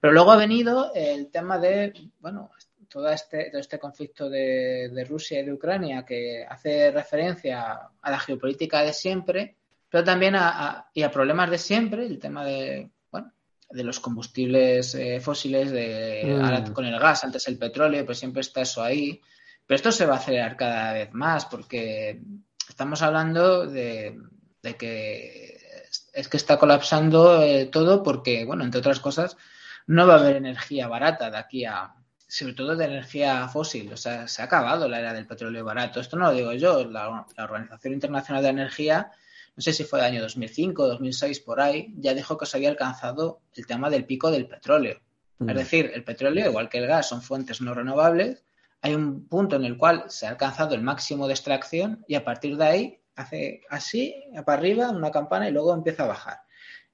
Pero 0.00 0.14
luego 0.14 0.32
ha 0.32 0.36
venido 0.36 0.90
el 0.94 1.30
tema 1.30 1.58
de, 1.58 1.92
bueno, 2.20 2.50
todo 2.88 3.10
este, 3.10 3.50
todo 3.50 3.60
este 3.60 3.78
conflicto 3.78 4.30
de, 4.30 5.06
Rusia 5.06 5.40
y 5.40 5.44
de 5.44 5.52
Ucrania 5.52 6.04
que 6.06 6.46
hace 6.48 6.90
referencia 6.90 7.90
a 8.00 8.10
la 8.10 8.18
geopolítica 8.18 8.82
de 8.82 8.94
siempre, 8.94 9.56
pero 9.90 10.02
también 10.02 10.34
a, 10.34 10.86
y 10.94 11.02
a 11.02 11.10
problemas 11.10 11.50
de 11.50 11.58
siempre, 11.58 12.06
el 12.06 12.18
tema 12.18 12.44
de, 12.44 12.88
bueno, 13.10 13.32
de 13.68 13.84
los 13.84 14.00
combustibles 14.00 14.94
eh, 14.94 15.20
fósiles, 15.20 15.72
de, 15.72 16.38
mm. 16.68 16.72
con 16.72 16.86
el 16.86 16.98
gas, 16.98 17.22
antes 17.22 17.48
el 17.48 17.58
petróleo, 17.58 18.06
pues 18.06 18.18
siempre 18.18 18.40
está 18.40 18.62
eso 18.62 18.82
ahí. 18.82 19.20
Pero 19.66 19.76
esto 19.76 19.92
se 19.92 20.06
va 20.06 20.14
a 20.14 20.18
acelerar 20.18 20.56
cada 20.56 20.92
vez 20.92 21.12
más 21.12 21.46
porque 21.46 22.20
estamos 22.68 23.02
hablando 23.02 23.66
de, 23.66 24.18
de 24.62 24.76
que 24.76 25.58
es 26.12 26.28
que 26.28 26.36
está 26.36 26.58
colapsando 26.58 27.42
eh, 27.42 27.66
todo 27.66 28.02
porque, 28.02 28.44
bueno, 28.44 28.64
entre 28.64 28.80
otras 28.80 29.00
cosas, 29.00 29.36
no 29.86 30.06
va 30.06 30.14
a 30.14 30.18
haber 30.20 30.36
energía 30.36 30.88
barata 30.88 31.30
de 31.30 31.36
aquí 31.36 31.64
a, 31.64 31.94
sobre 32.26 32.54
todo 32.54 32.76
de 32.76 32.84
energía 32.84 33.48
fósil. 33.48 33.92
O 33.92 33.96
sea, 33.96 34.26
se 34.28 34.42
ha 34.42 34.46
acabado 34.46 34.88
la 34.88 35.00
era 35.00 35.12
del 35.12 35.26
petróleo 35.26 35.64
barato. 35.64 36.00
Esto 36.00 36.16
no 36.16 36.26
lo 36.26 36.32
digo 36.32 36.52
yo, 36.54 36.84
la, 36.84 37.26
Organización 37.38 37.94
Internacional 37.94 38.42
de 38.42 38.48
Energía, 38.48 39.10
no 39.56 39.62
sé 39.62 39.72
si 39.72 39.84
fue 39.84 40.00
el 40.00 40.06
año 40.06 40.22
2005 40.22 40.88
2006 40.88 41.40
por 41.40 41.60
ahí, 41.60 41.92
ya 41.96 42.14
dijo 42.14 42.36
que 42.36 42.46
se 42.46 42.56
había 42.56 42.70
alcanzado 42.70 43.40
el 43.54 43.66
tema 43.66 43.90
del 43.90 44.04
pico 44.04 44.30
del 44.30 44.46
petróleo. 44.46 45.00
Es 45.40 45.46
mm. 45.46 45.54
decir, 45.54 45.90
el 45.94 46.04
petróleo, 46.04 46.48
igual 46.48 46.68
que 46.68 46.78
el 46.78 46.86
gas, 46.86 47.08
son 47.08 47.22
fuentes 47.22 47.60
no 47.60 47.74
renovables. 47.74 48.44
Hay 48.84 48.94
un 48.94 49.26
punto 49.28 49.56
en 49.56 49.64
el 49.64 49.78
cual 49.78 50.04
se 50.08 50.26
ha 50.26 50.28
alcanzado 50.28 50.74
el 50.74 50.82
máximo 50.82 51.26
de 51.26 51.32
extracción 51.32 52.04
y 52.06 52.16
a 52.16 52.24
partir 52.24 52.58
de 52.58 52.64
ahí 52.66 53.00
hace 53.16 53.62
así, 53.70 54.14
para 54.44 54.58
arriba, 54.58 54.90
una 54.90 55.10
campana 55.10 55.48
y 55.48 55.52
luego 55.52 55.72
empieza 55.72 56.04
a 56.04 56.08
bajar. 56.08 56.40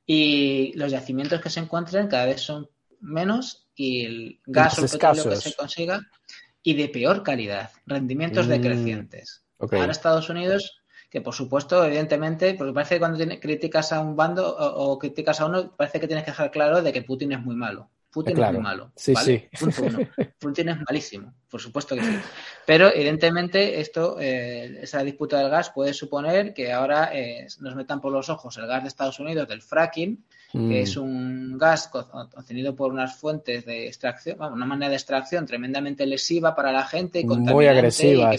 Y 0.06 0.72
los 0.76 0.92
yacimientos 0.92 1.40
que 1.40 1.50
se 1.50 1.58
encuentran 1.58 2.06
cada 2.06 2.26
vez 2.26 2.42
son 2.42 2.70
menos 3.00 3.66
y 3.74 4.04
el 4.04 4.40
gas 4.46 4.78
o 4.78 4.82
petróleo 4.82 5.30
que 5.30 5.36
se 5.36 5.52
consiga 5.54 6.00
y 6.62 6.74
de 6.74 6.88
peor 6.90 7.24
calidad, 7.24 7.70
rendimientos 7.86 8.46
mm, 8.46 8.50
decrecientes. 8.50 9.44
Ahora 9.58 9.90
Estados 9.90 10.30
Unidos, 10.30 10.84
que 11.10 11.20
por 11.20 11.34
supuesto, 11.34 11.84
evidentemente, 11.84 12.54
porque 12.54 12.72
parece 12.72 12.94
que 12.94 13.00
cuando 13.00 13.18
criticas 13.40 13.90
a 13.90 13.98
un 13.98 14.14
bando 14.14 14.56
o, 14.56 14.96
criticas 14.96 15.40
a 15.40 15.46
uno, 15.46 15.74
parece 15.76 15.98
que 15.98 16.06
tienes 16.06 16.24
que 16.24 16.30
dejar 16.30 16.52
claro 16.52 16.82
de 16.82 16.92
que 16.92 17.02
Putin 17.02 17.32
es 17.32 17.42
muy 17.42 17.56
malo. 17.56 17.90
Putin 18.10 18.42
es 18.42 18.52
muy 18.52 18.62
malo. 18.62 18.92
Sí, 18.96 19.14
sí. 19.14 19.48
Putin 20.38 20.68
es 20.70 20.76
malísimo, 20.88 21.32
por 21.48 21.60
supuesto 21.60 21.94
que 21.94 22.02
sí. 22.02 22.18
Pero 22.66 22.92
evidentemente 22.92 23.80
esto, 23.80 24.16
eh, 24.20 24.80
esa 24.82 25.02
disputa 25.04 25.38
del 25.38 25.50
gas 25.50 25.70
puede 25.70 25.94
suponer 25.94 26.52
que 26.52 26.72
ahora 26.72 27.10
eh, 27.12 27.46
nos 27.60 27.76
metan 27.76 28.00
por 28.00 28.12
los 28.12 28.28
ojos 28.28 28.56
el 28.58 28.66
gas 28.66 28.82
de 28.82 28.88
Estados 28.88 29.20
Unidos 29.20 29.48
del 29.48 29.62
fracking, 29.62 30.24
que 30.50 30.58
mm. 30.58 30.72
es 30.72 30.96
un 30.96 31.56
gas 31.56 31.88
obtenido 31.92 32.74
por 32.74 32.92
unas 32.92 33.16
fuentes 33.16 33.64
de 33.64 33.86
extracción, 33.86 34.40
una 34.40 34.66
manera 34.66 34.90
de 34.90 34.96
extracción 34.96 35.46
tremendamente 35.46 36.04
lesiva 36.06 36.54
para 36.54 36.72
la 36.72 36.84
gente, 36.84 37.24
muy 37.24 37.66
agresiva, 37.66 38.34
y 38.34 38.38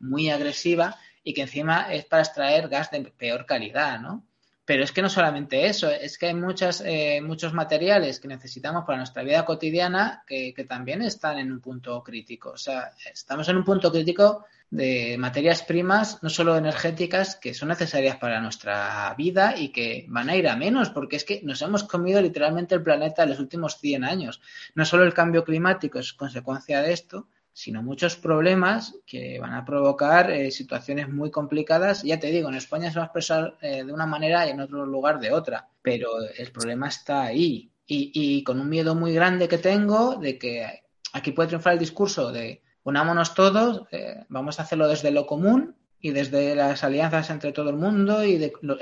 muy 0.00 0.30
agresiva 0.30 0.96
y 1.22 1.34
que 1.34 1.42
encima 1.42 1.92
es 1.92 2.04
para 2.04 2.22
extraer 2.22 2.68
gas 2.68 2.90
de 2.90 3.00
peor 3.00 3.44
calidad, 3.46 4.00
¿no? 4.00 4.24
Pero 4.66 4.82
es 4.82 4.90
que 4.90 5.00
no 5.00 5.08
solamente 5.08 5.66
eso, 5.66 5.88
es 5.88 6.18
que 6.18 6.26
hay 6.26 6.34
muchas, 6.34 6.82
eh, 6.84 7.20
muchos 7.22 7.54
materiales 7.54 8.18
que 8.18 8.26
necesitamos 8.26 8.84
para 8.84 8.98
nuestra 8.98 9.22
vida 9.22 9.44
cotidiana 9.44 10.24
que, 10.26 10.52
también 10.68 11.02
están 11.02 11.38
en 11.38 11.52
un 11.52 11.60
punto 11.60 12.02
crítico. 12.02 12.50
O 12.50 12.56
sea, 12.56 12.90
estamos 13.12 13.48
en 13.48 13.58
un 13.58 13.64
punto 13.64 13.92
crítico 13.92 14.44
de 14.68 15.16
materias 15.18 15.62
primas, 15.62 16.20
no 16.24 16.28
solo 16.28 16.56
energéticas, 16.56 17.36
que 17.36 17.54
son 17.54 17.68
necesarias 17.68 18.16
para 18.16 18.40
nuestra 18.40 19.14
vida 19.16 19.56
y 19.56 19.68
que 19.68 20.04
van 20.08 20.30
a 20.30 20.36
ir 20.36 20.48
a 20.48 20.56
menos, 20.56 20.90
porque 20.90 21.14
es 21.14 21.24
que 21.24 21.40
nos 21.44 21.62
hemos 21.62 21.84
comido 21.84 22.20
literalmente 22.20 22.74
el 22.74 22.82
planeta 22.82 23.22
en 23.22 23.30
los 23.30 23.38
últimos 23.38 23.78
100 23.78 24.02
años. 24.02 24.40
No 24.74 24.84
solo 24.84 25.04
el 25.04 25.14
cambio 25.14 25.44
climático 25.44 26.00
es 26.00 26.12
consecuencia 26.12 26.82
de 26.82 26.92
esto, 26.92 27.28
sino 27.56 27.82
muchos 27.82 28.16
problemas 28.16 28.96
que 29.06 29.38
van 29.40 29.54
a 29.54 29.64
provocar 29.64 30.30
eh, 30.30 30.50
situaciones 30.50 31.08
muy 31.08 31.30
complicadas. 31.30 32.02
Ya 32.02 32.20
te 32.20 32.26
digo, 32.26 32.50
en 32.50 32.54
España 32.56 32.90
se 32.90 32.98
va 32.98 33.04
a 33.04 33.06
expresar 33.06 33.56
eh, 33.62 33.82
de 33.82 33.92
una 33.94 34.04
manera 34.04 34.46
y 34.46 34.50
en 34.50 34.60
otro 34.60 34.84
lugar 34.84 35.18
de 35.20 35.32
otra, 35.32 35.66
pero 35.80 36.10
el 36.36 36.52
problema 36.52 36.88
está 36.88 37.22
ahí. 37.22 37.72
Y, 37.86 38.44
con 38.44 38.60
un 38.60 38.68
miedo 38.68 38.94
muy 38.94 39.14
grande 39.14 39.48
que 39.48 39.56
tengo 39.56 40.16
de 40.16 40.36
que 40.38 40.82
aquí 41.14 41.32
puede 41.32 41.46
triunfar 41.46 41.72
el 41.72 41.78
discurso 41.78 42.30
de 42.30 42.60
unámonos 42.82 43.32
todos, 43.32 43.84
eh, 43.90 44.26
vamos 44.28 44.58
a 44.58 44.64
hacerlo 44.64 44.86
desde 44.86 45.10
lo 45.10 45.26
común 45.26 45.76
y 45.98 46.10
desde 46.10 46.54
las 46.54 46.84
alianzas 46.84 47.30
entre 47.30 47.52
todo 47.52 47.70
el 47.70 47.76
mundo 47.76 48.22
y 48.22 48.36
de 48.36 48.52
lo, 48.60 48.76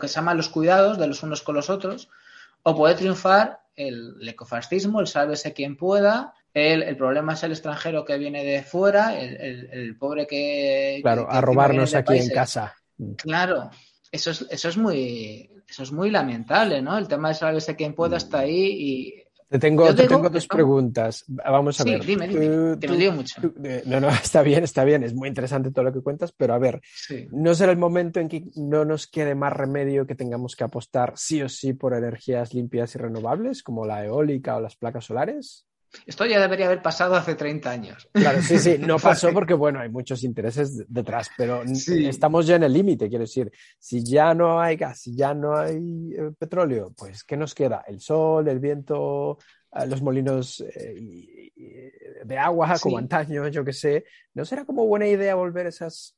que 0.00 0.08
se 0.08 0.14
llama 0.14 0.32
los 0.32 0.48
cuidados 0.48 0.96
de 0.96 1.06
los 1.06 1.22
unos 1.22 1.42
con 1.42 1.54
los 1.54 1.68
otros, 1.68 2.08
o 2.62 2.74
puede 2.74 2.94
triunfar 2.94 3.60
el, 3.76 4.26
ecofascismo, 4.26 5.00
el 5.00 5.06
sálvese 5.06 5.52
quien 5.52 5.76
pueda, 5.76 6.32
el, 6.54 6.82
el, 6.82 6.96
problema 6.96 7.34
es 7.34 7.42
el 7.42 7.52
extranjero 7.52 8.04
que 8.04 8.18
viene 8.18 8.44
de 8.44 8.62
fuera, 8.62 9.18
el, 9.18 9.68
el 9.72 9.96
pobre 9.96 10.26
que... 10.26 11.00
Claro, 11.02 11.28
que, 11.28 11.36
a 11.36 11.40
robarnos 11.40 11.94
aquí 11.94 12.18
en 12.18 12.30
casa. 12.30 12.74
Claro, 13.16 13.70
eso 14.10 14.30
es, 14.30 14.46
eso 14.50 14.68
es 14.68 14.76
muy 14.76 15.50
eso 15.68 15.84
es 15.84 15.92
muy 15.92 16.10
lamentable, 16.10 16.82
¿no? 16.82 16.98
El 16.98 17.06
tema 17.06 17.28
de 17.28 17.34
sálvese 17.34 17.76
quien 17.76 17.94
pueda 17.94 18.16
está 18.16 18.40
ahí 18.40 18.66
y 18.72 19.24
te 19.50 19.58
tengo, 19.58 19.92
te 19.92 20.06
tengo 20.06 20.30
dos 20.30 20.46
preguntas. 20.46 21.24
Vamos 21.26 21.80
a 21.80 21.82
sí, 21.82 21.90
ver. 21.90 22.04
Dime, 22.04 22.28
dime. 22.28 22.76
Te 22.76 22.86
lo 22.86 23.12
mucho. 23.12 23.40
Tú, 23.40 23.52
eh, 23.64 23.82
no, 23.84 23.98
no, 23.98 24.08
está 24.10 24.42
bien, 24.42 24.62
está 24.62 24.84
bien. 24.84 25.02
Es 25.02 25.12
muy 25.12 25.26
interesante 25.28 25.72
todo 25.72 25.84
lo 25.84 25.92
que 25.92 26.02
cuentas, 26.02 26.30
pero 26.30 26.54
a 26.54 26.58
ver, 26.58 26.80
sí. 26.84 27.26
¿no 27.32 27.52
será 27.54 27.72
el 27.72 27.78
momento 27.78 28.20
en 28.20 28.28
que 28.28 28.44
no 28.54 28.84
nos 28.84 29.08
quede 29.08 29.34
más 29.34 29.52
remedio 29.52 30.06
que 30.06 30.14
tengamos 30.14 30.54
que 30.54 30.62
apostar 30.62 31.14
sí 31.16 31.42
o 31.42 31.48
sí 31.48 31.72
por 31.72 31.94
energías 31.94 32.54
limpias 32.54 32.94
y 32.94 32.98
renovables, 32.98 33.64
como 33.64 33.84
la 33.84 34.04
eólica 34.04 34.56
o 34.56 34.60
las 34.60 34.76
placas 34.76 35.06
solares? 35.06 35.66
Esto 36.06 36.24
ya 36.26 36.40
debería 36.40 36.66
haber 36.66 36.82
pasado 36.82 37.16
hace 37.16 37.34
30 37.34 37.70
años. 37.70 38.08
Claro, 38.12 38.40
sí, 38.42 38.58
sí, 38.58 38.76
no 38.78 38.96
pasó 39.00 39.32
porque, 39.32 39.54
bueno, 39.54 39.80
hay 39.80 39.88
muchos 39.88 40.22
intereses 40.22 40.84
detrás, 40.88 41.30
pero 41.36 41.62
Sí. 41.66 42.06
estamos 42.06 42.46
ya 42.46 42.56
en 42.56 42.62
el 42.64 42.72
límite, 42.72 43.08
quiero 43.08 43.24
decir, 43.24 43.50
si 43.78 44.04
ya 44.04 44.32
no 44.34 44.60
hay 44.60 44.76
gas, 44.76 45.00
si 45.00 45.16
ya 45.16 45.34
no 45.34 45.56
hay 45.56 46.12
eh, 46.16 46.30
petróleo, 46.38 46.92
pues 46.96 47.24
¿qué 47.24 47.36
nos 47.36 47.54
queda? 47.54 47.84
El 47.86 48.00
sol, 48.00 48.46
el 48.48 48.60
viento, 48.60 49.38
eh, 49.72 49.86
los 49.86 50.00
molinos 50.02 50.60
eh, 50.60 50.94
y- 50.96 51.52
y- 51.56 51.90
de 52.24 52.38
agua, 52.38 52.76
como 52.80 52.98
antaño, 52.98 53.48
yo 53.48 53.64
qué 53.64 53.72
sé. 53.72 54.04
¿No 54.34 54.44
será 54.44 54.64
como 54.64 54.86
buena 54.86 55.06
idea 55.06 55.34
volver 55.34 55.66
esas... 55.66 56.14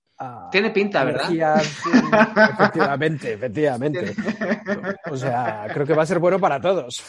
Tiene 0.52 0.70
pinta, 0.70 1.02
¿verdad? 1.02 1.22
energías? 1.22 1.82
Efectivamente, 2.52 3.32
efectivamente. 3.32 4.14
O 5.10 5.16
sea, 5.16 5.66
creo 5.72 5.84
que 5.84 5.94
va 5.94 6.04
a 6.04 6.06
ser 6.06 6.20
bueno 6.20 6.38
para 6.38 6.60
todos. 6.60 7.02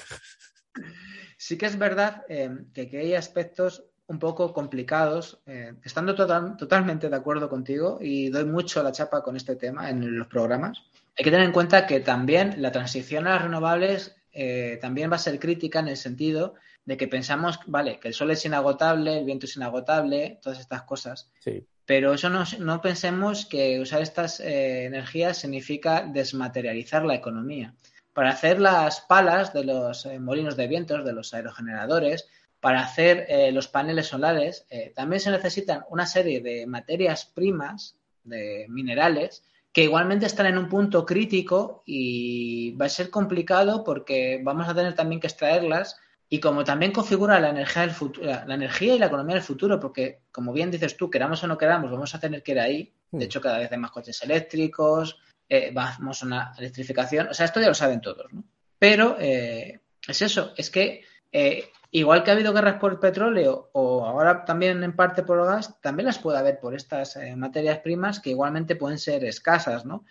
Sí 1.46 1.58
que 1.58 1.66
es 1.66 1.78
verdad 1.78 2.24
eh, 2.30 2.50
que, 2.74 2.88
que 2.88 3.00
hay 3.00 3.16
aspectos 3.16 3.84
un 4.08 4.18
poco 4.18 4.54
complicados, 4.54 5.41
eh, 5.46 5.74
estando 5.84 6.16
total- 6.16 6.56
totalmente 6.56 7.10
de 7.10 7.16
acuerdo 7.18 7.50
contigo 7.50 7.98
y 8.00 8.30
doy 8.30 8.46
mucho 8.46 8.82
la 8.82 8.94
chapa 8.94 9.22
con 9.22 9.36
este 9.36 9.58
tema 9.58 9.89
en 9.89 10.18
los 10.18 10.28
programas. 10.28 10.78
Hay 11.18 11.26
que 11.26 11.32
tener 11.32 11.46
en 11.46 11.52
cuenta 11.52 11.86
que 11.86 12.00
también 12.00 12.62
la 12.62 12.72
transición 12.72 13.28
a 13.28 13.32
las 13.32 13.41
renovables 13.41 14.16
eh, 14.32 14.80
también 14.82 15.12
va 15.12 15.18
a 15.18 15.20
ser 15.28 15.38
crítica 15.38 15.80
en 15.80 15.89
el 15.89 15.98
sentido 15.98 16.54
de 16.86 16.96
que 16.96 17.10
pensamos, 17.10 17.60
vale, 17.68 18.00
que 18.00 18.08
el 18.08 18.14
sol 18.14 18.32
es 18.32 18.46
inagotable, 18.46 19.20
el 19.20 19.26
viento 19.26 19.46
es 19.46 19.58
inagotable, 19.58 20.39
todas 20.41 20.62
estas 20.62 20.84
cosas, 20.84 21.30
Sí, 21.39 21.68
pero 21.86 22.14
eso 22.14 22.30
no, 22.30 22.46
no 22.60 22.80
pensemos 22.82 23.46
que 23.46 23.82
usar 23.82 24.02
estas 24.02 24.39
energías 24.39 25.39
significa 25.39 26.04
desmaterializar 26.04 27.04
la 27.04 27.16
economía. 27.16 27.74
Para 28.14 28.30
hacer 28.30 28.59
las 28.59 29.01
palas 29.01 29.53
de 29.53 29.64
los 29.64 30.05
eh, 30.05 30.20
molinos 30.20 30.55
de 30.55 30.68
vientos, 30.68 31.03
de 31.03 31.14
los 31.14 31.34
aerogeneradores, 31.34 32.28
para 32.59 32.82
hacer 32.82 33.26
eh, 33.28 33.51
los 33.51 33.68
paneles 33.68 34.07
solares, 34.07 34.66
eh, 34.70 34.93
también 34.95 35.20
se 35.20 35.32
necesitan 35.32 35.84
una 35.89 36.05
serie 36.05 36.39
de 36.39 36.66
materias 36.66 37.26
primas, 37.26 37.97
de 38.24 38.68
minerales, 38.70 39.43
que 39.74 39.84
igualmente 39.84 40.28
están 40.28 40.45
en 40.45 40.57
un 40.57 40.70
punto 40.70 41.05
crítico 41.05 41.84
y 41.86 42.72
va 42.78 42.86
a 42.86 42.89
ser 42.89 43.09
complicado 43.09 43.84
porque 43.84 44.39
vamos 44.43 44.70
a 44.70 44.76
tener 44.76 44.95
también 44.95 45.20
que 45.20 45.28
extraerlas 45.28 45.97
y 46.30 46.39
como 46.39 46.64
también 46.64 46.91
configura 46.91 47.39
la 47.39 47.49
energía 47.49 47.82
del 47.82 47.91
futuro, 47.91 48.26
la 48.26 48.55
energía 48.55 48.95
y 48.95 48.99
la 48.99 49.07
economía 49.07 49.36
del 49.36 49.43
futuro, 49.43 49.80
porque 49.80 50.22
como 50.32 50.53
bien 50.53 50.72
dices 50.72 50.95
tú, 50.95 51.09
queramos 51.09 51.43
o 51.43 51.47
no 51.47 51.57
queramos, 51.57 51.91
vamos 51.91 52.16
a 52.16 52.20
tener 52.20 52.43
que 52.43 52.53
ir 52.53 52.59
ahí. 52.59 52.93
De 53.11 53.26
hecho, 53.26 53.41
cada 53.41 53.59
vez 53.59 53.72
hay 53.72 53.78
más 53.78 53.91
coches 53.91 54.22
eléctricos, 54.24 55.20
eh, 55.50 55.72
vamos 55.74 56.24
a 56.24 56.26
una 56.26 56.54
electrificación. 56.58 57.28
O 57.28 57.34
sea, 57.34 57.46
esto 57.46 57.60
ya 57.60 57.68
lo 57.68 57.74
saben 57.74 58.02
todos, 58.02 58.32
¿no? 58.34 58.44
Pero 58.80 59.18
eh, 59.20 59.80
es 60.08 60.22
eso, 60.22 60.54
es 60.58 60.70
que 60.70 61.06
eh, 61.32 61.70
igual 61.91 62.24
que 62.24 62.32
ha 62.32 62.34
habido 62.34 62.54
guerras 62.54 62.80
por 62.80 62.91
el 62.91 63.00
petróleo 63.00 63.70
o 63.74 64.06
ahora 64.06 64.46
también 64.46 64.84
en 64.84 64.96
parte 64.96 65.24
por 65.24 65.39
el 65.39 65.46
gas, 65.46 65.80
también 65.82 66.08
las 66.08 66.20
puede 66.20 66.38
haber 66.38 66.60
por 66.60 66.76
estas 66.76 67.16
eh, 67.16 67.36
materias 67.36 67.80
primas 67.80 68.20
que 68.20 68.32
igualmente 68.32 68.76
pueden 68.76 69.00
ser 69.00 69.24
escasas, 69.26 69.86
¿no? 69.86 70.06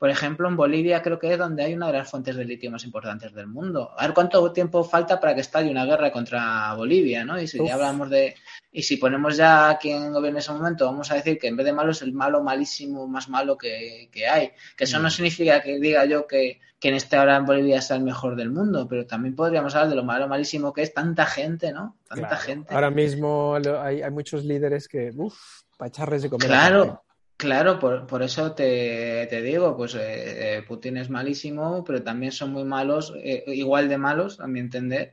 Por 0.00 0.08
ejemplo, 0.08 0.48
en 0.48 0.56
Bolivia 0.56 1.02
creo 1.02 1.18
que 1.18 1.30
es 1.30 1.38
donde 1.38 1.62
hay 1.62 1.74
una 1.74 1.88
de 1.88 1.92
las 1.92 2.10
fuentes 2.10 2.34
de 2.34 2.46
litio 2.46 2.70
más 2.70 2.84
importantes 2.84 3.34
del 3.34 3.46
mundo. 3.46 3.90
A 3.98 4.06
ver 4.06 4.14
cuánto 4.14 4.50
tiempo 4.50 4.82
falta 4.82 5.20
para 5.20 5.34
que 5.34 5.42
estalle 5.42 5.70
una 5.70 5.84
guerra 5.84 6.10
contra 6.10 6.72
Bolivia, 6.74 7.22
¿no? 7.22 7.38
Y 7.38 7.46
si 7.46 7.60
Uf. 7.60 7.68
ya 7.68 7.74
hablamos 7.74 8.08
de... 8.08 8.34
Y 8.72 8.82
si 8.82 8.96
ponemos 8.96 9.36
ya 9.36 9.68
a 9.68 9.76
quien 9.78 10.10
gobierna 10.10 10.38
en 10.38 10.42
ese 10.42 10.52
momento, 10.52 10.86
vamos 10.86 11.10
a 11.10 11.16
decir 11.16 11.38
que 11.38 11.48
en 11.48 11.56
vez 11.56 11.66
de 11.66 11.74
malo 11.74 11.90
es 11.90 12.00
el 12.00 12.14
malo 12.14 12.42
malísimo 12.42 13.06
más 13.06 13.28
malo 13.28 13.58
que, 13.58 14.08
que 14.10 14.26
hay. 14.26 14.52
Que 14.74 14.84
eso 14.84 14.98
Mm. 14.98 15.02
no 15.02 15.10
significa 15.10 15.60
que 15.60 15.78
diga 15.78 16.06
yo 16.06 16.26
que 16.26 16.60
quien 16.80 16.94
esté 16.94 17.16
ahora 17.16 17.36
en 17.36 17.44
Bolivia 17.44 17.82
sea 17.82 17.96
el 17.96 18.02
mejor 18.02 18.36
del 18.36 18.48
mundo, 18.48 18.86
pero 18.88 19.06
también 19.06 19.36
podríamos 19.36 19.74
hablar 19.74 19.90
de 19.90 19.96
lo 19.96 20.04
malo 20.04 20.28
malísimo 20.28 20.72
que 20.72 20.80
es 20.80 20.94
tanta 20.94 21.26
gente, 21.26 21.72
¿no? 21.74 21.98
Tanta 22.08 22.28
claro. 22.28 22.42
gente. 22.42 22.74
Ahora 22.74 22.90
mismo 22.90 23.58
hay, 23.82 24.00
hay 24.00 24.10
muchos 24.10 24.46
líderes 24.46 24.88
que, 24.88 25.12
uff, 25.14 25.60
para 25.76 25.88
echarles 25.90 26.22
de 26.22 26.30
comer. 26.30 26.46
Claro. 26.48 27.02
Claro, 27.40 27.78
por, 27.78 28.06
por 28.06 28.22
eso 28.22 28.52
te, 28.52 29.26
te 29.30 29.40
digo, 29.40 29.74
pues 29.76 29.94
eh, 29.94 30.58
eh, 30.58 30.62
Putin 30.62 30.98
es 30.98 31.08
malísimo, 31.08 31.82
pero 31.82 32.02
también 32.02 32.32
son 32.32 32.52
muy 32.52 32.64
malos, 32.64 33.14
eh, 33.16 33.44
igual 33.46 33.88
de 33.88 33.96
malos, 33.96 34.38
a 34.40 34.46
mi 34.46 34.60
entender, 34.60 35.12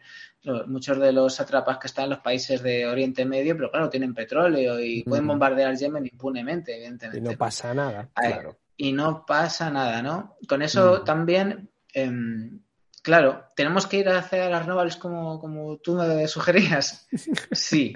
muchos 0.67 0.99
de 0.99 1.11
los 1.13 1.39
atrapas 1.39 1.77
que 1.77 1.87
están 1.87 2.05
en 2.05 2.09
los 2.11 2.19
países 2.19 2.61
de 2.61 2.85
Oriente 2.85 3.23
Medio, 3.25 3.55
pero 3.55 3.71
claro, 3.71 3.89
tienen 3.89 4.13
petróleo 4.13 4.79
y 4.79 5.03
pueden 5.03 5.25
bombardear 5.27 5.75
Yemen 5.75 6.05
impunemente, 6.05 6.71
Y 6.71 6.75
evidentemente. 6.75 7.31
no 7.31 7.37
pasa 7.37 7.73
nada, 7.73 8.09
Ay, 8.15 8.33
claro. 8.33 8.57
y 8.75 8.91
no 8.91 9.25
pasa 9.25 9.69
nada, 9.69 10.01
¿no? 10.01 10.35
Con 10.47 10.61
eso 10.61 10.99
Mm. 11.01 11.05
también, 11.05 11.69
em, 11.93 12.59
claro, 13.01 13.45
¿tenemos 13.55 13.87
que 13.87 13.97
ir 13.99 14.09
hacia 14.09 14.49
las 14.49 14.63
renovables 14.63 14.97
como, 14.97 15.39
como 15.39 15.77
tú 15.77 15.95
me 15.95 16.27
sugerías? 16.27 17.07
Sí, 17.51 17.93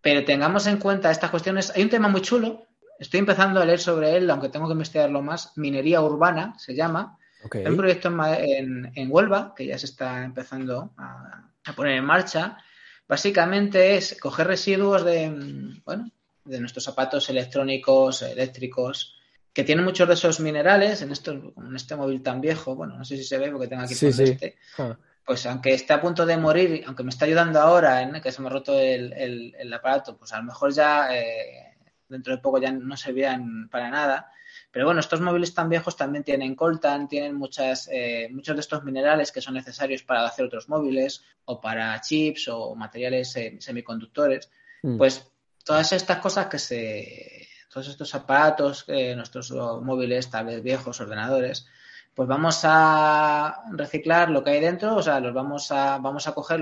pero 0.00 0.24
tengamos 0.24 0.66
en 0.68 0.78
cuenta 0.78 1.10
estas 1.10 1.30
cuestiones. 1.30 1.72
Hay 1.74 1.82
un 1.82 1.90
tema 1.90 2.08
muy 2.08 2.22
chulo, 2.22 2.67
estoy 2.98 3.20
empezando 3.20 3.60
a 3.60 3.64
leer 3.64 3.80
sobre 3.80 4.16
él, 4.16 4.28
aunque 4.30 4.48
tengo 4.48 4.66
que 4.66 4.72
investigarlo 4.72 5.22
más, 5.22 5.52
minería 5.56 6.00
urbana 6.02 6.54
se 6.58 6.74
llama. 6.74 7.18
Ok. 7.44 7.56
Hay 7.56 7.66
un 7.66 7.76
proyecto 7.76 8.08
en, 8.08 8.20
en- 8.20 8.92
en 8.94 9.08
Huelva 9.10 9.54
que 9.56 9.66
ya 9.66 9.78
se 9.78 9.86
está 9.86 10.24
empezando 10.24 10.92
a, 10.96 11.48
a 11.64 11.72
poner 11.74 11.94
en 11.96 12.04
marcha. 12.04 12.58
Básicamente 13.08 13.96
es 13.96 14.18
coger 14.20 14.46
residuos 14.48 15.04
de, 15.04 15.30
bueno, 15.84 16.10
de 16.44 16.60
nuestros 16.60 16.84
zapatos 16.84 17.28
electrónicos, 17.30 18.22
eléctricos, 18.22 19.14
que 19.52 19.64
tienen 19.64 19.84
muchos 19.84 20.06
de 20.06 20.14
esos 20.14 20.40
minerales 20.40 21.00
en, 21.02 21.10
estos, 21.10 21.36
en 21.56 21.74
este 21.74 21.96
móvil 21.96 22.22
tan 22.22 22.40
viejo. 22.40 22.74
Bueno, 22.76 22.96
no 22.96 23.04
sé 23.04 23.16
si 23.16 23.24
se 23.24 23.38
ve 23.38 23.50
porque 23.50 23.66
tengo 23.68 23.82
aquí 23.82 23.94
Sí, 23.94 24.12
sí. 24.12 24.22
este. 24.24 24.56
Ah, 24.78 24.96
Pues 25.24 25.44
aunque 25.46 25.74
esté 25.74 25.92
a 25.94 26.00
punto 26.00 26.24
de 26.26 26.36
morir, 26.36 26.84
aunque 26.86 27.02
me 27.02 27.10
está 27.10 27.24
ayudando 27.24 27.60
ahora, 27.60 28.02
en 28.02 28.20
que 28.20 28.30
se 28.32 28.40
me 28.42 28.48
ha 28.48 28.50
roto 28.50 28.78
el, 28.78 29.12
el- 29.14 29.54
el 29.58 29.72
aparato, 29.72 30.16
pues 30.16 30.32
a 30.32 30.38
lo 30.38 30.44
mejor 30.44 30.72
ya 30.72 31.08
eh, 31.16 31.67
dentro 32.08 32.34
de 32.34 32.42
poco 32.42 32.60
ya 32.60 32.72
no 32.72 32.96
servían 32.96 33.68
para 33.70 33.90
nada. 33.90 34.32
Pero 34.70 34.86
bueno, 34.86 35.00
estos 35.00 35.20
móviles 35.20 35.54
tan 35.54 35.68
viejos 35.68 35.96
también 35.96 36.24
tienen 36.24 36.54
coltan, 36.54 37.08
tienen 37.08 37.34
muchas, 37.34 37.88
eh, 37.90 38.28
muchos 38.30 38.54
de 38.56 38.60
estos 38.60 38.84
minerales 38.84 39.32
que 39.32 39.40
son 39.40 39.54
necesarios 39.54 40.02
para 40.02 40.26
hacer 40.26 40.44
otros 40.44 40.68
móviles 40.68 41.24
o 41.44 41.60
para 41.60 42.00
chips 42.00 42.48
o 42.48 42.74
materiales 42.74 43.34
eh, 43.36 43.56
semiconductores. 43.60 44.50
mm. 44.82 44.98
Pues 44.98 45.30
todas 45.64 45.92
estas 45.92 46.18
cosas 46.18 46.46
que 46.46 46.58
se. 46.58 47.48
Todos 47.72 47.88
estos 47.88 48.14
aparatos, 48.14 48.84
eh, 48.88 49.14
nuestros 49.14 49.50
móviles, 49.50 50.30
tablets 50.30 50.62
viejos, 50.62 51.00
ordenadores, 51.02 51.66
pues 52.18 52.26
vamos 52.26 52.62
a 52.64 53.62
reciclar 53.70 54.30
lo 54.30 54.42
que 54.42 54.50
hay 54.50 54.60
dentro, 54.60 54.96
o 54.96 55.02
sea, 55.02 55.20
los 55.20 55.32
vamos 55.32 55.70
a, 55.70 55.98
vamos 55.98 56.26
a 56.26 56.32
coger 56.32 56.60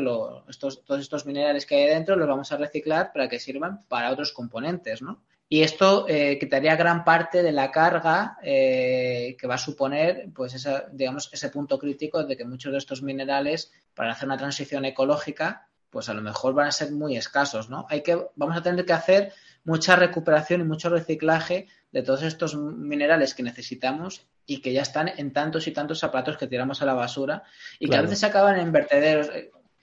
estos, 0.49 0.85
todos 0.85 1.01
estos 1.01 1.25
minerales 1.25 1.65
que 1.65 1.77
hay 1.77 1.87
dentro, 1.87 2.15
los 2.15 2.29
vamos 2.29 2.53
a 2.53 2.59
reciclar 2.59 3.11
para 3.11 3.27
que 3.27 3.41
sirvan 3.41 3.83
para 3.89 4.11
otros 4.11 4.33
componentes, 4.33 5.01
¿no? 5.01 5.23
Y 5.49 5.63
esto 5.63 6.07
eh, 6.09 6.39
quitaría 6.41 6.75
gran 6.75 7.05
parte 7.05 7.43
de 7.43 7.53
la 7.53 7.71
carga 7.71 8.37
eh, 8.43 9.37
que 9.39 9.47
va 9.47 9.55
a 9.55 9.59
suponer, 9.59 10.29
pues, 10.35 10.55
esa, 10.55 10.87
digamos, 10.91 11.31
ese 11.33 11.51
punto 11.51 11.79
crítico 11.79 12.25
de 12.25 12.37
que 12.37 12.45
muchos 12.45 12.73
de 12.73 12.79
estos 12.79 13.03
minerales, 13.03 13.73
para 13.95 14.13
hacer 14.13 14.27
una 14.27 14.39
transición 14.39 14.85
ecológica, 14.85 15.69
pues 15.89 16.09
a 16.09 16.15
lo 16.15 16.21
mejor 16.21 16.53
van 16.53 16.67
a 16.67 16.73
ser 16.73 16.91
muy 16.91 17.17
escasos, 17.17 17.71
¿no? 17.71 17.87
Hay 17.89 18.03
que, 18.03 18.21
vamos 18.35 18.57
a 18.57 18.63
tener 18.63 18.85
que 18.85 18.93
hacer 18.93 19.33
mucha 19.65 19.97
recuperación 19.97 20.61
y 20.61 20.65
mucho 20.65 20.89
reciclaje 20.89 21.69
de 21.93 22.03
todos 22.03 22.23
estos 22.23 22.57
minerales 22.57 23.35
que 23.35 23.43
necesitamos 23.43 24.27
y 24.47 24.61
que 24.61 24.73
ya 24.73 24.83
están 24.83 25.09
en 25.09 25.33
tantos 25.33 25.67
y 25.67 25.73
tantos 25.73 25.99
zapatos 25.99 26.37
que 26.37 26.47
tiramos 26.47 26.83
a 26.83 26.87
la 26.87 26.95
basura 26.95 27.45
y 27.79 27.89
que 27.89 27.97
a 27.97 28.03
veces 28.03 28.19
se 28.19 28.27
acaban 28.27 28.59
en 28.59 28.73
vertederos. 28.73 29.31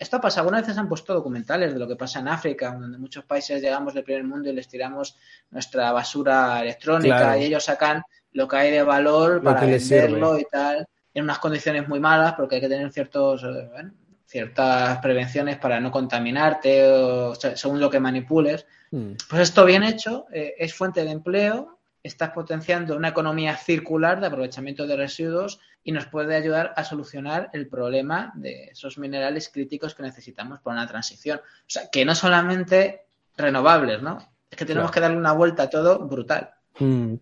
Esto 0.04 0.20
pasa, 0.20 0.41
algunas 0.41 0.64
veces 0.64 0.78
han 0.78 0.89
puesto 0.89 1.14
documentales 1.14 1.72
de 1.72 1.80
lo 1.80 1.88
que 1.88 1.95
pasa 1.95 2.20
en 2.20 2.28
África, 2.28 2.76
donde 2.78 2.97
muchos 2.97 3.24
países 3.24 3.62
llegamos 3.62 3.93
del 3.93 4.04
primer 4.04 4.26
mundo 4.26 4.49
y 4.49 4.54
les 4.54 4.68
tiramos 4.68 5.16
nuestra 5.49 5.93
basura 5.93 6.62
electrónica 6.62 7.20
Claro. 7.20 7.39
y 7.39 7.45
ellos 7.45 7.64
sacan 7.64 8.04
lo 8.34 8.45
que 8.45 8.58
hay 8.58 8.72
de 8.72 8.84
valor 8.84 9.36
Lo 9.36 9.43
para 9.43 9.62
venderlo 9.66 10.38
y 10.38 10.43
tal, 10.51 10.86
en 11.14 11.24
unas 11.24 11.39
condiciones 11.39 11.88
muy 11.88 12.01
malas 12.01 12.34
porque 12.34 12.56
hay 12.56 12.62
que 12.62 12.68
tener 12.68 12.91
ciertos, 12.91 13.43
eh, 13.43 13.70
bueno, 13.72 13.93
ciertas 14.26 14.97
prevenciones 14.97 15.58
para 15.58 15.80
no 15.80 15.89
contaminarte 15.89 16.86
o, 16.86 17.34
según 17.36 17.80
lo 17.80 17.89
que 17.89 18.01
manipules. 18.01 18.66
Mm. 18.91 19.14
Pues 19.30 19.41
esto 19.43 19.64
bien 19.64 19.84
hecho 19.84 20.26
eh, 20.34 20.56
es 20.58 20.74
fuente 20.74 21.06
de 21.06 21.12
empleo 21.12 21.80
estás 22.04 22.32
potenciando 22.32 22.97
una 22.97 23.08
economía 23.08 23.56
circular 23.56 24.20
de 24.20 24.28
aprovechamiento 24.28 24.86
de 24.86 24.97
residuos 24.97 25.60
y 25.84 25.93
nos 25.93 26.06
puede 26.06 26.36
ayudar 26.36 26.74
a 26.76 26.84
solucionar 26.84 27.49
el 27.54 27.68
problema 27.68 28.34
de 28.36 28.66
esos 28.66 28.97
minerales 28.97 29.49
críticos 29.49 29.95
que 29.95 30.04
necesitamos 30.04 30.60
para 30.60 30.76
una 30.76 30.88
transición. 30.88 31.39
O 31.39 31.66
sea, 31.66 31.84
que 31.89 32.04
no 32.04 32.14
solamente 32.14 33.06
renovables, 33.38 34.01
¿no? 34.01 34.18
Es 34.49 34.58
que 34.58 34.66
tenemos 34.66 34.91
que 34.91 34.99
darle 34.99 35.18
una 35.18 35.34
vuelta 35.34 35.64
a 35.64 35.70
todo 35.70 35.99
brutal. 36.06 36.51
Mm. 36.80 37.16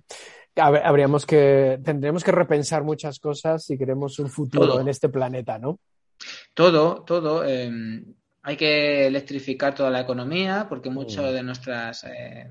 Habríamos 0.55 1.25
que, 1.25 1.79
tendremos 1.83 2.23
que 2.23 2.31
repensar 2.31 2.83
muchas 2.83 3.19
cosas 3.19 3.63
si 3.63 3.77
queremos 3.77 4.19
un 4.19 4.29
futuro 4.29 4.81
en 4.81 4.89
este 4.89 5.09
planeta, 5.09 5.57
¿no? 5.57 5.79
Todo, 6.53 7.03
todo. 7.03 7.45
Em, 7.45 8.13
hay 8.43 8.57
que 8.57 9.07
electrificar 9.07 9.73
toda 9.73 9.89
la 9.89 10.01
economía 10.01 10.65
porque 10.67 10.89
mucho 10.89 11.21
mm. 11.21 11.33
de 11.33 11.43
nuestras 11.43 12.03
eh, 12.03 12.47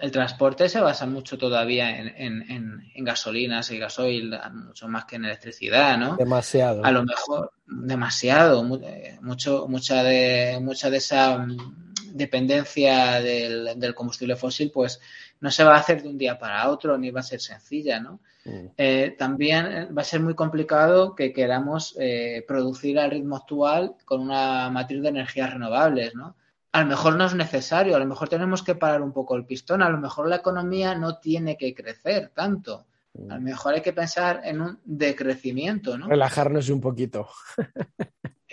el 0.00 0.10
transporte 0.10 0.68
se 0.68 0.80
basa 0.80 1.04
mucho 1.06 1.36
todavía 1.36 1.98
en, 1.98 2.90
gasolinas 2.96 3.70
y 3.70 3.78
gasoil, 3.78 4.34
mucho 4.52 4.88
más 4.88 5.04
que 5.04 5.16
en 5.16 5.26
electricidad, 5.26 5.98
¿no? 5.98 6.16
Demasiado. 6.16 6.84
A 6.84 6.90
lo 6.90 7.04
mejor, 7.04 7.52
demasiado. 7.66 8.64
Eh, 8.82 9.18
mucho, 9.20 9.66
mucha 9.68 10.02
de, 10.02 10.58
mucha 10.62 10.88
de 10.88 10.96
esa 10.96 11.38
mm, 11.38 11.92
dependencia 12.12 13.20
del, 13.20 13.94
combustible 13.94 14.36
fósil, 14.36 14.70
pues 14.72 15.00
no 15.40 15.50
se 15.50 15.64
va 15.64 15.74
a 15.74 15.80
hacer 15.80 16.02
de 16.02 16.08
un 16.08 16.16
día 16.16 16.38
para 16.38 16.70
otro, 16.70 16.96
ni 16.96 17.10
va 17.10 17.20
a 17.20 17.24
ser 17.24 17.40
sencilla, 17.40 18.00
¿no? 18.00 18.20
Mm. 18.46 18.66
Eh, 18.78 19.14
también 19.18 19.94
va 19.96 20.00
a 20.00 20.06
ser 20.06 20.20
muy 20.20 20.34
complicado 20.34 21.14
que 21.14 21.32
queramos 21.32 21.94
eh, 21.98 22.42
producir 22.48 22.98
al 22.98 23.10
ritmo 23.10 23.36
actual 23.36 23.96
con 24.06 24.22
una 24.22 24.70
matriz 24.70 25.02
de 25.02 25.08
energías 25.10 25.52
renovables, 25.52 26.14
¿no? 26.14 26.36
A 26.74 26.80
lo 26.80 26.86
mejor 26.86 27.14
no 27.14 27.24
es 27.24 27.34
necesario, 27.36 27.94
a 27.94 28.00
lo 28.00 28.04
mejor 28.04 28.28
tenemos 28.28 28.64
que 28.64 28.74
parar 28.74 29.00
un 29.00 29.12
poco 29.12 29.36
el 29.36 29.46
pistón, 29.46 29.80
a 29.80 29.88
lo 29.88 29.96
mejor 29.96 30.28
la 30.28 30.36
economía 30.36 30.96
no 30.96 31.18
tiene 31.18 31.56
que 31.56 31.72
crecer 31.72 32.32
tanto. 32.34 32.86
A 33.30 33.34
lo 33.34 33.40
mm. 33.40 33.44
mejor 33.44 33.74
hay 33.74 33.80
que 33.80 33.92
pensar 33.92 34.40
en 34.42 34.60
un 34.60 34.80
decrecimiento, 34.84 35.96
¿no? 35.96 36.08
Relajarnos 36.08 36.68
un 36.70 36.80
poquito. 36.80 37.28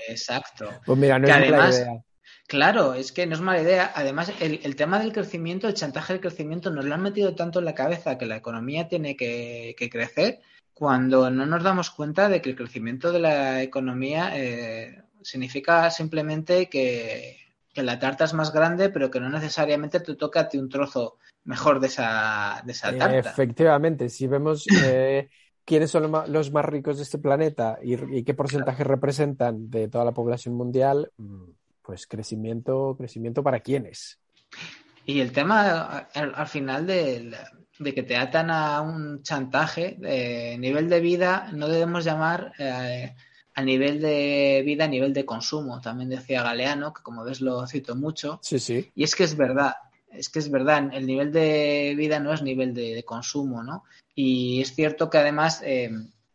Exacto. 0.07 0.69
Pues 0.85 0.99
mira, 0.99 1.17
no 1.17 1.27
es 1.27 1.33
además, 1.33 1.75
idea. 1.79 2.03
Claro, 2.45 2.93
es 2.93 3.11
que 3.11 3.25
no 3.25 3.33
es 3.33 3.41
mala 3.41 3.63
idea. 3.63 3.91
Además, 3.95 4.31
el, 4.39 4.75
tema 4.75 4.99
del 4.99 5.13
crecimiento, 5.13 5.67
el 5.67 5.73
chantaje 5.73 6.13
del 6.13 6.21
crecimiento, 6.21 6.69
nos 6.69 6.85
lo 6.85 6.93
han 6.93 7.01
metido 7.01 7.33
tanto 7.33 7.57
en 7.57 7.65
la 7.65 7.73
cabeza 7.73 8.19
que 8.19 8.27
la 8.27 8.35
economía 8.35 8.87
tiene 8.87 9.15
que, 9.17 9.89
crecer 9.91 10.41
cuando 10.75 11.31
no 11.31 11.47
nos 11.47 11.63
damos 11.63 11.89
cuenta 11.89 12.29
de 12.29 12.39
que 12.39 12.51
el 12.51 12.55
crecimiento 12.55 13.11
de 13.11 13.19
la 13.19 13.63
economía 13.63 14.37
eh, 14.37 15.01
significa 15.23 15.89
simplemente 15.89 16.69
que, 16.69 17.40
que 17.73 17.83
la 17.83 17.99
tarta 17.99 18.25
es 18.25 18.33
más 18.33 18.51
grande, 18.51 18.89
pero 18.89 19.09
que 19.09 19.19
no 19.19 19.29
necesariamente 19.29 19.99
te 19.99 20.15
toca 20.15 20.41
a 20.41 20.49
ti 20.49 20.57
un 20.57 20.69
trozo 20.69 21.17
mejor 21.45 21.79
de 21.79 21.87
esa, 21.87 22.61
de 22.65 22.71
esa 22.71 22.95
tarta. 22.97 23.29
Efectivamente, 23.29 24.09
si 24.09 24.27
vemos 24.27 24.65
eh, 24.85 25.29
quiénes 25.65 25.91
son 25.91 26.11
los 26.27 26.51
más 26.51 26.65
ricos 26.65 26.97
de 26.97 27.03
este 27.03 27.17
planeta 27.17 27.77
y, 27.81 28.23
qué 28.23 28.33
porcentaje 28.33 28.83
representan 28.83 29.69
de 29.69 29.87
toda 29.87 30.05
la 30.05 30.11
población 30.11 30.55
mundial, 30.55 31.11
mm, 31.17 31.43
pues 31.81 32.07
crecimiento, 32.07 32.95
crecimiento 32.97 33.43
para 33.43 33.59
quiénes. 33.59 34.19
Y 35.05 35.19
el 35.19 35.31
tema 35.31 36.07
al, 36.13 36.47
final 36.47 36.85
de, 36.85 37.35
que 37.83 38.03
te 38.03 38.15
atan 38.15 38.51
a 38.51 38.81
un 38.81 39.23
chantaje, 39.23 39.95
de 39.97 40.57
nivel 40.59 40.89
de 40.89 40.99
vida, 40.99 41.49
no 41.53 41.67
debemos 41.67 42.05
llamar 42.05 42.53
eh, 42.59 43.15
a 43.53 43.61
nivel 43.61 44.01
de 44.01 44.63
vida, 44.65 44.85
a 44.85 44.87
nivel 44.87 45.13
de 45.13 45.25
consumo. 45.25 45.81
También 45.81 46.09
decía 46.09 46.43
Galeano, 46.43 46.93
que 46.93 47.01
como 47.01 47.23
ves 47.23 47.41
lo 47.41 47.65
cito 47.67 47.95
mucho. 47.95 48.39
Sí, 48.41 48.59
sí. 48.59 48.89
Y 48.95 49.03
es 49.03 49.15
que 49.15 49.23
es 49.23 49.35
verdad, 49.35 49.75
es 50.11 50.29
que 50.29 50.39
es 50.39 50.49
verdad, 50.49 50.89
el 50.93 51.05
nivel 51.05 51.31
de 51.31 51.93
vida 51.97 52.19
no 52.19 52.33
es 52.33 52.41
nivel 52.41 52.73
de, 52.73 53.03
consumo, 53.03 53.63
¿no? 53.63 53.83
Y 54.15 54.61
es 54.61 54.73
cierto 54.73 55.09
que 55.09 55.17
además 55.17 55.61
eh, 55.65 55.89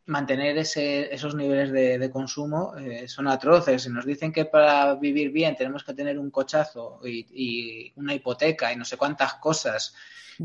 mantener 0.07 0.57
ese, 0.59 1.15
esos 1.15 1.35
niveles 1.35 1.73
de, 1.73 2.11
consumo 2.11 2.77
eh, 2.77 3.09
son 3.09 3.29
atroces. 3.29 3.87
Y 3.87 3.91
nos 3.91 4.07
dicen 4.07 4.33
que 4.33 4.45
para 4.45 4.95
vivir 4.95 5.31
bien 5.31 5.57
tenemos 5.57 5.85
que 5.85 5.95
tener 5.95 6.19
un 6.19 6.31
cochazo 6.31 7.01
y, 7.05 7.27
y 7.31 7.93
una 7.97 8.15
hipoteca 8.15 8.73
y 8.73 8.77
no 8.77 8.85
sé 8.85 8.97
cuántas 8.97 9.35
cosas. 9.35 9.95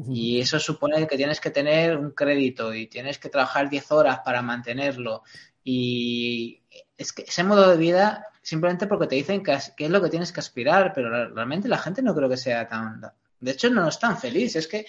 Y 0.07 0.39
eso 0.39 0.57
supone 0.57 1.05
que 1.05 1.17
tienes 1.17 1.41
que 1.41 1.49
tener 1.49 1.97
un 1.97 2.11
crédito 2.11 2.73
y 2.73 2.87
tienes 2.87 3.17
que 3.19 3.27
trabajar 3.27 3.69
10 3.69 3.91
horas 3.91 4.19
para 4.23 4.41
mantenerlo. 4.41 5.23
Y 5.63 6.61
es 6.97 7.13
que 7.13 7.23
ese 7.23 7.43
modo 7.43 7.69
de 7.69 7.77
vida, 7.77 8.27
simplemente 8.41 8.87
porque 8.87 9.07
te 9.07 9.15
dicen 9.15 9.43
que, 9.43 9.53
es 9.53 9.89
lo 9.89 10.01
que 10.01 10.09
tienes 10.09 10.31
que 10.31 10.39
aspirar, 10.39 10.93
pero 10.93 11.09
realmente 11.33 11.67
la 11.67 11.77
gente 11.77 12.01
no 12.01 12.15
creo 12.15 12.29
que 12.29 12.37
sea 12.37 12.67
tan... 12.67 13.01
De 13.39 13.51
hecho, 13.51 13.69
no 13.69 13.87
es 13.87 13.99
tan 13.99 14.17
feliz, 14.17 14.55
es 14.55 14.67
que 14.67 14.85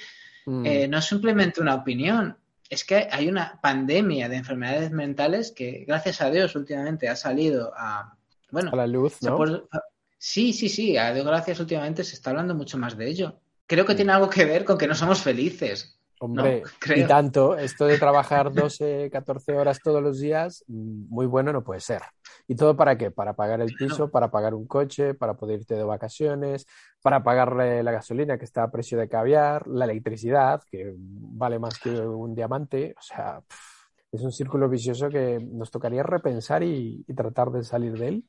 mm. 0.47 0.67
eh, 0.67 0.89
no 0.89 0.99
es 0.99 1.05
simplemente 1.07 1.61
una 1.61 1.75
opinión, 1.75 2.37
es 2.69 2.85
que 2.85 3.09
hay 3.11 3.29
una 3.29 3.59
pandemia 3.61 4.29
de 4.29 4.37
enfermedades 4.37 4.91
mentales 4.91 5.53
que, 5.53 5.85
gracias 5.87 6.21
a 6.21 6.31
Dios, 6.31 6.55
últimamente 6.57 7.09
ha 7.09 7.17
salido 7.17 7.73
a... 7.77 8.17
Bueno, 8.51 8.71
a 8.73 8.77
la 8.77 8.87
luz, 8.87 9.23
¿no? 9.23 9.39
sí, 10.19 10.53
sí, 10.53 10.69
sí, 10.69 10.97
a 10.97 11.13
Dios 11.13 11.27
gracias 11.27 11.59
últimamente 11.61 12.05
se 12.05 12.15
está 12.15 12.31
hablando 12.31 12.55
mucho 12.55 12.79
más 12.79 12.97
de 12.97 13.09
ello. 13.09 13.41
Creo 13.67 13.87
que 13.87 13.95
mm. 13.95 13.97
tiene 13.97 14.13
algo 14.13 14.31
que 14.31 14.45
ver 14.45 14.65
con 14.65 14.77
que 14.77 14.87
no 14.87 14.95
somos 14.95 15.23
felices. 15.23 15.99
Hombre, 16.23 16.63
y 16.95 17.05
tanto, 17.05 17.57
esto 17.57 17.85
de 17.85 17.99
trabajar 17.99 18.53
12, 18.53 19.11
14 19.11 19.57
horas 19.57 19.81
todos 19.83 20.01
los 20.01 20.21
días, 20.21 20.65
mm, 20.69 21.09
muy 21.09 21.27
bueno 21.27 21.53
no 21.53 21.65
puede 21.65 21.81
ser. 21.81 22.03
¿Y 22.47 22.55
todo 22.55 22.77
para 22.77 22.97
qué? 22.97 23.11
Para 23.11 23.35
pagar 23.35 23.61
el 23.61 23.75
piso, 23.75 24.09
para 24.09 24.31
pagar 24.31 24.55
un 24.55 24.69
coche, 24.69 25.15
para 25.15 25.35
poder 25.35 25.59
irte 25.59 25.75
de 25.75 25.83
vacaciones, 25.83 26.65
para 27.03 27.25
pagar 27.25 27.57
la 27.57 27.91
gasolina 27.91 28.39
que 28.39 28.45
está 28.45 28.63
a 28.63 28.71
precio 28.71 28.97
de 28.99 29.09
caviar, 29.09 29.67
la 29.67 29.85
electricidad, 29.85 30.63
que 30.71 30.95
vale 30.97 31.59
más 31.59 31.81
que 31.81 31.91
un 31.91 32.37
diamante. 32.37 32.95
O 32.97 33.03
sea, 33.03 33.41
es 34.13 34.23
un 34.23 34.31
círculo 34.31 34.69
vicioso 34.69 35.09
que 35.09 35.41
nos 35.41 35.73
tocaría 35.73 36.05
repensar 36.05 36.63
y 36.63 37.05
tratar 37.17 37.51
de 37.51 37.65
salir 37.65 37.99
de 37.99 38.09
él. 38.09 38.25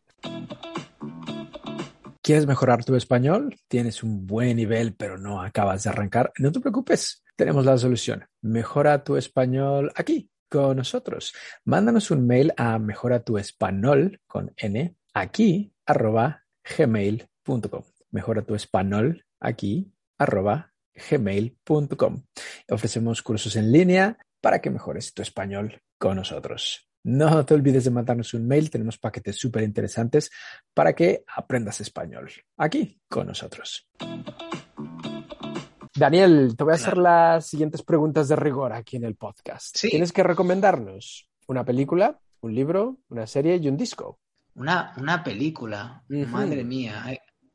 ¿Quieres 2.24 2.47
mejorar 2.47 2.86
tu 2.86 2.95
español? 2.95 3.53
Tienes 3.67 4.01
un 4.01 4.26
buen 4.26 4.55
nivel, 4.55 4.95
pero 4.95 5.17
no 5.17 5.41
acabas 5.41 5.84
de 5.84 5.89
arrancar. 5.89 6.32
No 6.38 6.53
te 6.53 6.61
preocupes, 6.61 7.21
tenemos 7.36 7.65
la 7.65 7.78
solución. 7.78 8.26
Mejora 8.41 9.03
tu 9.03 9.17
español 9.17 9.91
aquí 9.93 10.30
con 10.47 10.78
nosotros. 10.78 11.34
Mándanos 11.65 12.11
un 12.11 12.26
mail 12.26 12.53
a 12.55 12.80
mejora 12.80 13.26
tu 13.26 13.38
español 13.38 14.21
con 14.26 14.53
n 14.55 14.95
aquí 15.13 15.74
arroba 15.86 16.45
gmail.com. 16.78 17.84
Mejora 18.11 18.41
tu 18.43 18.55
español 18.55 19.26
aquí 19.41 19.91
arroba 20.17 20.71
gmail.com. 21.09 22.24
Ofrecemos 22.69 23.21
cursos 23.21 23.57
en 23.57 23.69
línea 23.69 24.17
para 24.39 24.61
que 24.61 24.69
mejores 24.69 25.13
tu 25.13 25.21
español 25.21 25.82
con 25.97 26.15
nosotros. 26.15 26.88
No 27.05 27.45
te 27.45 27.53
olvides 27.53 27.83
de 27.83 27.91
mandarnos 27.91 28.33
un 28.33 28.47
mail, 28.47 28.69
tenemos 28.69 28.97
paquetes 28.97 29.35
súper 29.35 29.63
interesantes 29.63 30.31
para 30.73 30.93
que 30.93 31.25
aprendas 31.35 31.81
español 31.81 32.31
aquí 32.57 32.97
con 33.09 33.27
nosotros. 33.27 33.89
Daniel, 35.93 36.55
te 36.57 36.63
voy 36.63 36.71
a 36.71 36.75
hacer 36.75 36.97
las 36.97 37.45
siguientes 37.45 37.83
preguntas 37.83 38.29
de 38.29 38.37
rigor 38.37 38.71
aquí 38.71 38.95
en 38.95 39.03
el 39.03 39.15
podcast. 39.15 39.77
Tienes 39.81 40.13
que 40.13 40.23
recomendarnos 40.23 41.29
una 41.47 41.65
película, 41.65 42.19
un 42.39 42.55
libro, 42.55 42.99
una 43.09 43.27
serie 43.27 43.57
y 43.57 43.67
un 43.67 43.75
disco. 43.75 44.19
Una, 44.55 44.93
una 44.97 45.23
película, 45.23 46.03
madre 46.07 46.63
mía. 46.63 47.03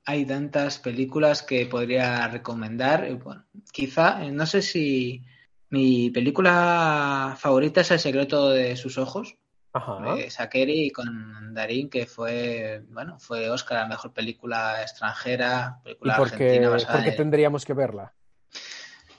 Hay, 0.05 0.26
tantas 0.26 0.78
películas 0.78 1.42
que 1.42 1.66
podría 1.66 2.28
recomendar. 2.28 3.12
Bueno, 3.16 3.44
quizá, 3.72 4.20
no 4.30 4.46
sé 4.46 4.62
si 4.62 5.24
mi 5.71 6.11
película 6.11 7.37
favorita 7.39 7.83
es 7.83 7.91
El 7.91 8.01
secreto 8.01 8.51
de 8.51 8.77
sus 8.77 8.99
ojos. 8.99 9.37
Ajá. 9.73 10.14
De 10.14 10.31
Sakeri 10.31 10.91
con 10.91 11.53
Darín, 11.53 11.91
que 11.91 12.07
fue, 12.07 12.83
bueno, 12.89 13.19
fue 13.19 13.51
Oscar 13.51 13.83
la 13.83 13.87
mejor 13.87 14.12
película 14.12 14.81
extranjera, 14.81 15.81
película 15.85 16.14
¿Y 16.14 16.16
por 16.16 16.31
qué, 16.31 16.69
¿por 16.91 17.05
qué 17.05 17.12
tendríamos 17.12 17.64
que 17.66 17.75
verla? 17.75 18.14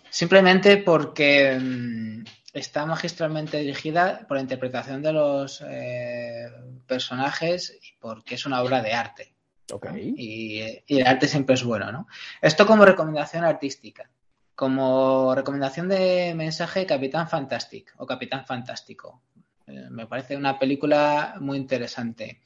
Simplemente 0.09 0.77
porque 0.77 1.57
mm, 1.61 2.23
está 2.53 2.85
magistralmente 2.87 3.59
dirigida 3.59 4.25
por 4.27 4.37
la 4.37 4.41
interpretación 4.41 5.03
de 5.03 5.13
los 5.13 5.63
eh, 5.67 6.47
personajes 6.87 7.77
y 7.81 7.93
porque 7.99 8.35
es 8.35 8.45
una 8.47 8.61
obra 8.61 8.81
de 8.81 8.93
arte. 8.93 9.35
Okay. 9.71 10.15
Y, 10.17 10.63
y, 10.87 10.99
el 10.99 11.05
arte 11.05 11.27
siempre 11.27 11.53
es 11.53 11.63
bueno, 11.63 11.91
¿no? 11.91 12.07
Esto 12.41 12.65
como 12.65 12.85
recomendación 12.85 13.43
artística 13.43 14.09
como 14.59 15.33
recomendación 15.33 15.87
de 15.87 16.33
mensaje 16.35 16.85
Capitán 16.85 17.29
Fantastic 17.29 17.93
o 17.95 18.05
Capitán 18.05 18.45
Fantástico. 18.45 19.21
Eh, 19.65 19.87
me 19.89 20.05
parece 20.05 20.35
una 20.35 20.59
película 20.59 21.35
muy 21.39 21.57
interesante. 21.57 22.41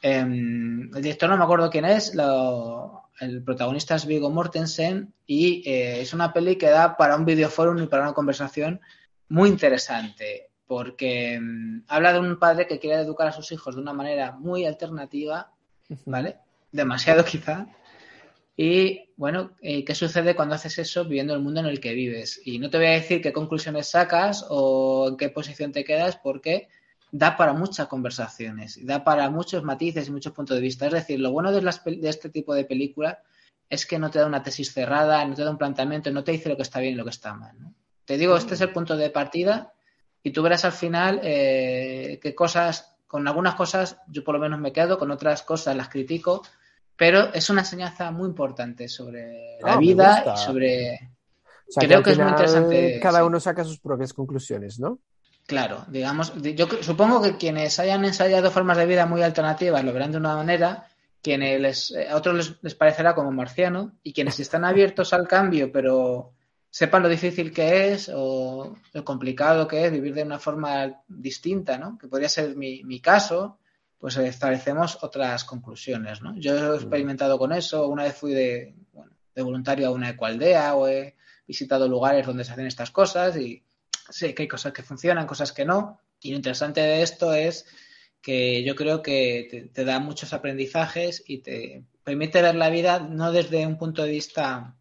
Em, 0.00 0.90
el 0.96 1.02
director 1.02 1.28
no 1.28 1.36
me 1.36 1.44
acuerdo 1.44 1.68
quién 1.68 1.84
es, 1.84 2.14
el 2.14 3.42
protagonista 3.44 3.96
es 3.96 4.06
Vigo 4.06 4.30
Mortensen 4.30 5.12
y 5.26 5.62
eh, 5.68 6.00
es 6.00 6.14
una 6.14 6.32
peli 6.32 6.56
que 6.56 6.70
da 6.70 6.96
para 6.96 7.14
un 7.14 7.26
videoforum 7.26 7.82
y 7.82 7.88
para 7.88 8.04
una 8.04 8.14
conversación 8.14 8.80
muy 9.28 9.50
interesante 9.50 10.48
porque 10.66 11.34
em, 11.34 11.84
habla 11.88 12.14
de 12.14 12.20
un 12.20 12.38
padre 12.38 12.66
que 12.66 12.78
quiere 12.78 13.02
educar 13.02 13.28
a 13.28 13.32
sus 13.32 13.52
hijos 13.52 13.74
de 13.74 13.82
una 13.82 13.92
manera 13.92 14.32
muy 14.32 14.64
alternativa, 14.64 15.52
¿vale? 16.06 16.38
Demasiado 16.72 17.22
quizá, 17.30 17.66
Y 18.56 19.12
bueno, 19.16 19.56
eh, 19.62 19.84
¿qué 19.84 19.94
sucede 19.94 20.34
cuando 20.34 20.54
haces 20.54 20.78
eso 20.78 21.04
viviendo 21.04 21.34
el 21.34 21.40
mundo 21.40 21.60
en 21.60 21.66
el 21.66 21.80
que 21.80 21.94
vives? 21.94 22.40
Y 22.44 22.58
no 22.58 22.68
te 22.68 22.78
voy 22.78 22.88
a 22.88 22.92
decir 22.92 23.22
qué 23.22 23.32
conclusiones 23.32 23.88
sacas 23.88 24.44
o 24.48 25.08
en 25.08 25.16
qué 25.16 25.30
posición 25.30 25.72
te 25.72 25.84
quedas 25.84 26.16
porque 26.16 26.68
da 27.12 27.36
para 27.36 27.52
muchas 27.52 27.88
conversaciones, 27.88 28.78
da 28.84 29.02
para 29.02 29.30
muchos 29.30 29.62
matices 29.64 30.08
y 30.08 30.12
muchos 30.12 30.32
puntos 30.32 30.56
de 30.56 30.62
vista. 30.62 30.86
Es 30.86 30.92
decir, 30.92 31.20
lo 31.20 31.32
bueno 31.32 31.52
de, 31.52 31.60
de 31.60 32.08
este 32.08 32.28
tipo 32.28 32.54
de 32.54 32.64
películas 32.64 33.18
es 33.68 33.86
que 33.86 33.98
no 33.98 34.10
te 34.10 34.18
da 34.18 34.26
una 34.26 34.42
tesis 34.42 34.72
cerrada, 34.72 35.24
no 35.24 35.34
te 35.34 35.44
da 35.44 35.50
un 35.50 35.58
planteamiento, 35.58 36.10
no 36.10 36.24
te 36.24 36.32
dice 36.32 36.48
lo 36.48 36.56
que 36.56 36.62
está 36.62 36.80
bien 36.80 36.94
y 36.94 36.96
lo 36.96 37.04
que 37.04 37.10
está 37.10 37.34
mal. 37.34 37.56
Te 38.04 38.18
digo, 38.18 38.36
este 38.36 38.54
es 38.54 38.60
el 38.60 38.72
punto 38.72 38.96
de 38.96 39.10
partida 39.10 39.72
y 40.22 40.32
tú 40.32 40.42
verás 40.42 40.64
al 40.64 40.72
final 40.72 41.20
eh, 41.22 42.18
qué 42.20 42.34
cosas, 42.34 42.96
con 43.06 43.26
algunas 43.26 43.54
cosas 43.54 43.98
yo 44.08 44.24
por 44.24 44.34
lo 44.34 44.40
menos 44.40 44.58
me 44.58 44.72
quedo, 44.72 44.98
con 44.98 45.10
otras 45.12 45.42
cosas 45.42 45.76
las 45.76 45.88
critico, 45.88 46.42
pero 47.00 47.32
es 47.32 47.48
una 47.48 47.62
enseñanza 47.62 48.10
muy 48.10 48.28
importante 48.28 48.86
sobre 48.86 49.56
la 49.62 49.72
ah, 49.72 49.78
vida 49.78 50.22
y 50.34 50.38
sobre... 50.38 51.10
Creo 51.74 52.02
que, 52.02 52.10
es 52.10 52.18
muy 52.18 52.28
interesante. 52.28 53.00
Cada 53.00 53.24
uno 53.24 53.40
saca 53.40 53.64
sus 53.64 53.80
propias 53.80 54.12
conclusiones, 54.12 54.78
¿no? 54.78 54.98
Claro, 55.46 55.86
digamos, 55.88 56.34
yo 56.34 56.68
supongo 56.82 57.22
que 57.22 57.38
quienes 57.38 57.80
hayan 57.80 58.04
ensayado 58.04 58.50
formas 58.50 58.76
de 58.76 58.84
vida 58.84 59.06
muy 59.06 59.22
alternativas 59.22 59.82
lo 59.82 59.94
verán 59.94 60.12
de 60.12 60.18
una 60.18 60.36
manera, 60.36 60.88
quienes 61.22 61.94
a 62.06 62.14
otros 62.16 62.58
les, 62.60 62.74
parecerá 62.74 63.14
como 63.14 63.32
marciano 63.32 63.92
y 64.02 64.12
quienes 64.12 64.38
están 64.38 64.66
abiertos 64.66 65.14
al 65.14 65.26
cambio 65.26 65.72
pero 65.72 66.34
sepan 66.68 67.02
lo 67.02 67.08
difícil 67.08 67.50
que 67.50 67.94
es 67.94 68.10
o 68.14 68.76
lo 68.92 69.04
complicado 69.06 69.66
que 69.66 69.86
es 69.86 69.90
vivir 69.90 70.12
de 70.12 70.24
una 70.24 70.38
forma 70.38 71.00
distinta, 71.08 71.78
¿no? 71.78 71.96
Que 71.96 72.08
podría 72.08 72.28
ser 72.28 72.56
mi, 72.56 72.84
mi 72.84 73.00
caso, 73.00 73.56
pues 74.00 74.16
establecemos 74.16 74.98
otras 75.02 75.44
conclusiones, 75.44 76.22
¿no? 76.22 76.34
Yo 76.36 76.56
he 76.56 76.76
experimentado 76.76 77.38
con 77.38 77.52
eso, 77.52 77.86
una 77.86 78.04
vez 78.04 78.16
fui 78.16 78.32
de, 78.32 78.74
de 79.34 79.42
voluntario 79.42 79.88
a 79.88 79.90
una 79.90 80.08
ecualdea 80.08 80.74
o 80.74 80.88
he 80.88 81.16
visitado 81.46 81.86
lugares 81.86 82.26
donde 82.26 82.44
se 82.44 82.52
hacen 82.52 82.66
estas 82.66 82.90
cosas 82.90 83.36
y 83.36 83.62
sé 84.08 84.34
que 84.34 84.42
hay 84.42 84.48
cosas 84.48 84.72
que 84.72 84.82
funcionan, 84.82 85.26
cosas 85.26 85.52
que 85.52 85.66
no. 85.66 86.00
Y 86.22 86.30
lo 86.30 86.36
interesante 86.36 86.80
de 86.80 87.02
esto 87.02 87.34
es 87.34 87.66
que 88.22 88.64
yo 88.64 88.74
creo 88.74 89.02
que 89.02 89.70
te, 89.72 89.84
da 89.84 90.00
muchos 90.00 90.32
aprendizajes 90.32 91.22
y 91.26 91.38
te 91.38 91.84
permite 92.02 92.40
ver 92.40 92.54
la 92.54 92.70
vida 92.70 93.00
no 93.00 93.32
desde 93.32 93.66
un 93.66 93.76
punto 93.76 94.02
de 94.02 94.10
vista, 94.10 94.76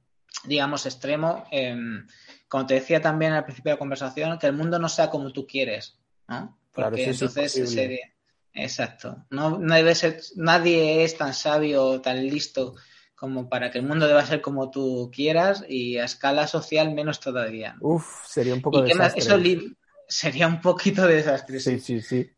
digamos, 0.46 0.86
extremo. 0.86 1.46
Em, 1.52 2.08
como 2.48 2.66
te 2.66 2.76
decía 2.76 3.02
también 3.02 3.34
al 3.34 3.44
principio 3.44 3.72
de 3.72 3.76
la 3.76 3.80
conversación, 3.80 4.40
que 4.40 4.48
el 4.48 4.54
mundo 4.54 4.80
no 4.80 4.88
sea 4.88 5.10
como 5.10 5.32
tú 5.34 5.46
quieres, 5.46 6.00
¿no? 6.28 6.58
Porque 6.72 7.04
entonces 7.04 7.52
sería... 7.70 8.14
Exacto. 8.54 9.26
No, 9.30 9.60
no 9.60 9.76
debe 9.76 9.96
ser, 9.96 10.22
nadie 10.36 11.04
es 11.04 11.18
tan 11.18 11.34
sabio 11.34 11.86
o 11.86 12.02
tan 12.02 12.26
listo 12.26 12.76
como 13.16 13.50
para 13.50 13.70
que 13.70 13.80
el 13.80 13.86
mundo 13.86 14.08
deba 14.08 14.26
ser 14.26 14.42
como 14.42 14.72
tú 14.72 15.12
quieras 15.14 15.66
y 15.68 15.98
a 15.98 16.06
escala 16.06 16.48
social 16.48 16.94
menos 16.94 17.20
todavía. 17.20 17.76
Uf, 17.82 18.26
sería 18.26 18.54
un 18.54 18.62
poco 18.62 18.82
desastre. 18.82 19.20
Eso 19.22 19.76
sería 20.08 20.48
un 20.48 20.62
poquito 20.62 21.06
desastre. 21.06 21.60
Sí, 21.60 21.80
sí, 21.80 22.02
sí. 22.02 22.30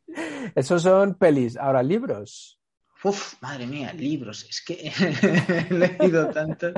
Esos 0.56 0.82
son 0.82 1.16
pelis. 1.16 1.56
Ahora, 1.56 1.84
libros. 1.84 2.60
Uf, 3.04 3.42
madre 3.42 3.66
mía, 3.66 3.94
libros. 3.94 4.46
Es 4.50 4.62
que 4.62 4.92
he 5.70 5.74
leído 5.74 6.30
tanto. 6.30 6.72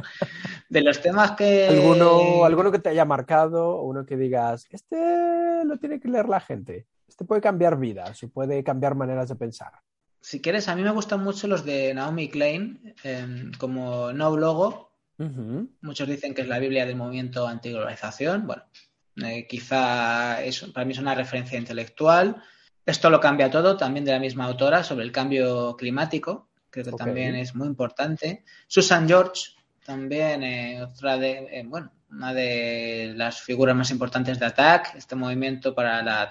De 0.69 0.81
los 0.81 1.01
temas 1.01 1.31
que. 1.31 1.67
¿Alguno, 1.67 2.45
alguno 2.45 2.71
que 2.71 2.79
te 2.79 2.89
haya 2.89 3.05
marcado, 3.05 3.81
uno 3.81 4.05
que 4.05 4.15
digas, 4.15 4.67
este 4.69 5.65
lo 5.65 5.77
tiene 5.77 5.99
que 5.99 6.07
leer 6.07 6.29
la 6.29 6.39
gente. 6.39 6.87
Este 7.13 7.25
puede 7.25 7.41
cambiar 7.41 7.77
vidas 7.77 8.23
o 8.23 8.29
puede 8.29 8.63
cambiar 8.63 8.95
maneras 8.95 9.29
de 9.29 9.35
pensar. 9.35 9.71
Si 10.19 10.41
quieres, 10.41 10.67
a 10.67 10.75
mí 10.75 10.81
me 10.81 10.89
gustan 10.89 11.23
mucho 11.23 11.47
los 11.47 11.63
de 11.63 11.93
Naomi 11.93 12.27
Klein, 12.27 12.95
em, 13.03 13.51
como 13.59 14.11
No 14.13 14.35
Logo. 14.35 14.89
Muchos 15.81 16.07
dicen 16.07 16.33
que 16.33 16.41
es 16.41 16.47
la 16.47 16.57
Biblia 16.57 16.87
del 16.87 16.95
movimiento 16.95 17.47
antiglobalización. 17.47 18.47
Bueno, 18.47 18.63
eh, 19.17 19.45
quizá 19.47 20.39
para 20.73 20.85
mí 20.85 20.93
es 20.93 20.97
una 20.97 21.13
referencia 21.13 21.59
intelectual. 21.59 22.41
Esto 22.83 23.11
lo 23.11 23.19
cambia 23.19 23.51
todo, 23.51 23.77
también 23.77 24.05
de 24.05 24.13
la 24.13 24.19
misma 24.19 24.45
autora, 24.45 24.83
sobre 24.83 25.05
el 25.05 25.11
cambio 25.11 25.75
climático, 25.77 26.49
creo 26.71 26.85
que 26.85 26.91
también 26.93 27.35
es 27.35 27.53
muy 27.53 27.67
importante. 27.67 28.43
Susan 28.65 29.07
George, 29.07 29.51
también 29.85 30.43
eh, 30.43 30.81
otra 30.81 31.17
de, 31.17 31.47
eh, 31.51 31.63
bueno, 31.65 31.91
una 32.09 32.33
de 32.33 33.13
las 33.15 33.41
figuras 33.41 33.75
más 33.75 33.91
importantes 33.91 34.39
de 34.39 34.45
ATTAC, 34.45 34.95
este 34.95 35.15
movimiento 35.15 35.73
para 35.73 36.03
la, 36.03 36.29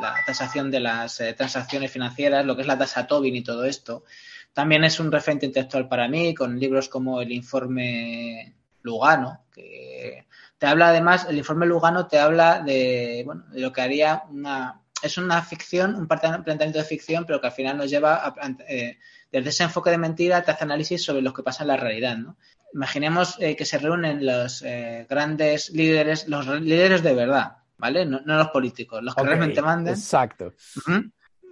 la 0.00 0.14
transacción 0.24 0.70
de 0.70 0.80
las 0.80 1.20
eh, 1.20 1.34
transacciones 1.34 1.90
financieras, 1.90 2.46
lo 2.46 2.56
que 2.56 2.62
es 2.62 2.68
la 2.68 2.78
tasa 2.78 3.06
Tobin 3.06 3.36
y 3.36 3.42
todo 3.42 3.64
esto. 3.64 4.04
También 4.52 4.84
es 4.84 4.98
un 4.98 5.12
referente 5.12 5.46
intelectual 5.46 5.88
para 5.88 6.08
mí, 6.08 6.34
con 6.34 6.58
libros 6.58 6.88
como 6.88 7.20
el 7.20 7.30
informe 7.32 8.54
Lugano, 8.82 9.44
que 9.52 10.26
te 10.56 10.66
habla 10.66 10.88
además, 10.88 11.26
el 11.28 11.38
informe 11.38 11.66
Lugano 11.66 12.06
te 12.06 12.18
habla 12.18 12.60
de, 12.60 13.22
bueno, 13.26 13.44
de 13.50 13.60
lo 13.60 13.72
que 13.72 13.82
haría 13.82 14.24
una 14.30 14.80
es 15.02 15.18
una 15.18 15.42
ficción, 15.42 15.94
un 15.94 16.08
planteamiento 16.08 16.78
de 16.78 16.84
ficción, 16.84 17.24
pero 17.24 17.40
que 17.40 17.46
al 17.46 17.52
final 17.52 17.76
nos 17.76 17.90
lleva 17.90 18.16
a, 18.16 18.34
eh, 18.68 18.98
desde 19.30 19.50
ese 19.50 19.64
enfoque 19.64 19.90
de 19.90 19.98
mentira 19.98 20.42
te 20.42 20.50
hace 20.50 20.64
análisis 20.64 21.04
sobre 21.04 21.22
lo 21.22 21.32
que 21.32 21.42
pasa 21.42 21.62
en 21.62 21.68
la 21.68 21.76
realidad, 21.76 22.16
¿no? 22.16 22.36
Imaginemos 22.74 23.36
eh, 23.40 23.56
que 23.56 23.64
se 23.64 23.78
reúnen 23.78 24.24
los 24.24 24.62
eh, 24.62 25.06
grandes 25.08 25.70
líderes, 25.70 26.28
los 26.28 26.46
líderes 26.60 27.02
de 27.02 27.14
verdad, 27.14 27.58
¿vale? 27.76 28.04
No, 28.04 28.20
los 28.24 28.48
políticos, 28.48 29.02
los 29.02 29.14
que 29.14 29.22
realmente 29.22 29.62
manden. 29.62 29.94
Exacto. 29.94 30.52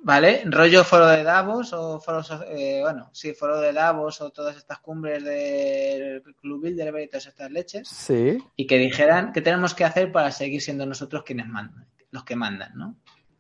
¿Vale? 0.03 0.43
Rollo 0.45 0.85
foro 0.85 1.09
de 1.09 1.25
Davos 1.25 1.73
o 1.73 1.99
foro, 1.99 2.23
bueno, 2.83 3.11
sí, 3.13 3.35
foro 3.35 3.61
de 3.61 3.73
Davos 3.73 4.21
o 4.21 4.31
todas 4.31 4.57
estas 4.57 4.79
cumbres 4.79 5.25
del 5.25 6.23
Club 6.41 6.63
Bilderberg 6.63 7.05
y 7.05 7.09
todas 7.09 7.27
estas 7.27 7.51
leches. 7.51 7.89
Sí. 7.89 8.39
Y 8.55 8.67
que 8.67 8.79
dijeran 8.79 9.33
qué 9.33 9.41
tenemos 9.41 9.75
que 9.75 9.85
hacer 9.85 10.13
para 10.13 10.31
seguir 10.31 10.63
siendo 10.63 10.87
nosotros 10.87 11.25
quienes 11.25 11.49
mandan, 11.49 11.89
los 12.11 12.25
que 12.25 12.37
mandan, 12.37 12.73
¿no? 12.77 12.97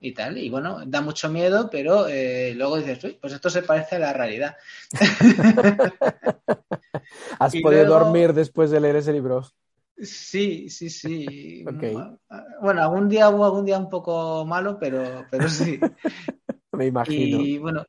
Y 0.06 0.12
tal. 0.12 0.38
Y 0.38 0.48
bueno, 0.48 0.80
da 0.86 1.00
mucho 1.00 1.28
miedo, 1.28 1.68
pero 1.70 2.06
eh, 2.08 2.54
luego 2.54 2.78
dices, 2.78 3.16
pues 3.20 3.32
esto 3.32 3.50
se 3.50 3.62
parece 3.62 3.96
a 3.96 4.00
la 4.00 4.12
realidad. 4.12 4.56
¿Has 7.38 7.54
podido 7.56 7.86
dormir 7.86 8.32
después 8.32 8.70
de 8.70 8.80
leer 8.80 8.96
ese 8.96 9.12
libro? 9.12 9.44
Sí, 9.98 10.68
sí, 10.68 10.90
sí. 10.90 11.64
Bueno, 12.60 12.82
algún 12.82 13.08
día 13.08 13.28
hubo 13.28 13.44
algún 13.44 13.64
día 13.64 13.78
un 13.78 13.88
poco 13.88 14.44
malo, 14.44 14.78
pero, 14.78 15.26
pero 15.30 15.48
sí. 15.48 15.78
Me 16.72 16.86
imagino. 16.86 17.40
Y 17.40 17.58
bueno, 17.58 17.84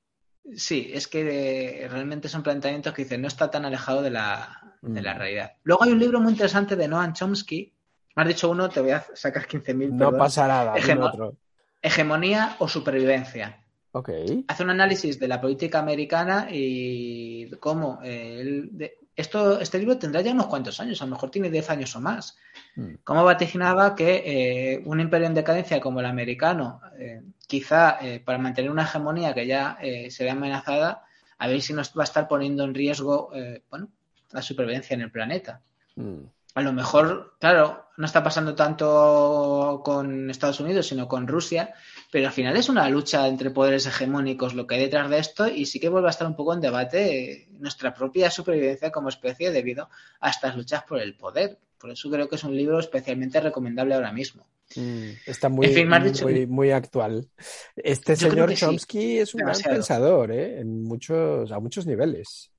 sí, 0.55 0.89
es 0.93 1.07
que 1.07 1.88
realmente 1.89 2.30
son 2.30 2.43
planteamientos 2.43 2.93
que 2.93 3.03
dicen, 3.03 3.22
no 3.22 3.28
está 3.28 3.51
tan 3.51 3.65
alejado 3.65 4.01
de 4.01 4.11
la, 4.11 4.78
de 4.82 5.01
la 5.01 5.13
mm. 5.13 5.18
realidad. 5.18 5.51
Luego 5.63 5.84
hay 5.84 5.91
un 5.91 5.99
libro 5.99 6.20
muy 6.20 6.32
interesante 6.32 6.76
de 6.76 6.88
Noam 6.88 7.13
Chomsky. 7.13 7.74
Me 8.15 8.24
has 8.24 8.30
dicho 8.30 8.49
uno, 8.49 8.70
te 8.70 8.82
voy 8.82 8.91
a 8.91 9.05
sacar 9.13 9.47
15.000. 9.47 9.91
No 9.91 10.18
pasa 10.18 10.47
nada. 10.47 10.74
otro 11.03 11.36
hegemonía 11.82 12.56
o 12.60 12.68
supervivencia. 12.68 13.64
Okay. 13.92 14.46
Hace 14.48 14.64
un 14.64 14.70
análisis 14.70 15.20
de 15.20 15.28
la 15.28 15.42
política 15.42 15.80
americana 15.80 16.48
y 16.52 17.50
cómo 17.60 18.00
eh, 18.04 19.00
esto, 19.16 19.60
este 19.60 19.80
libro 19.80 19.98
tendrá 19.98 20.22
ya 20.22 20.34
unos 20.34 20.48
cuantos 20.48 20.80
años, 20.80 21.02
a 21.02 21.06
lo 21.06 21.12
mejor 21.12 21.32
tiene 21.32 21.50
10 21.50 21.70
años 21.72 21.96
o 21.96 22.02
más. 22.02 22.38
Mm. 22.76 22.96
Cómo 23.04 23.24
vaticinaba 23.24 23.96
que 23.96 24.24
eh, 24.26 24.84
un 24.86 25.00
imperio 25.00 25.28
en 25.28 25.34
decadencia 25.34 25.80
como 25.80 26.00
el 26.00 26.06
americano, 26.06 26.80
eh, 27.00 27.24
quizá 27.48 27.98
para 28.24 28.38
mantener 28.38 28.70
una 28.70 28.84
hegemonía 28.84 29.34
que 29.34 29.48
ya 29.48 29.78
se 30.10 30.24
ve 30.24 30.30
amenazada, 30.30 31.04
a 31.40 31.48
ver 31.48 31.62
si 31.62 31.74
nos 31.74 31.90
va 31.98 32.02
a 32.02 32.04
estar 32.04 32.28
poniendo 32.28 32.66
en 32.66 32.76
riesgo 32.76 33.32
bueno, 33.70 33.90
la 34.32 34.42
supervivencia 34.42 34.94
en 34.96 35.02
el 35.02 35.12
planeta. 35.12 35.62
Mm 35.96 36.26
a 36.58 36.62
lo 36.64 36.74
mejor, 36.74 37.36
claro, 37.39 37.86
no 37.97 38.05
está 38.08 38.24
pasando 38.24 38.55
tanto 38.55 39.84
con 39.86 40.32
Estados 40.32 40.60
Unidos, 40.60 40.88
sino 40.88 41.08
con 41.08 41.28
Rusia, 41.28 41.76
pero 42.12 42.26
al 42.26 42.34
final 42.34 42.58
es 42.58 42.68
una 42.68 42.89
lucha 42.89 43.28
entre 43.28 43.51
poderes 43.51 43.86
hegemónicos 43.86 44.55
lo 44.55 44.66
que 44.66 44.74
hay 44.74 44.82
detrás 44.82 45.08
de 45.08 45.20
esto 45.20 45.47
y 45.47 45.68
sí 45.68 45.80
que 45.80 45.89
vuelve 45.89 46.08
a 46.08 46.10
estar 46.10 46.26
un 46.26 46.36
poco 46.36 46.55
en 46.55 46.62
debate 46.62 47.47
nuestra 47.60 47.93
propia 47.93 48.32
supervivencia 48.32 48.91
como 48.91 49.10
especie 49.10 49.51
debido 49.51 49.88
a 50.20 50.32
estas 50.32 50.55
luchas 50.55 50.82
por 50.82 50.99
el 50.99 51.16
poder. 51.16 51.60
Por 51.78 51.91
eso 51.91 52.10
creo 52.10 52.28
que 52.28 52.38
es 52.38 52.43
un 52.43 52.58
libro 52.58 52.80
especialmente 52.80 53.39
recomendable 53.39 53.93
ahora 53.93 54.12
mismo. 54.12 54.47
Mm, 54.76 55.12
está 55.28 55.49
muy, 55.49 56.47
muy, 56.47 56.72
actual. 56.72 57.30
Este 57.76 58.16
señor 58.16 58.51
Chomsky 58.55 59.20
es 59.20 59.36
un 59.36 59.41
gran 59.41 59.62
pensador 59.62 60.32
¿eh? 60.32 60.60
en 60.62 60.82
muchos, 60.82 61.51
a 61.51 61.60
muchos 61.60 61.86
niveles. 61.86 62.49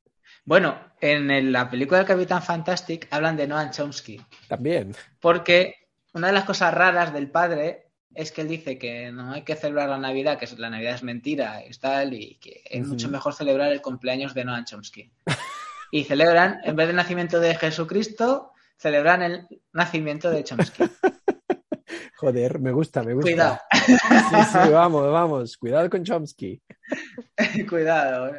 Bueno, 0.48 0.78
en 1.02 1.52
la 1.52 1.68
película 1.68 1.98
del 1.98 2.06
Capitán 2.06 2.42
Fantastic 2.42 3.06
hablan 3.10 3.36
de 3.36 3.46
Noam 3.46 3.70
Chomsky. 3.70 4.18
También. 4.48 4.94
Porque 5.20 5.74
una 6.14 6.28
de 6.28 6.32
las 6.32 6.44
cosas 6.44 6.72
raras 6.72 7.12
del 7.12 7.30
padre 7.30 7.88
es 8.14 8.32
que 8.32 8.40
él 8.40 8.48
dice 8.48 8.78
que 8.78 9.12
no 9.12 9.32
hay 9.32 9.42
que 9.42 9.56
celebrar 9.56 9.90
la 9.90 9.98
Navidad, 9.98 10.38
que 10.38 10.48
la 10.56 10.70
Navidad 10.70 10.94
es 10.94 11.02
mentira 11.02 11.62
y 11.68 11.70
tal, 11.74 12.14
y 12.14 12.36
que 12.36 12.62
es 12.64 12.86
mucho 12.86 13.10
mejor 13.10 13.34
celebrar 13.34 13.70
el 13.70 13.82
cumpleaños 13.82 14.32
de 14.32 14.46
Noam 14.46 14.64
Chomsky. 14.64 15.12
Y 15.92 16.04
celebran, 16.04 16.60
en 16.64 16.76
vez 16.76 16.86
del 16.86 16.96
nacimiento 16.96 17.40
de 17.40 17.54
Jesucristo, 17.54 18.52
celebran 18.78 19.20
el 19.20 19.46
nacimiento 19.74 20.30
de 20.30 20.44
Chomsky. 20.44 20.84
Joder, 22.16 22.58
me 22.58 22.72
gusta, 22.72 23.02
me 23.02 23.12
gusta. 23.12 23.30
Cuidado. 23.30 23.58
Sí, 23.84 24.36
sí, 24.50 24.70
vamos, 24.72 25.12
vamos. 25.12 25.58
Cuidado 25.58 25.90
con 25.90 26.04
Chomsky. 26.04 26.62
Cuidado. 27.68 28.34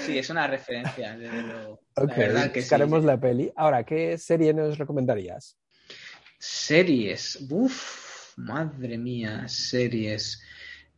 Sí, 0.00 0.18
es 0.18 0.30
una 0.30 0.46
referencia, 0.46 1.16
desde 1.16 1.42
luego. 1.42 1.80
Ok, 1.96 2.16
la 2.32 2.52
que 2.52 2.60
buscaremos 2.60 3.00
sí. 3.00 3.06
la 3.06 3.20
peli. 3.20 3.52
Ahora, 3.56 3.84
¿qué 3.84 4.16
serie 4.18 4.54
nos 4.54 4.78
recomendarías? 4.78 5.56
Series. 6.38 7.46
Uf, 7.50 8.36
madre 8.36 8.98
mía, 8.98 9.48
series. 9.48 10.42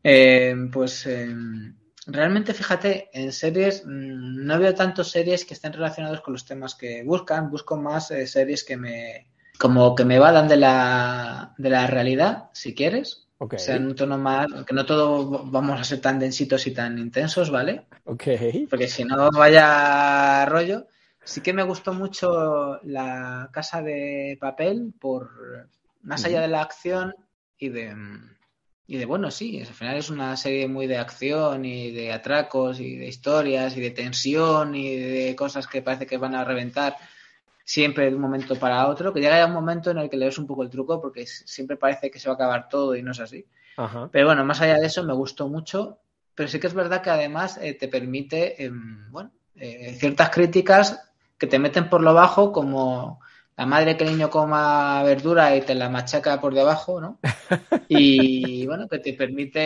Eh, 0.03 0.55
pues 0.73 1.07
eh, 1.07 1.35
realmente, 2.07 2.53
fíjate, 2.55 3.09
en 3.13 3.33
series 3.33 3.85
mm, 3.85 4.45
no 4.45 4.59
veo 4.59 4.75
tantos 4.75 5.11
series 5.11 5.45
que 5.45 5.55
estén 5.55 5.73
relacionados 5.73 6.21
con 6.21 6.35
los 6.35 6.45
temas 6.45 6.75
que 6.75 7.03
buscan. 7.03 7.51
Busco 7.51 7.77
más 7.77 8.11
eh, 8.11 8.27
series 8.27 8.65
que 8.65 8.77
me 8.77 9.29
como 9.59 9.97
que 9.97 10.05
me 10.05 10.21
vadan 10.21 10.47
de 10.47 10.57
la, 10.57 11.53
de 11.59 11.69
la 11.69 11.87
realidad, 11.89 12.49
si 12.53 12.75
quieres. 12.75 13.28
Ok, 13.39 13.55
O 13.55 13.59
sea, 13.59 13.77
en 13.77 13.87
un 13.87 13.95
tono 13.95 14.19
más, 14.19 14.47
que 14.67 14.75
no 14.75 14.85
todos 14.85 15.51
vamos 15.51 15.81
a 15.81 15.85
ser 15.85 16.01
tan 16.01 16.19
densitos 16.19 16.67
y 16.67 16.73
tan 16.73 16.99
intensos, 16.99 17.51
¿vale? 17.51 17.87
ok. 18.05 18.25
porque 18.69 18.89
si 18.89 19.05
no 19.05 19.31
vaya 19.31 20.45
rollo. 20.47 20.87
Sí 21.23 21.41
que 21.43 21.53
me 21.53 21.63
gustó 21.63 21.93
mucho 21.93 22.81
la 22.85 23.51
casa 23.53 23.83
de 23.83 24.39
papel 24.41 24.95
por 24.99 25.31
más 26.03 26.25
allá 26.25 26.41
de 26.41 26.49
la 26.49 26.63
acción 26.63 27.15
y 27.59 27.69
de 27.69 27.95
y 28.91 28.97
de 28.97 29.05
bueno, 29.05 29.31
sí, 29.31 29.61
al 29.61 29.67
final 29.67 29.99
es 29.99 30.09
una 30.09 30.35
serie 30.39 30.67
muy 30.67 30.87
de 30.87 30.97
acción 30.97 31.67
y 31.67 31.91
de 31.91 32.11
atracos 32.11 32.81
y 32.81 32.97
de 32.97 33.07
historias 33.07 33.77
y 33.77 33.83
de 33.83 33.91
tensión 33.91 34.75
y 34.75 34.97
de 34.97 35.37
cosas 35.37 35.67
que 35.67 35.83
parece 35.83 36.07
que 36.07 36.17
van 36.17 36.35
a 36.35 36.43
reventar 36.43 36.97
siempre 37.69 38.09
de 38.09 38.17
un 38.17 38.23
momento 38.23 38.57
para 38.57 38.89
otro, 38.89 39.13
que 39.13 39.21
llega 39.21 39.37
ya 39.37 39.45
un 39.45 39.53
momento 39.53 39.91
en 39.91 39.99
el 39.99 40.09
que 40.09 40.17
le 40.17 40.25
ves 40.25 40.39
un 40.39 40.47
poco 40.47 40.63
el 40.63 40.71
truco 40.71 41.03
porque 41.03 41.27
siempre 41.27 41.77
parece 41.77 42.11
que 42.11 42.19
se 42.19 42.27
va 42.27 42.33
a 42.33 42.37
acabar 42.37 42.67
todo 42.67 42.97
y 42.97 43.03
no 43.03 43.13
es 43.13 43.21
así. 43.21 43.45
Ajá. 43.77 44.09
Pero 44.11 44.29
bueno, 44.29 44.43
más 44.43 44.63
allá 44.63 44.79
de 44.79 44.87
eso, 44.87 45.05
me 45.05 45.13
gustó 45.13 45.49
mucho. 45.49 45.99
Pero 46.35 46.49
sí 46.49 46.59
que 46.59 46.67
es 46.67 46.73
verdad 46.73 47.03
que 47.03 47.11
además 47.11 47.59
eh, 47.61 47.75
te 47.75 47.89
permite, 47.89 48.65
eh, 48.65 48.71
bueno, 49.11 49.33
eh, 49.55 49.95
ciertas 49.99 50.31
críticas 50.31 51.13
que 51.37 51.47
te 51.47 51.59
meten 51.59 51.91
por 51.91 52.01
lo 52.01 52.15
bajo, 52.15 52.53
como 52.53 53.21
la 53.59 53.67
madre 53.67 53.97
que 53.97 54.05
el 54.05 54.11
niño 54.13 54.31
coma 54.31 55.03
verdura 55.03 55.55
y 55.57 55.63
te 55.63 55.75
la 55.75 55.91
machaca 55.91 56.41
por 56.41 56.55
debajo, 56.55 57.01
¿no? 57.01 57.19
Y 57.91 58.67
bueno, 58.67 58.89
que 58.89 58.99
te 58.99 59.15
permiten, 59.15 59.63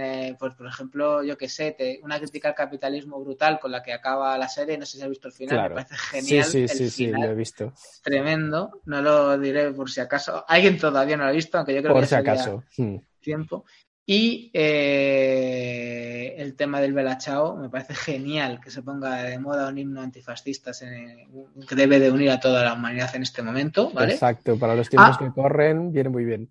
eh, 0.00 0.36
pues 0.38 0.54
por 0.54 0.66
ejemplo, 0.66 1.22
yo 1.22 1.36
que 1.36 1.48
sé, 1.48 1.72
te- 1.72 2.00
una 2.02 2.18
crítica 2.18 2.48
al 2.48 2.54
capitalismo 2.54 3.20
brutal 3.22 3.60
con 3.60 3.70
la 3.72 3.82
que 3.82 3.92
acaba 3.92 4.38
la 4.38 4.48
serie, 4.48 4.78
no 4.78 4.86
sé 4.86 4.96
si 4.98 5.02
has 5.02 5.10
visto 5.10 5.28
el 5.28 5.34
final, 5.34 5.56
Claro. 5.56 5.76
me 5.76 5.82
parece 5.84 5.96
genial. 5.96 6.46
Sí, 6.46 6.66
sí, 6.68 6.68
el 6.72 6.78
sí, 6.78 6.90
sí, 6.90 7.06
lo 7.08 7.24
he 7.24 7.34
visto. 7.34 7.72
tremendo, 8.02 8.80
no 8.86 9.02
lo 9.02 9.38
diré 9.38 9.72
por 9.72 9.90
si 9.90 10.00
acaso. 10.00 10.44
Alguien 10.48 10.78
todavía 10.78 11.16
no 11.16 11.24
lo 11.24 11.30
ha 11.30 11.32
visto, 11.32 11.58
aunque 11.58 11.74
yo 11.74 11.82
creo 11.82 11.92
Por 11.94 12.02
que 12.02 12.08
si 12.08 12.14
acaso. 12.14 12.62
Hmm. 12.78 12.96
tiempo. 13.20 13.64
Y 14.12 14.50
eh, 14.54 16.34
el 16.36 16.56
tema 16.56 16.80
del 16.80 16.92
Belachao 16.92 17.56
me 17.56 17.68
parece 17.68 17.94
genial 17.94 18.60
que 18.60 18.72
se 18.72 18.82
ponga 18.82 19.22
de 19.22 19.38
moda 19.38 19.68
un 19.68 19.78
himno 19.78 20.00
antifascista 20.00 20.72
en- 20.80 21.28
que 21.68 21.74
debe 21.76 22.00
de 22.00 22.10
unir 22.10 22.30
a 22.30 22.40
toda 22.40 22.64
la 22.64 22.72
humanidad 22.74 23.14
en 23.14 23.22
este 23.22 23.40
momento, 23.42 23.90
¿vale? 23.92 24.14
Exacto, 24.14 24.58
para 24.58 24.74
los 24.74 24.88
tiempos 24.88 25.14
Ah. 25.14 25.18
que 25.24 25.30
corren, 25.32 25.92
viene 25.92 26.08
muy 26.08 26.24
bien. 26.24 26.50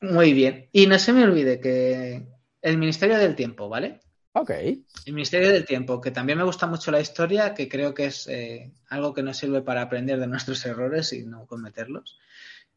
Muy 0.00 0.32
bien. 0.32 0.68
Y 0.72 0.88
no 0.88 0.98
se 0.98 1.12
me 1.12 1.22
olvide 1.22 1.60
que 1.60 2.26
el 2.60 2.76
Ministerio 2.76 3.18
del 3.18 3.36
Tiempo, 3.36 3.68
¿vale? 3.68 4.00
Ok, 4.32 4.50
El 4.50 5.12
Ministerio 5.14 5.50
del 5.50 5.64
Tiempo, 5.64 6.00
que 6.00 6.10
también 6.10 6.38
me 6.38 6.44
gusta 6.44 6.66
mucho 6.66 6.90
la 6.90 7.00
historia, 7.00 7.54
que 7.54 7.68
creo 7.68 7.94
que 7.94 8.06
es 8.06 8.26
eh, 8.26 8.72
algo 8.88 9.14
que 9.14 9.22
nos 9.22 9.36
sirve 9.36 9.62
para 9.62 9.82
aprender 9.82 10.18
de 10.18 10.26
nuestros 10.26 10.66
errores 10.66 11.12
y 11.12 11.24
no 11.24 11.46
cometerlos. 11.46 12.18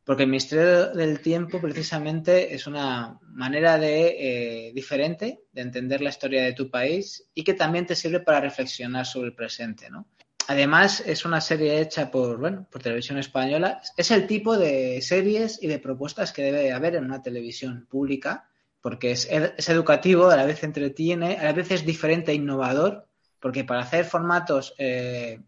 Porque 0.09 0.23
el 0.23 0.29
Ministerio 0.29 0.87
del 0.87 1.19
Tiempo 1.21 1.61
precisamente 1.61 2.55
es 2.55 2.65
una 2.65 3.19
manera 3.27 3.77
de 3.77 4.15
eh, 4.17 4.71
diferente 4.73 5.41
de 5.51 5.61
entender 5.61 6.01
la 6.01 6.09
historia 6.09 6.43
de 6.43 6.53
tu 6.53 6.71
país 6.71 7.29
y 7.35 7.43
que 7.43 7.53
también 7.53 7.85
te 7.85 7.95
sirve 7.95 8.19
para 8.19 8.41
reflexionar 8.41 9.05
sobre 9.05 9.27
el 9.27 9.35
presente, 9.35 9.87
¿no? 9.91 10.07
Además, 10.47 11.03
es 11.05 11.25
una 11.25 11.39
serie 11.39 11.79
hecha 11.79 12.09
por, 12.09 12.39
bueno, 12.39 12.67
por 12.71 12.81
televisión 12.81 13.19
española. 13.19 13.83
Es 13.95 14.09
el 14.09 14.25
tipo 14.25 14.57
de 14.57 14.99
series 15.03 15.61
y 15.61 15.67
de 15.67 15.77
propuestas 15.77 16.33
que 16.33 16.41
debe 16.41 16.71
haber 16.71 16.95
en 16.95 17.05
una 17.05 17.21
televisión 17.21 17.85
pública, 17.87 18.49
porque 18.81 19.11
es, 19.11 19.27
es 19.29 19.69
educativo, 19.69 20.31
a 20.31 20.37
la 20.37 20.45
vez 20.45 20.63
entretiene, 20.63 21.37
a 21.37 21.43
la 21.43 21.53
vez 21.53 21.69
es 21.69 21.85
diferente 21.85 22.31
e 22.31 22.33
innovador, 22.33 23.05
porque 23.39 23.63
para 23.63 23.81
hacer 23.81 24.05
formatos, 24.05 24.73
eh, 24.79 25.39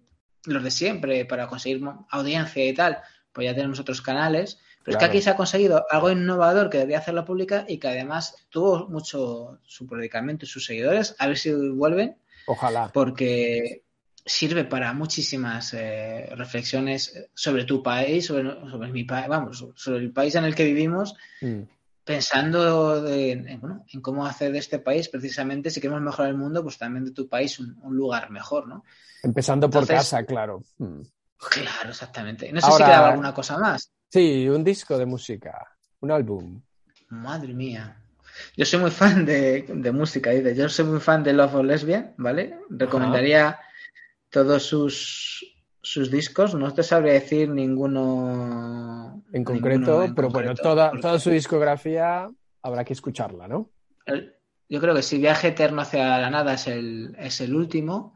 los 0.46 0.64
de 0.64 0.70
siempre, 0.70 1.26
para 1.26 1.48
conseguir 1.48 1.82
audiencia 2.12 2.64
y 2.64 2.74
tal, 2.76 3.00
pues 3.34 3.46
ya 3.46 3.56
tenemos 3.56 3.80
otros 3.80 4.02
canales. 4.02 4.60
Pero 4.84 4.98
es 4.98 5.00
que 5.00 5.06
aquí 5.06 5.22
se 5.22 5.30
ha 5.30 5.36
conseguido 5.36 5.86
algo 5.92 6.10
innovador 6.10 6.70
que 6.70 6.78
debería 6.80 6.98
hacer 7.00 7.14
la 7.14 7.24
pública 7.24 7.66
y 7.68 7.78
que 7.78 7.88
además 7.88 8.36
tuvo 8.50 8.88
mucho 8.90 9.60
su 9.66 9.86
predicamento 9.86 10.46
y 10.46 10.48
sus 10.48 10.66
seguidores. 10.66 11.16
A 11.20 11.28
ver 11.28 11.38
si 11.38 11.52
vuelven 11.54 12.16
ojalá. 12.48 12.90
porque 12.92 13.84
sirve 14.26 14.66
para 14.66 14.94
muchísimas 14.94 15.74
eh, 15.76 16.28
reflexiones 16.36 17.28
sobre 17.36 17.64
tu 17.66 17.84
país, 17.84 18.26
sobre, 18.26 18.44
sobre 18.72 18.90
mi 18.92 19.04
país, 19.04 19.28
vamos, 19.28 19.66
sobre 19.76 20.00
el 20.00 20.12
país 20.12 20.34
en 20.36 20.46
el 20.46 20.56
que 20.56 20.64
vivimos, 20.66 21.16
Mm. 21.42 21.62
pensando 22.04 23.02
de- 23.02 23.32
en, 23.32 23.60
bueno, 23.62 23.86
en 23.92 24.02
cómo 24.02 24.26
hacer 24.26 24.52
de 24.52 24.60
este 24.60 24.80
país, 24.80 25.10
precisamente, 25.10 25.70
si 25.70 25.80
queremos 25.80 26.02
mejorar 26.02 26.32
el 26.32 26.38
mundo, 26.38 26.64
pues 26.64 26.78
también 26.78 27.06
de 27.06 27.12
tu 27.12 27.28
país 27.30 27.60
un, 27.60 27.78
un 27.84 27.96
lugar 27.96 28.30
mejor, 28.32 28.68
¿no? 28.68 28.84
Empezando 29.24 29.70
por 29.70 29.86
casa, 29.88 30.24
claro. 30.26 30.64
Claro, 31.50 31.90
exactamente. 31.90 32.52
No 32.52 32.62
sé 32.62 32.68
Ahora- 32.68 32.86
si 32.86 32.92
quedaba 32.92 33.10
alguna 33.10 33.34
cosa 33.34 33.58
más. 33.58 33.92
Sí, 34.10 34.48
un 34.48 34.64
disco 34.64 34.98
de 34.98 35.06
música, 35.06 35.68
un 36.02 36.12
álbum. 36.12 36.62
Madre 37.10 37.54
mía. 37.54 37.98
Yo 38.56 38.66
soy 38.66 38.80
muy 38.80 38.92
fan 38.92 39.26
de, 39.26 39.64
de 39.68 39.92
música, 39.92 40.30
dice. 40.30 40.56
Yo 40.56 40.70
soy 40.70 40.86
muy 40.86 41.00
fan 41.00 41.24
de 41.24 41.34
Love 41.34 41.56
of 41.56 41.66
Lesbian, 41.66 42.14
¿vale? 42.18 42.60
Recomendaría 42.70 43.60
todos 44.30 44.64
sus, 44.64 45.46
sus 45.82 46.10
discos. 46.12 46.56
No 46.56 46.74
te 46.74 46.84
sabría 46.84 47.14
decir 47.14 47.50
ninguno 47.50 49.24
En 49.34 49.44
ninguno 49.44 49.60
concreto, 49.62 50.04
en 50.04 50.16
pero 50.16 50.30
bueno, 50.30 50.56
toda, 50.56 50.90
porque 50.92 51.02
toda 51.02 51.20
su 51.20 51.30
discografía 51.32 52.30
habrá 52.62 52.84
que 52.86 52.94
escucharla, 52.94 53.48
¿no? 53.48 53.70
el- 54.06 54.36
Yo 54.70 54.80
creo 54.80 54.96
que 54.96 55.02
si 55.04 55.18
Viaje 55.18 55.50
Eterno 55.50 55.82
hacia 55.82 56.18
la 56.20 56.30
Nada 56.30 56.54
es 56.54 56.68
el, 56.68 57.14
es 57.20 57.42
el 57.42 57.54
último 57.56 58.16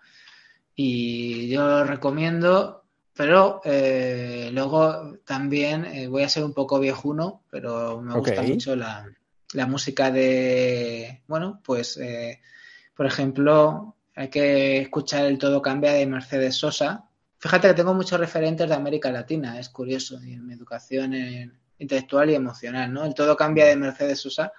y 0.73 1.49
yo 1.49 1.67
lo 1.67 1.83
recomiendo, 1.83 2.84
pero 3.15 3.61
eh, 3.63 4.49
luego 4.51 5.17
también 5.25 5.85
eh, 5.85 6.07
voy 6.07 6.23
a 6.23 6.29
ser 6.29 6.43
un 6.43 6.53
poco 6.53 6.79
viejuno, 6.79 7.43
pero 7.49 8.01
me 8.01 8.13
gusta 8.19 8.41
mucho 8.53 8.75
la, 8.75 9.09
la 9.53 9.67
música 9.67 10.11
de, 10.11 11.21
bueno, 11.27 11.61
pues, 11.63 11.97
eh, 11.97 12.41
por 12.95 13.05
ejemplo, 13.05 13.95
hay 14.15 14.29
que 14.29 14.79
escuchar 14.81 15.25
El 15.25 15.37
Todo 15.37 15.61
Cambia 15.61 15.93
de 15.93 16.05
Mercedes 16.05 16.55
Sosa. 16.55 17.05
Fíjate 17.37 17.67
que 17.69 17.73
tengo 17.73 17.93
muchos 17.93 18.19
referentes 18.19 18.67
de 18.67 18.75
América 18.75 19.11
Latina, 19.11 19.59
es 19.59 19.69
curioso, 19.69 20.21
y 20.23 20.33
en 20.33 20.45
mi 20.45 20.53
educación 20.53 21.13
en- 21.13 21.57
intelectual 21.77 22.29
y 22.29 22.35
emocional, 22.35 22.91
¿no? 22.93 23.03
El 23.05 23.13
Todo 23.13 23.35
Cambia 23.35 23.65
de 23.65 23.75
Mercedes 23.75 24.19
Sosa 24.19 24.51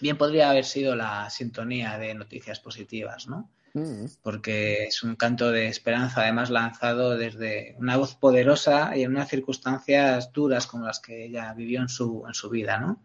bien 0.00 0.16
podría 0.16 0.50
haber 0.50 0.64
sido 0.64 0.94
la 0.96 1.28
sintonía 1.30 1.98
de 1.98 2.14
noticias 2.14 2.58
positivas, 2.60 3.26
¿no? 3.28 3.50
Mm. 3.74 4.06
Porque 4.22 4.84
es 4.84 5.02
un 5.02 5.16
canto 5.16 5.50
de 5.50 5.66
esperanza, 5.66 6.22
además 6.22 6.48
lanzado 6.48 7.16
desde 7.16 7.74
una 7.78 7.96
voz 7.96 8.14
poderosa 8.14 8.96
y 8.96 9.02
en 9.02 9.10
unas 9.10 9.28
circunstancias 9.28 10.32
duras 10.32 10.66
como 10.66 10.86
las 10.86 11.00
que 11.00 11.24
ella 11.26 11.52
vivió 11.54 11.80
en 11.80 11.88
su, 11.88 12.24
en 12.26 12.34
su 12.34 12.48
vida, 12.48 12.78
¿no? 12.78 13.02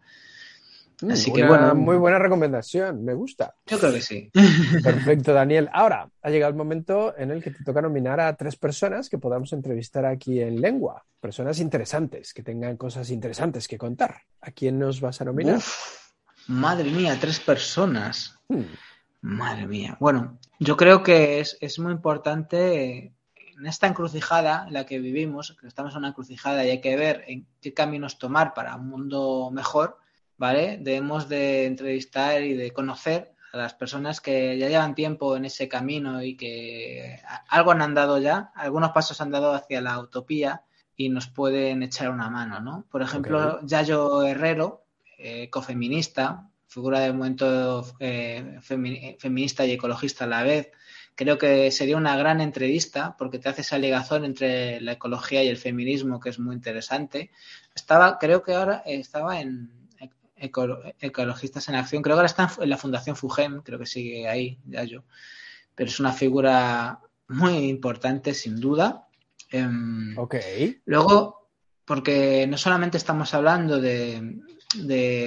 Mm, 1.02 1.10
Así 1.10 1.32
que, 1.32 1.42
una 1.42 1.48
bueno. 1.48 1.74
Muy 1.74 1.96
buena 1.96 2.20
recomendación, 2.20 3.04
me 3.04 3.14
gusta. 3.14 3.54
Yo 3.66 3.80
creo 3.80 3.92
que 3.92 4.00
sí. 4.00 4.30
Perfecto, 4.82 5.32
Daniel. 5.32 5.68
Ahora 5.72 6.08
ha 6.22 6.30
llegado 6.30 6.50
el 6.50 6.56
momento 6.56 7.16
en 7.18 7.32
el 7.32 7.42
que 7.42 7.50
te 7.50 7.64
toca 7.64 7.82
nominar 7.82 8.20
a 8.20 8.36
tres 8.36 8.54
personas 8.54 9.08
que 9.08 9.18
podamos 9.18 9.52
entrevistar 9.52 10.06
aquí 10.06 10.40
en 10.40 10.60
Lengua. 10.60 11.04
Personas 11.20 11.58
interesantes, 11.58 12.32
que 12.32 12.44
tengan 12.44 12.76
cosas 12.76 13.10
interesantes 13.10 13.66
que 13.66 13.76
contar. 13.76 14.22
¿A 14.40 14.52
quién 14.52 14.78
nos 14.78 15.00
vas 15.00 15.20
a 15.20 15.24
nominar? 15.24 15.56
Uf, 15.56 16.12
madre 16.46 16.90
mía, 16.90 17.16
tres 17.20 17.40
personas. 17.40 18.38
Hmm, 18.48 18.62
Madre 19.22 19.66
mía. 19.66 19.96
Bueno, 20.00 20.38
yo 20.60 20.76
creo 20.76 21.02
que 21.02 21.40
es, 21.40 21.56
es 21.60 21.78
muy 21.78 21.90
importante 21.92 23.14
en 23.56 23.66
esta 23.66 23.86
encrucijada 23.86 24.66
en 24.68 24.74
la 24.74 24.84
que 24.84 24.98
vivimos, 24.98 25.56
que 25.58 25.66
estamos 25.66 25.94
en 25.94 25.98
una 25.98 26.08
encrucijada 26.08 26.64
y 26.64 26.70
hay 26.70 26.80
que 26.82 26.96
ver 26.96 27.24
en 27.26 27.46
qué 27.62 27.72
caminos 27.72 28.18
tomar 28.18 28.52
para 28.52 28.76
un 28.76 28.88
mundo 28.88 29.50
mejor, 29.50 29.98
¿vale? 30.36 30.78
Debemos 30.78 31.30
de 31.30 31.64
entrevistar 31.64 32.42
y 32.42 32.54
de 32.54 32.72
conocer 32.72 33.32
a 33.54 33.56
las 33.56 33.72
personas 33.72 34.20
que 34.20 34.58
ya 34.58 34.68
llevan 34.68 34.94
tiempo 34.94 35.34
en 35.34 35.46
ese 35.46 35.66
camino 35.66 36.22
y 36.22 36.36
que 36.36 37.18
algo 37.48 37.72
han 37.72 37.82
andado 37.82 38.18
ya, 38.18 38.52
algunos 38.54 38.90
pasos 38.90 39.20
han 39.22 39.30
dado 39.30 39.54
hacia 39.54 39.80
la 39.80 39.98
utopía 39.98 40.62
y 40.94 41.08
nos 41.08 41.26
pueden 41.26 41.82
echar 41.82 42.10
una 42.10 42.28
mano, 42.28 42.60
¿no? 42.60 42.84
Por 42.90 43.00
ejemplo, 43.00 43.60
Yayo 43.62 44.24
Herrero, 44.24 44.84
eh, 45.16 45.48
cofeminista, 45.48 46.49
figura 46.70 47.00
del 47.00 47.12
momento 47.14 47.84
eh, 47.98 48.58
femi- 48.66 49.18
feminista 49.18 49.66
y 49.66 49.72
ecologista 49.72 50.24
a 50.24 50.28
la 50.28 50.42
vez. 50.42 50.70
Creo 51.14 51.36
que 51.36 51.70
sería 51.70 51.98
una 51.98 52.16
gran 52.16 52.40
entrevista 52.40 53.16
porque 53.18 53.38
te 53.38 53.50
hace 53.50 53.60
esa 53.60 53.76
ligazón 53.76 54.24
entre 54.24 54.80
la 54.80 54.92
ecología 54.92 55.42
y 55.44 55.48
el 55.48 55.58
feminismo 55.58 56.20
que 56.20 56.30
es 56.30 56.38
muy 56.38 56.54
interesante. 56.54 57.30
Estaba, 57.74 58.18
creo 58.18 58.42
que 58.42 58.54
ahora 58.54 58.82
estaba 58.86 59.40
en, 59.40 59.70
Ecologistas 60.36 61.68
en 61.68 61.74
Acción. 61.74 62.02
Creo 62.02 62.16
que 62.16 62.20
ahora 62.20 62.26
está 62.26 62.50
en 62.62 62.70
la 62.70 62.78
Fundación 62.78 63.14
FUGEM, 63.14 63.60
creo 63.60 63.78
que 63.78 63.84
sigue 63.84 64.26
ahí, 64.26 64.58
ya 64.64 64.84
yo. 64.84 65.04
Pero 65.74 65.90
es 65.90 66.00
una 66.00 66.12
figura 66.14 67.00
muy 67.28 67.68
importante, 67.68 68.32
sin 68.32 68.58
duda. 68.58 69.06
Em, 69.50 70.16
ok. 70.18 70.36
Luego, 70.86 71.50
porque 71.84 72.46
no 72.48 72.56
solamente 72.56 72.96
estamos 72.96 73.34
hablando 73.34 73.80
de, 73.80 74.36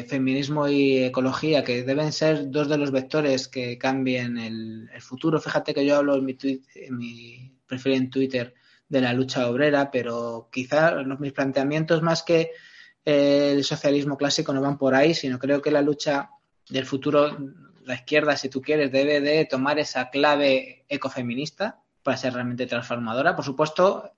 feminismo 0.08 0.68
y 0.68 1.04
ecología, 1.04 1.64
que 1.64 1.84
deben 1.84 2.12
ser 2.12 2.50
dos 2.50 2.70
de 2.70 2.78
los 2.78 2.92
vectores 2.92 3.48
que 3.48 3.78
cambien 3.78 4.38
el, 4.38 4.90
futuro. 5.02 5.40
Fíjate 5.40 5.74
que 5.74 5.86
yo 5.86 5.98
hablo 5.98 6.16
en 6.16 6.26
mi, 6.26 6.38
en 6.76 6.98
mi 6.98 7.54
en 7.86 8.10
Twitter 8.10 8.54
de 8.88 9.02
la 9.02 9.14
lucha 9.14 9.50
obrera, 9.50 9.90
pero 9.92 10.50
quizá 10.52 10.92
los, 10.92 11.20
mis 11.20 11.34
planteamientos 11.34 12.02
más 12.02 12.24
que 12.24 12.52
el 13.04 13.64
socialismo 13.64 14.18
clásico 14.18 14.54
no 14.54 14.62
van 14.62 14.78
por 14.78 14.96
ahí, 14.96 15.14
sino 15.14 15.40
creo 15.40 15.62
que 15.62 15.72
la 15.72 15.82
lucha 15.82 16.30
del 16.70 16.86
futuro, 16.86 17.36
la 17.84 17.96
izquierda, 17.96 18.38
si 18.38 18.50
tú 18.50 18.62
quieres, 18.62 18.92
debe 18.92 19.20
de 19.20 19.46
tomar 19.46 19.80
esa 19.80 20.10
clave 20.10 20.86
ecofeminista 20.88 21.82
para 22.02 22.18
ser 22.18 22.34
realmente 22.34 22.66
transformadora. 22.66 23.36
Por 23.36 23.44
supuesto, 23.44 24.14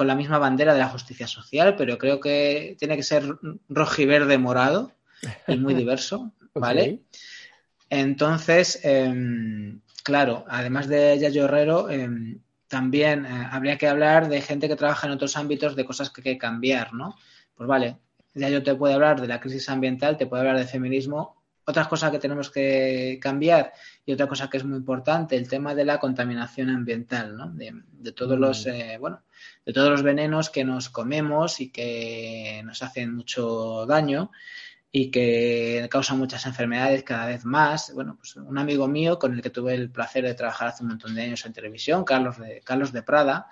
con 0.00 0.06
la 0.06 0.14
misma 0.14 0.38
bandera 0.38 0.72
de 0.72 0.80
la 0.80 0.88
justicia 0.88 1.26
social, 1.26 1.76
pero 1.76 1.98
creo 1.98 2.20
que 2.20 2.74
tiene 2.78 2.96
que 2.96 3.02
ser 3.02 3.22
rojiverde 3.68 4.38
morado 4.38 4.92
y 5.46 5.58
muy 5.58 5.74
diverso, 5.82 6.32
¿vale? 6.54 7.02
Entonces, 7.90 8.80
em, 8.82 9.82
claro, 10.02 10.46
además 10.48 10.88
de 10.88 11.18
Yayo 11.18 11.44
Herrero, 11.44 11.90
em, 11.90 12.40
también 12.66 13.26
eh, 13.26 13.48
habría 13.50 13.76
que 13.76 13.88
hablar 13.88 14.30
de 14.30 14.40
gente 14.40 14.68
que 14.68 14.76
trabaja 14.76 15.06
en 15.06 15.12
otros 15.12 15.36
ámbitos 15.36 15.76
de 15.76 15.84
cosas 15.84 16.08
que 16.08 16.22
hay 16.22 16.32
que 16.32 16.38
cambiar, 16.38 16.94
¿no? 16.94 17.14
Pues 17.54 17.68
vale, 17.68 17.98
ya 18.32 18.48
yo 18.48 18.62
te 18.62 18.74
puedo 18.74 18.94
hablar 18.94 19.20
de 19.20 19.28
la 19.28 19.38
crisis 19.38 19.68
ambiental, 19.68 20.16
te 20.16 20.26
puedo 20.26 20.40
hablar 20.40 20.56
de 20.56 20.64
feminismo. 20.64 21.39
Otras 21.70 21.86
cosas 21.86 22.10
que 22.10 22.18
tenemos 22.18 22.50
que 22.50 23.18
cambiar 23.22 23.72
y 24.04 24.12
otra 24.12 24.26
cosa 24.26 24.50
que 24.50 24.56
es 24.56 24.64
muy 24.64 24.78
importante, 24.78 25.36
el 25.36 25.48
tema 25.48 25.72
de 25.72 25.84
la 25.84 26.00
contaminación 26.00 26.68
ambiental, 26.68 27.36
¿no? 27.36 27.48
De, 27.50 28.12
todos 28.12 28.38
los, 28.38 28.66
mm. 28.66 28.70
eh, 28.70 28.98
bueno, 28.98 29.22
de 29.64 29.72
todos 29.72 29.88
los 29.88 30.02
venenos 30.02 30.50
que 30.50 30.64
nos 30.64 30.88
comemos 30.88 31.60
y 31.60 31.70
que 31.70 32.60
nos 32.64 32.82
hacen 32.82 33.14
mucho 33.14 33.86
daño 33.86 34.32
y 34.90 35.12
que 35.12 35.86
causan 35.90 36.18
muchas 36.18 36.44
enfermedades 36.46 37.04
cada 37.04 37.26
vez 37.26 37.44
más. 37.44 37.94
Bueno, 37.94 38.16
pues 38.16 38.34
un 38.34 38.58
amigo 38.58 38.88
mío 38.88 39.20
con 39.20 39.34
el 39.34 39.42
que 39.42 39.50
tuve 39.50 39.74
el 39.74 39.90
placer 39.90 40.24
de 40.24 40.34
trabajar 40.34 40.68
hace 40.68 40.82
un 40.82 40.88
montón 40.88 41.14
de 41.14 41.22
años 41.22 41.46
en 41.46 41.52
televisión, 41.52 42.04
Carlos 42.04 42.38
de, 42.38 42.62
Carlos 42.62 42.92
de 42.92 43.04
Prada, 43.04 43.46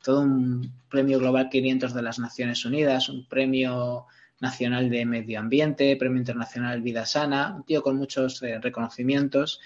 todo 0.00 0.20
un 0.20 0.72
premio 0.88 1.18
Global 1.18 1.48
500 1.48 1.92
de 1.92 2.02
las 2.02 2.20
Naciones 2.20 2.64
Unidas, 2.64 3.08
un 3.08 3.26
premio 3.26 4.06
nacional 4.40 4.90
de 4.90 5.06
medio 5.06 5.38
ambiente, 5.38 5.96
premio 5.96 6.18
internacional 6.18 6.82
Vida 6.82 7.06
Sana, 7.06 7.54
un 7.56 7.64
tío 7.64 7.82
con 7.82 7.96
muchos 7.96 8.42
eh, 8.42 8.58
reconocimientos 8.60 9.60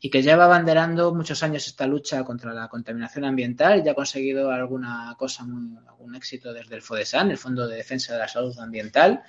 y 0.00 0.10
que 0.10 0.22
lleva 0.22 0.44
abanderando 0.44 1.14
muchos 1.14 1.42
años 1.42 1.66
esta 1.66 1.86
lucha 1.86 2.24
contra 2.24 2.52
la 2.52 2.68
contaminación 2.68 3.24
ambiental 3.24 3.82
y 3.84 3.88
ha 3.88 3.94
conseguido 3.94 4.50
alguna 4.50 5.14
cosa, 5.18 5.44
muy, 5.44 5.76
algún 5.86 6.14
éxito 6.14 6.52
desde 6.52 6.74
el 6.74 6.82
FODESAN, 6.82 7.30
el 7.30 7.38
Fondo 7.38 7.68
de 7.68 7.76
Defensa 7.76 8.12
de 8.12 8.18
la 8.18 8.28
Salud 8.28 8.58
Ambiental. 8.58 9.22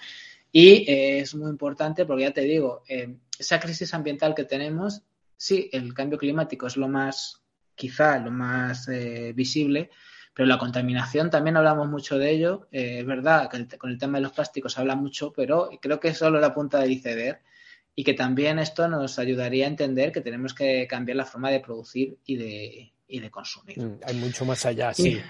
Y 0.51 0.89
eh, 0.89 1.19
es 1.19 1.35
muy 1.35 1.49
importante 1.49 2.05
porque 2.05 2.23
ya 2.23 2.31
te 2.31 2.41
digo, 2.41 2.83
eh, 2.87 3.17
esa 3.37 3.59
crisis 3.59 3.93
ambiental 3.93 4.33
que 4.33 4.45
tenemos, 4.45 5.03
sí, 5.37 5.69
el 5.71 5.93
cambio 5.93 6.17
climático 6.17 6.65
es 6.67 6.77
lo 6.77 6.87
más, 6.87 7.43
quizá 7.75 8.17
lo 8.19 8.31
más 8.31 8.87
visible, 9.35 9.91
pero 10.33 10.47
la 10.47 10.57
contaminación 10.57 11.29
también 11.29 11.57
hablamos 11.57 11.87
mucho 11.87 12.17
de 12.17 12.31
ello. 12.31 12.67
Eh, 12.71 12.99
es 12.99 13.05
verdad 13.05 13.49
que 13.49 13.77
con 13.77 13.91
el 13.91 13.97
tema 13.97 14.17
de 14.17 14.23
los 14.23 14.31
plásticos 14.31 14.73
se 14.73 14.81
habla 14.81 14.95
mucho, 14.95 15.31
pero 15.31 15.69
creo 15.81 15.99
que 15.99 16.09
es 16.09 16.17
solo 16.17 16.39
la 16.39 16.53
punta 16.53 16.79
del 16.79 16.91
iceberg 16.91 17.39
y 17.95 18.03
que 18.03 18.13
también 18.13 18.57
esto 18.57 18.87
nos 18.87 19.19
ayudaría 19.19 19.65
a 19.65 19.69
entender 19.69 20.11
que 20.11 20.21
tenemos 20.21 20.53
que 20.53 20.87
cambiar 20.87 21.17
la 21.17 21.25
forma 21.25 21.51
de 21.51 21.59
producir 21.59 22.17
y 22.25 22.37
de, 22.37 22.93
y 23.07 23.19
de 23.19 23.29
consumir. 23.29 23.79
Mm, 23.79 23.99
hay 24.03 24.15
mucho 24.15 24.45
más 24.45 24.65
allá, 24.65 24.93
sí. 24.93 25.21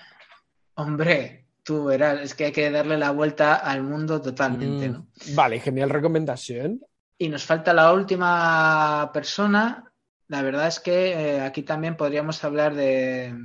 hombre, 0.75 1.47
tú 1.63 1.85
verás, 1.85 2.21
es 2.21 2.33
que 2.33 2.45
hay 2.45 2.51
que 2.53 2.71
darle 2.71 2.97
la 2.97 3.11
vuelta 3.11 3.55
al 3.55 3.83
mundo 3.83 4.21
totalmente, 4.21 4.87
¿no? 4.87 4.99
Mm, 4.99 5.35
vale, 5.35 5.59
genial 5.59 5.89
recomendación. 5.89 6.81
Y 7.17 7.27
nos 7.27 7.43
falta 7.43 7.73
la 7.73 7.91
última 7.91 9.11
persona. 9.13 9.91
La 10.29 10.41
verdad 10.41 10.67
es 10.67 10.79
que 10.79 11.11
eh, 11.11 11.41
aquí 11.41 11.63
también 11.63 11.97
podríamos 11.97 12.43
hablar 12.43 12.73
de, 12.73 13.35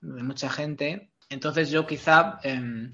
de 0.00 0.22
mucha 0.22 0.48
gente. 0.48 1.10
Entonces 1.28 1.70
yo 1.70 1.86
quizá, 1.86 2.40
em, 2.42 2.92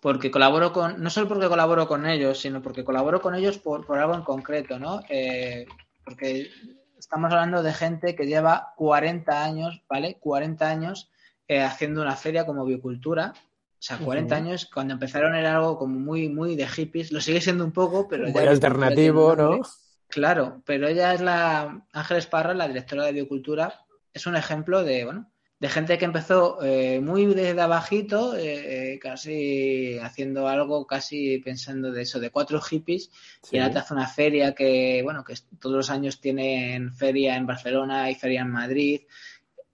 porque 0.00 0.30
colaboro 0.30 0.72
con, 0.72 1.02
no 1.02 1.10
solo 1.10 1.28
porque 1.28 1.48
colaboro 1.48 1.86
con 1.86 2.06
ellos, 2.06 2.40
sino 2.40 2.62
porque 2.62 2.84
colaboro 2.84 3.20
con 3.20 3.34
ellos 3.34 3.58
por, 3.58 3.86
algo 3.98 4.14
en 4.14 4.22
concreto, 4.22 4.78
¿no? 4.78 5.02
Eh, 5.08 5.66
porque 6.04 6.50
estamos 6.98 7.32
hablando 7.32 7.62
de 7.62 7.72
gente 7.72 8.14
que 8.14 8.26
lleva 8.26 8.72
40 8.76 9.44
años, 9.44 9.82
¿vale? 9.88 10.16
40 10.20 10.68
años 10.68 11.10
eh, 11.48 11.62
haciendo 11.62 12.02
una 12.02 12.16
feria 12.16 12.46
como 12.46 12.64
biocultura. 12.64 13.32
O 13.36 13.86
sea, 13.86 13.98
40 13.98 14.34
años, 14.34 14.70
cuando 14.72 14.94
empezaron 14.94 15.34
era 15.34 15.56
algo 15.56 15.76
como 15.78 15.98
muy, 15.98 16.30
muy 16.30 16.56
de 16.56 16.66
hippies. 16.66 17.12
Lo 17.12 17.20
sigue 17.20 17.42
siendo 17.42 17.66
un 17.66 17.72
poco, 17.72 18.08
pero 18.08 18.26
ya. 18.26 18.50
alternativo, 18.50 19.36
¿no? 19.36 19.60
Claro, 20.08 20.62
pero 20.64 20.88
ella 20.88 21.12
es 21.12 21.20
la 21.20 21.84
Ángeles 21.92 22.26
Parra, 22.26 22.54
la 22.54 22.68
directora 22.68 23.04
de 23.04 23.12
biocultura. 23.12 23.84
Es 24.14 24.26
un 24.26 24.36
ejemplo 24.36 24.84
de, 24.84 25.04
bueno, 25.04 25.30
de 25.64 25.70
gente 25.70 25.96
que 25.96 26.04
empezó 26.04 26.62
eh, 26.62 27.00
muy 27.00 27.24
desde 27.24 27.58
abajito, 27.58 28.36
eh, 28.36 28.92
eh, 28.92 28.98
casi 28.98 29.98
haciendo 29.98 30.46
algo, 30.46 30.86
casi 30.86 31.38
pensando 31.38 31.90
de 31.90 32.02
eso, 32.02 32.20
de 32.20 32.28
cuatro 32.28 32.60
hippies, 32.60 33.10
y 33.50 33.56
ahora 33.56 33.72
te 33.72 33.78
hace 33.78 33.94
una 33.94 34.06
feria 34.06 34.54
que, 34.54 35.00
bueno, 35.02 35.24
que 35.24 35.32
todos 35.58 35.74
los 35.74 35.88
años 35.88 36.20
tienen 36.20 36.92
feria 36.92 37.34
en 37.36 37.46
Barcelona 37.46 38.10
y 38.10 38.14
feria 38.14 38.42
en 38.42 38.50
Madrid. 38.50 39.00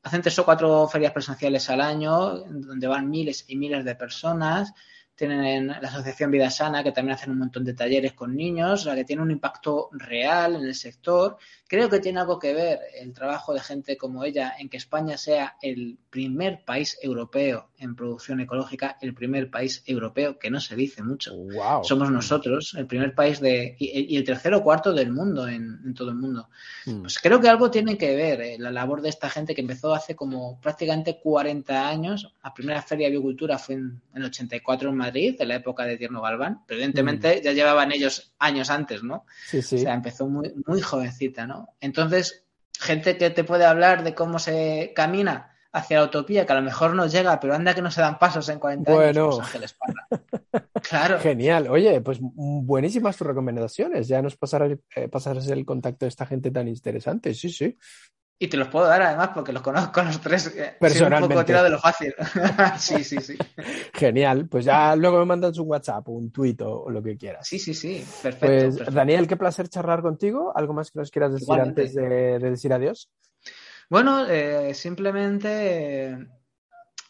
Hacen 0.05 0.23
tres 0.23 0.39
o 0.39 0.45
cuatro 0.45 0.87
ferias 0.87 1.11
presenciales 1.13 1.69
al 1.71 1.81
año, 1.81 2.37
donde 2.39 2.87
van 2.87 3.11
miles 3.11 3.47
y 3.49 3.57
miles 3.57 3.85
de 3.85 3.97
personas 3.97 4.73
tienen 5.21 5.67
la 5.67 5.77
Asociación 5.77 6.31
Vida 6.31 6.51
Sana, 6.51 6.83
que 6.83 6.93
también 6.93 7.15
hacen 7.15 7.31
un 7.31 7.41
montón 7.41 7.63
de 7.63 7.75
talleres 7.75 8.15
con 8.15 8.35
niños, 8.35 8.85
sea, 8.85 8.95
que 8.95 9.05
tiene 9.05 9.21
un 9.21 9.31
impacto 9.31 9.91
real 9.93 10.57
en 10.57 10.63
el 10.63 10.75
sector. 10.75 11.37
Creo 11.69 11.91
que 11.91 12.01
tiene 12.01 12.21
algo 12.21 12.39
que 12.39 12.55
ver 12.55 12.81
el 12.99 13.13
trabajo 13.13 13.53
de 13.53 13.61
gente 13.61 13.99
como 13.99 14.25
ella 14.25 14.55
en 14.59 14.71
que 14.71 14.79
España 14.79 15.19
sea 15.19 15.57
el 15.61 15.99
primer 16.09 16.65
país 16.65 16.99
europeo 17.03 17.69
en 17.79 17.95
producción 17.95 18.41
ecológica, 18.41 18.97
el 19.03 19.15
primer 19.15 19.51
país 19.51 19.83
europeo, 19.87 20.39
que 20.39 20.51
no 20.51 20.59
se 20.59 20.75
dice 20.75 21.03
mucho. 21.03 21.33
Somos 21.83 22.11
nosotros, 22.11 22.75
el 22.77 22.87
primer 22.87 23.15
país 23.15 23.41
de, 23.41 23.77
y, 23.79 24.17
el 24.17 24.25
tercero 24.25 24.59
o 24.59 24.63
cuarto 24.63 24.95
del 24.95 25.13
mundo 25.13 25.47
en, 25.47 25.95
todo 25.95 26.09
el 26.11 26.17
mundo. 26.17 26.49
Mm. 26.87 27.03
Pues 27.03 27.19
creo 27.19 27.41
que 27.41 27.49
algo 27.49 27.71
tiene 27.71 27.99
que 27.99 28.17
ver 28.17 28.41
eh, 28.41 28.57
la 28.59 28.71
labor 28.71 29.03
de 29.03 29.11
esta 29.11 29.29
gente 29.29 29.55
que 29.55 29.61
empezó 29.61 29.95
hace 29.95 30.17
como 30.17 30.59
prácticamente 30.61 31.21
40 31.23 31.89
años. 31.89 32.35
La 32.43 32.55
primera 32.55 32.81
feria 32.81 33.07
de 33.07 33.13
biocultura 33.13 33.59
fue 33.59 33.75
en, 33.77 34.01
el 34.15 34.25
84 34.25 34.89
en 34.89 34.97
Madrid 34.97 35.10
de 35.11 35.47
la 35.47 35.57
época 35.57 35.85
de 35.85 35.97
Tierno 35.97 36.23
Galván, 36.23 36.63
pero 36.67 36.79
evidentemente 36.79 37.39
mm. 37.41 37.45
ya 37.45 37.53
llevaban 37.53 37.93
ellos 37.93 38.35
años 38.39 38.71
antes, 38.71 39.03
¿no? 39.03 39.25
Sí, 39.47 39.63
sí. 39.63 39.77
O 39.77 39.79
sea, 39.79 39.95
empezó 39.95 40.29
muy, 40.29 40.53
muy 40.67 40.81
jovencita, 40.81 41.47
¿no? 41.47 41.75
Entonces, 41.81 42.45
gente 42.79 43.17
que 43.17 43.31
te 43.31 43.45
puede 43.45 43.65
hablar 43.65 44.05
de 44.05 44.15
cómo 44.15 44.39
se 44.39 44.93
camina 44.95 45.51
hacia 45.73 45.99
la 45.99 46.07
utopía, 46.07 46.47
que 46.47 46.53
a 46.53 46.57
lo 46.57 46.63
mejor 46.63 46.95
no 46.95 47.07
llega, 47.07 47.39
pero 47.39 47.55
anda 47.55 47.75
que 47.75 47.83
no 47.83 47.91
se 47.91 48.01
dan 48.01 48.19
pasos 48.19 48.49
en 48.49 48.59
40 48.59 48.93
bueno. 48.93 49.25
años, 49.25 49.37
pues 49.37 49.47
Ángeles 49.47 49.77
Claro. 50.89 51.21
Genial. 51.21 51.69
Oye, 51.69 52.01
pues 52.01 52.19
buenísimas 52.21 53.17
tus 53.17 53.27
recomendaciones. 53.27 54.09
Ya 54.09 54.23
nos 54.23 54.37
pasarás, 54.37 54.73
eh, 54.97 55.09
pasarás 55.09 55.49
el 55.49 55.65
contacto 55.65 56.05
de 56.05 56.09
esta 56.09 56.27
gente 56.27 56.51
tan 56.51 56.67
interesante. 56.67 57.35
Sí, 57.35 57.51
sí. 57.51 57.77
Y 58.43 58.49
te 58.49 58.57
los 58.57 58.69
puedo 58.69 58.87
dar 58.87 59.03
además 59.03 59.33
porque 59.35 59.53
los 59.53 59.61
conozco 59.61 60.03
los 60.03 60.19
tres. 60.19 60.51
Personalmente. 60.81 61.25
un 61.25 61.29
poco 61.29 61.45
tirado 61.45 61.65
de 61.65 61.71
lo 61.73 61.79
fácil. 61.79 62.15
sí, 62.79 63.05
sí, 63.05 63.19
sí. 63.19 63.37
Genial. 63.93 64.49
Pues 64.49 64.65
ya 64.65 64.97
luego 64.97 65.19
me 65.19 65.27
mandas 65.27 65.59
un 65.59 65.69
WhatsApp, 65.69 66.09
un 66.09 66.33
tweet 66.33 66.57
o, 66.61 66.89
lo 66.89 67.03
que 67.03 67.19
quieras. 67.19 67.47
Sí, 67.47 67.59
sí, 67.59 67.75
sí. 67.75 68.03
Perfecto. 68.23 68.47
Pues 68.79 68.95
Daniel, 68.95 69.29
qué 69.29 69.37
placer 69.37 69.69
charlar 69.69 70.01
contigo. 70.01 70.57
¿Algo 70.57 70.73
más 70.73 70.91
que 70.91 71.01
nos 71.01 71.11
quieras 71.11 71.35
decir 71.35 71.53
antes 71.53 71.95
de, 71.95 72.39
decir 72.39 72.73
adiós? 72.73 73.11
Bueno, 73.91 74.27
eh, 74.27 74.73
simplemente 74.73 76.07
eh, 76.07 76.27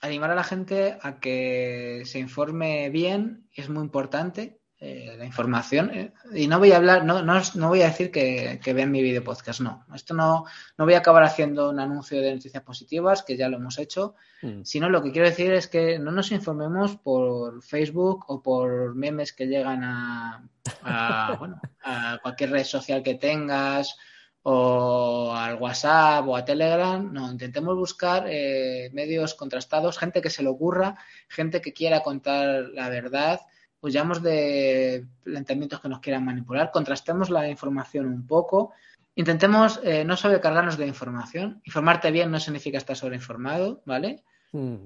animar 0.00 0.32
a 0.32 0.34
la 0.34 0.42
gente 0.42 0.98
a 1.00 1.20
que 1.20 2.02
se 2.06 2.18
informe 2.18 2.90
bien. 2.90 3.48
Es 3.54 3.68
muy 3.68 3.84
importante 3.84 4.59
eh, 4.82 5.14
la 5.18 5.26
información. 5.26 5.90
Eh, 5.92 6.10
y 6.34 6.48
no 6.48 6.58
voy 6.58 6.72
a 6.72 6.78
hablar, 6.78 7.04
no, 7.04 7.20
no, 7.20 7.38
no 7.54 7.68
voy 7.68 7.82
a 7.82 7.88
decir 7.88 8.10
que, 8.10 8.58
vean 8.74 8.90
mi 8.90 9.02
video 9.02 9.22
podcast, 9.22 9.60
no. 9.60 9.84
Esto 9.94 10.14
no, 10.14 10.46
no 10.78 10.84
voy 10.86 10.94
a 10.94 10.98
acabar 11.00 11.22
haciendo 11.22 11.68
un 11.68 11.78
anuncio 11.78 12.18
de 12.18 12.32
noticias 12.32 12.62
positivas, 12.62 13.22
que 13.22 13.36
ya 13.36 13.50
lo 13.50 13.58
hemos 13.58 13.78
hecho, 13.78 14.14
mm. 14.40 14.62
sino 14.64 14.88
lo 14.88 15.02
que 15.02 15.12
quiero 15.12 15.28
decir 15.28 15.52
es 15.52 15.68
que 15.68 15.98
no 15.98 16.12
nos 16.12 16.32
informemos 16.32 16.96
por 16.96 17.62
Facebook 17.62 18.24
o 18.28 18.42
por 18.42 18.94
memes 18.94 19.34
que 19.34 19.48
llegan 19.48 19.84
a, 19.84 20.48
bueno, 21.38 21.60
a 21.84 22.18
cualquier 22.22 22.50
red 22.50 22.64
social 22.64 23.02
que 23.02 23.16
tengas 23.16 23.98
o 24.44 25.34
al 25.36 25.56
WhatsApp 25.56 26.26
o 26.26 26.34
a 26.34 26.44
Telegram, 26.46 27.12
no, 27.12 27.30
intentemos 27.30 27.76
buscar 27.76 28.24
eh, 28.26 28.88
medios 28.94 29.34
contrastados, 29.34 29.98
gente 29.98 30.22
que 30.22 30.30
se 30.30 30.42
le 30.42 30.48
ocurra, 30.48 30.96
gente 31.28 31.60
que 31.60 31.74
quiera 31.74 32.00
contar 32.00 32.70
la 32.72 32.88
verdad 32.88 33.40
huyamos 33.82 34.22
de 34.22 35.06
planteamientos 35.22 35.80
que 35.80 35.88
nos 35.88 36.00
quieran 36.00 36.24
manipular, 36.24 36.70
contrastemos 36.70 37.30
la 37.30 37.48
información 37.48 38.06
un 38.06 38.26
poco, 38.26 38.72
intentemos 39.14 39.80
eh, 39.82 40.04
no 40.04 40.16
sobrecargarnos 40.16 40.76
de 40.76 40.86
información. 40.86 41.60
Informarte 41.64 42.10
bien 42.10 42.30
no 42.30 42.40
significa 42.40 42.78
estar 42.78 42.96
sobreinformado, 42.96 43.82
¿vale? 43.84 44.22
Mm. 44.52 44.76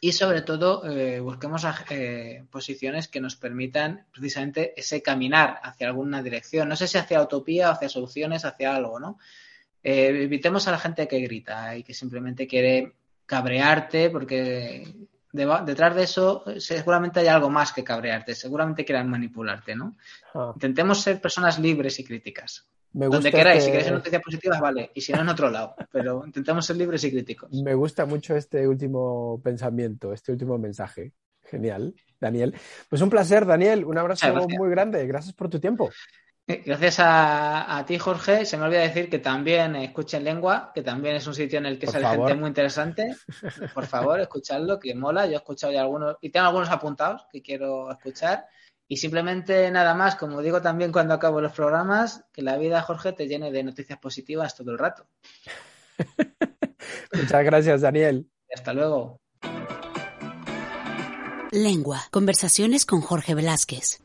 Y 0.00 0.12
sobre 0.12 0.42
todo, 0.42 0.88
eh, 0.88 1.18
busquemos 1.18 1.66
eh, 1.90 2.44
posiciones 2.50 3.08
que 3.08 3.20
nos 3.20 3.34
permitan 3.34 4.06
precisamente 4.12 4.78
ese 4.78 5.02
caminar 5.02 5.58
hacia 5.62 5.88
alguna 5.88 6.22
dirección. 6.22 6.68
No 6.68 6.76
sé 6.76 6.86
si 6.86 6.98
hacia 6.98 7.20
utopía, 7.20 7.70
hacia 7.70 7.88
soluciones, 7.88 8.44
hacia 8.44 8.74
algo, 8.74 9.00
¿no? 9.00 9.18
evitemos 9.80 10.68
a 10.68 10.72
la 10.72 10.78
gente 10.78 11.08
que 11.08 11.20
grita 11.20 11.74
y 11.76 11.82
que 11.82 11.94
simplemente 11.94 12.46
quiere 12.46 12.92
cabrearte 13.24 14.10
porque 14.10 15.08
detrás 15.32 15.94
de 15.94 16.02
eso 16.02 16.44
seguramente 16.58 17.20
hay 17.20 17.26
algo 17.26 17.50
más 17.50 17.72
que 17.72 17.84
cabrearte, 17.84 18.34
seguramente 18.34 18.84
quieran 18.84 19.08
manipularte, 19.08 19.74
¿no? 19.74 19.96
Ah. 20.34 20.52
Intentemos 20.54 21.00
ser 21.00 21.20
personas 21.20 21.58
libres 21.58 21.98
y 22.00 22.04
críticas. 22.04 22.68
Donde 22.90 23.30
queráis, 23.30 23.64
si 23.64 23.70
queréis 23.70 23.92
noticias 23.92 24.22
positivas, 24.22 24.60
vale, 24.60 24.90
y 24.94 25.00
si 25.00 25.12
no 25.12 25.20
en 25.20 25.28
otro 25.28 25.50
lado, 25.50 25.74
pero 25.92 26.24
intentemos 26.24 26.64
ser 26.64 26.76
libres 26.76 27.04
y 27.04 27.10
críticos. 27.10 27.52
Me 27.52 27.74
gusta 27.74 28.06
mucho 28.06 28.34
este 28.34 28.66
último 28.66 29.40
pensamiento, 29.44 30.12
este 30.12 30.32
último 30.32 30.58
mensaje. 30.58 31.12
Genial, 31.44 31.94
Daniel. 32.20 32.54
Pues 32.88 33.00
un 33.00 33.10
placer, 33.10 33.46
Daniel, 33.46 33.84
un 33.84 33.96
abrazo 33.96 34.26
muy 34.48 34.70
grande, 34.70 35.06
gracias 35.06 35.34
por 35.34 35.48
tu 35.48 35.60
tiempo. 35.60 35.90
Eh, 36.50 36.62
gracias 36.64 36.96
a, 37.00 37.84
ti, 37.86 37.98
Jorge. 37.98 38.46
Se 38.46 38.56
me 38.56 38.64
olvida 38.64 38.80
decir 38.80 39.10
que 39.10 39.18
también 39.18 39.76
escuchen 39.76 40.24
lengua, 40.24 40.72
que 40.74 40.80
también 40.80 41.16
es 41.16 41.26
un 41.26 41.34
sitio 41.34 41.58
en 41.58 41.66
el 41.66 41.78
que 41.78 41.86
sale 41.86 42.08
gente 42.08 42.34
muy 42.36 42.48
interesante. 42.48 43.14
Por 43.74 43.84
favor, 43.84 44.18
escuchadlo, 44.18 44.78
que 44.78 44.94
mola. 44.94 45.26
Yo 45.26 45.32
he 45.32 45.36
escuchado 45.36 45.74
ya 45.74 45.82
algunos, 45.82 46.16
y 46.22 46.30
tengo 46.30 46.46
algunos 46.46 46.70
apuntados 46.70 47.26
que 47.30 47.42
quiero 47.42 47.92
escuchar. 47.92 48.46
Y 48.88 48.96
simplemente 48.96 49.70
nada 49.70 49.92
más, 49.92 50.16
como 50.16 50.40
digo 50.40 50.62
también 50.62 50.90
cuando 50.90 51.12
acabo 51.12 51.42
los 51.42 51.52
programas, 51.52 52.24
que 52.32 52.40
la 52.40 52.56
vida, 52.56 52.80
Jorge, 52.80 53.12
te 53.12 53.28
llene 53.28 53.52
de 53.52 53.62
noticias 53.62 53.98
positivas 53.98 54.54
todo 54.54 54.70
el 54.70 54.78
rato. 54.78 55.06
Muchas 57.12 57.44
gracias, 57.44 57.82
Daniel. 57.82 58.26
hasta 58.54 58.72
luego. 58.72 59.20
Lengua. 61.50 62.00
Conversaciones 62.10 62.86
con 62.86 63.02
Jorge 63.02 63.34
Velázquez. 63.34 64.00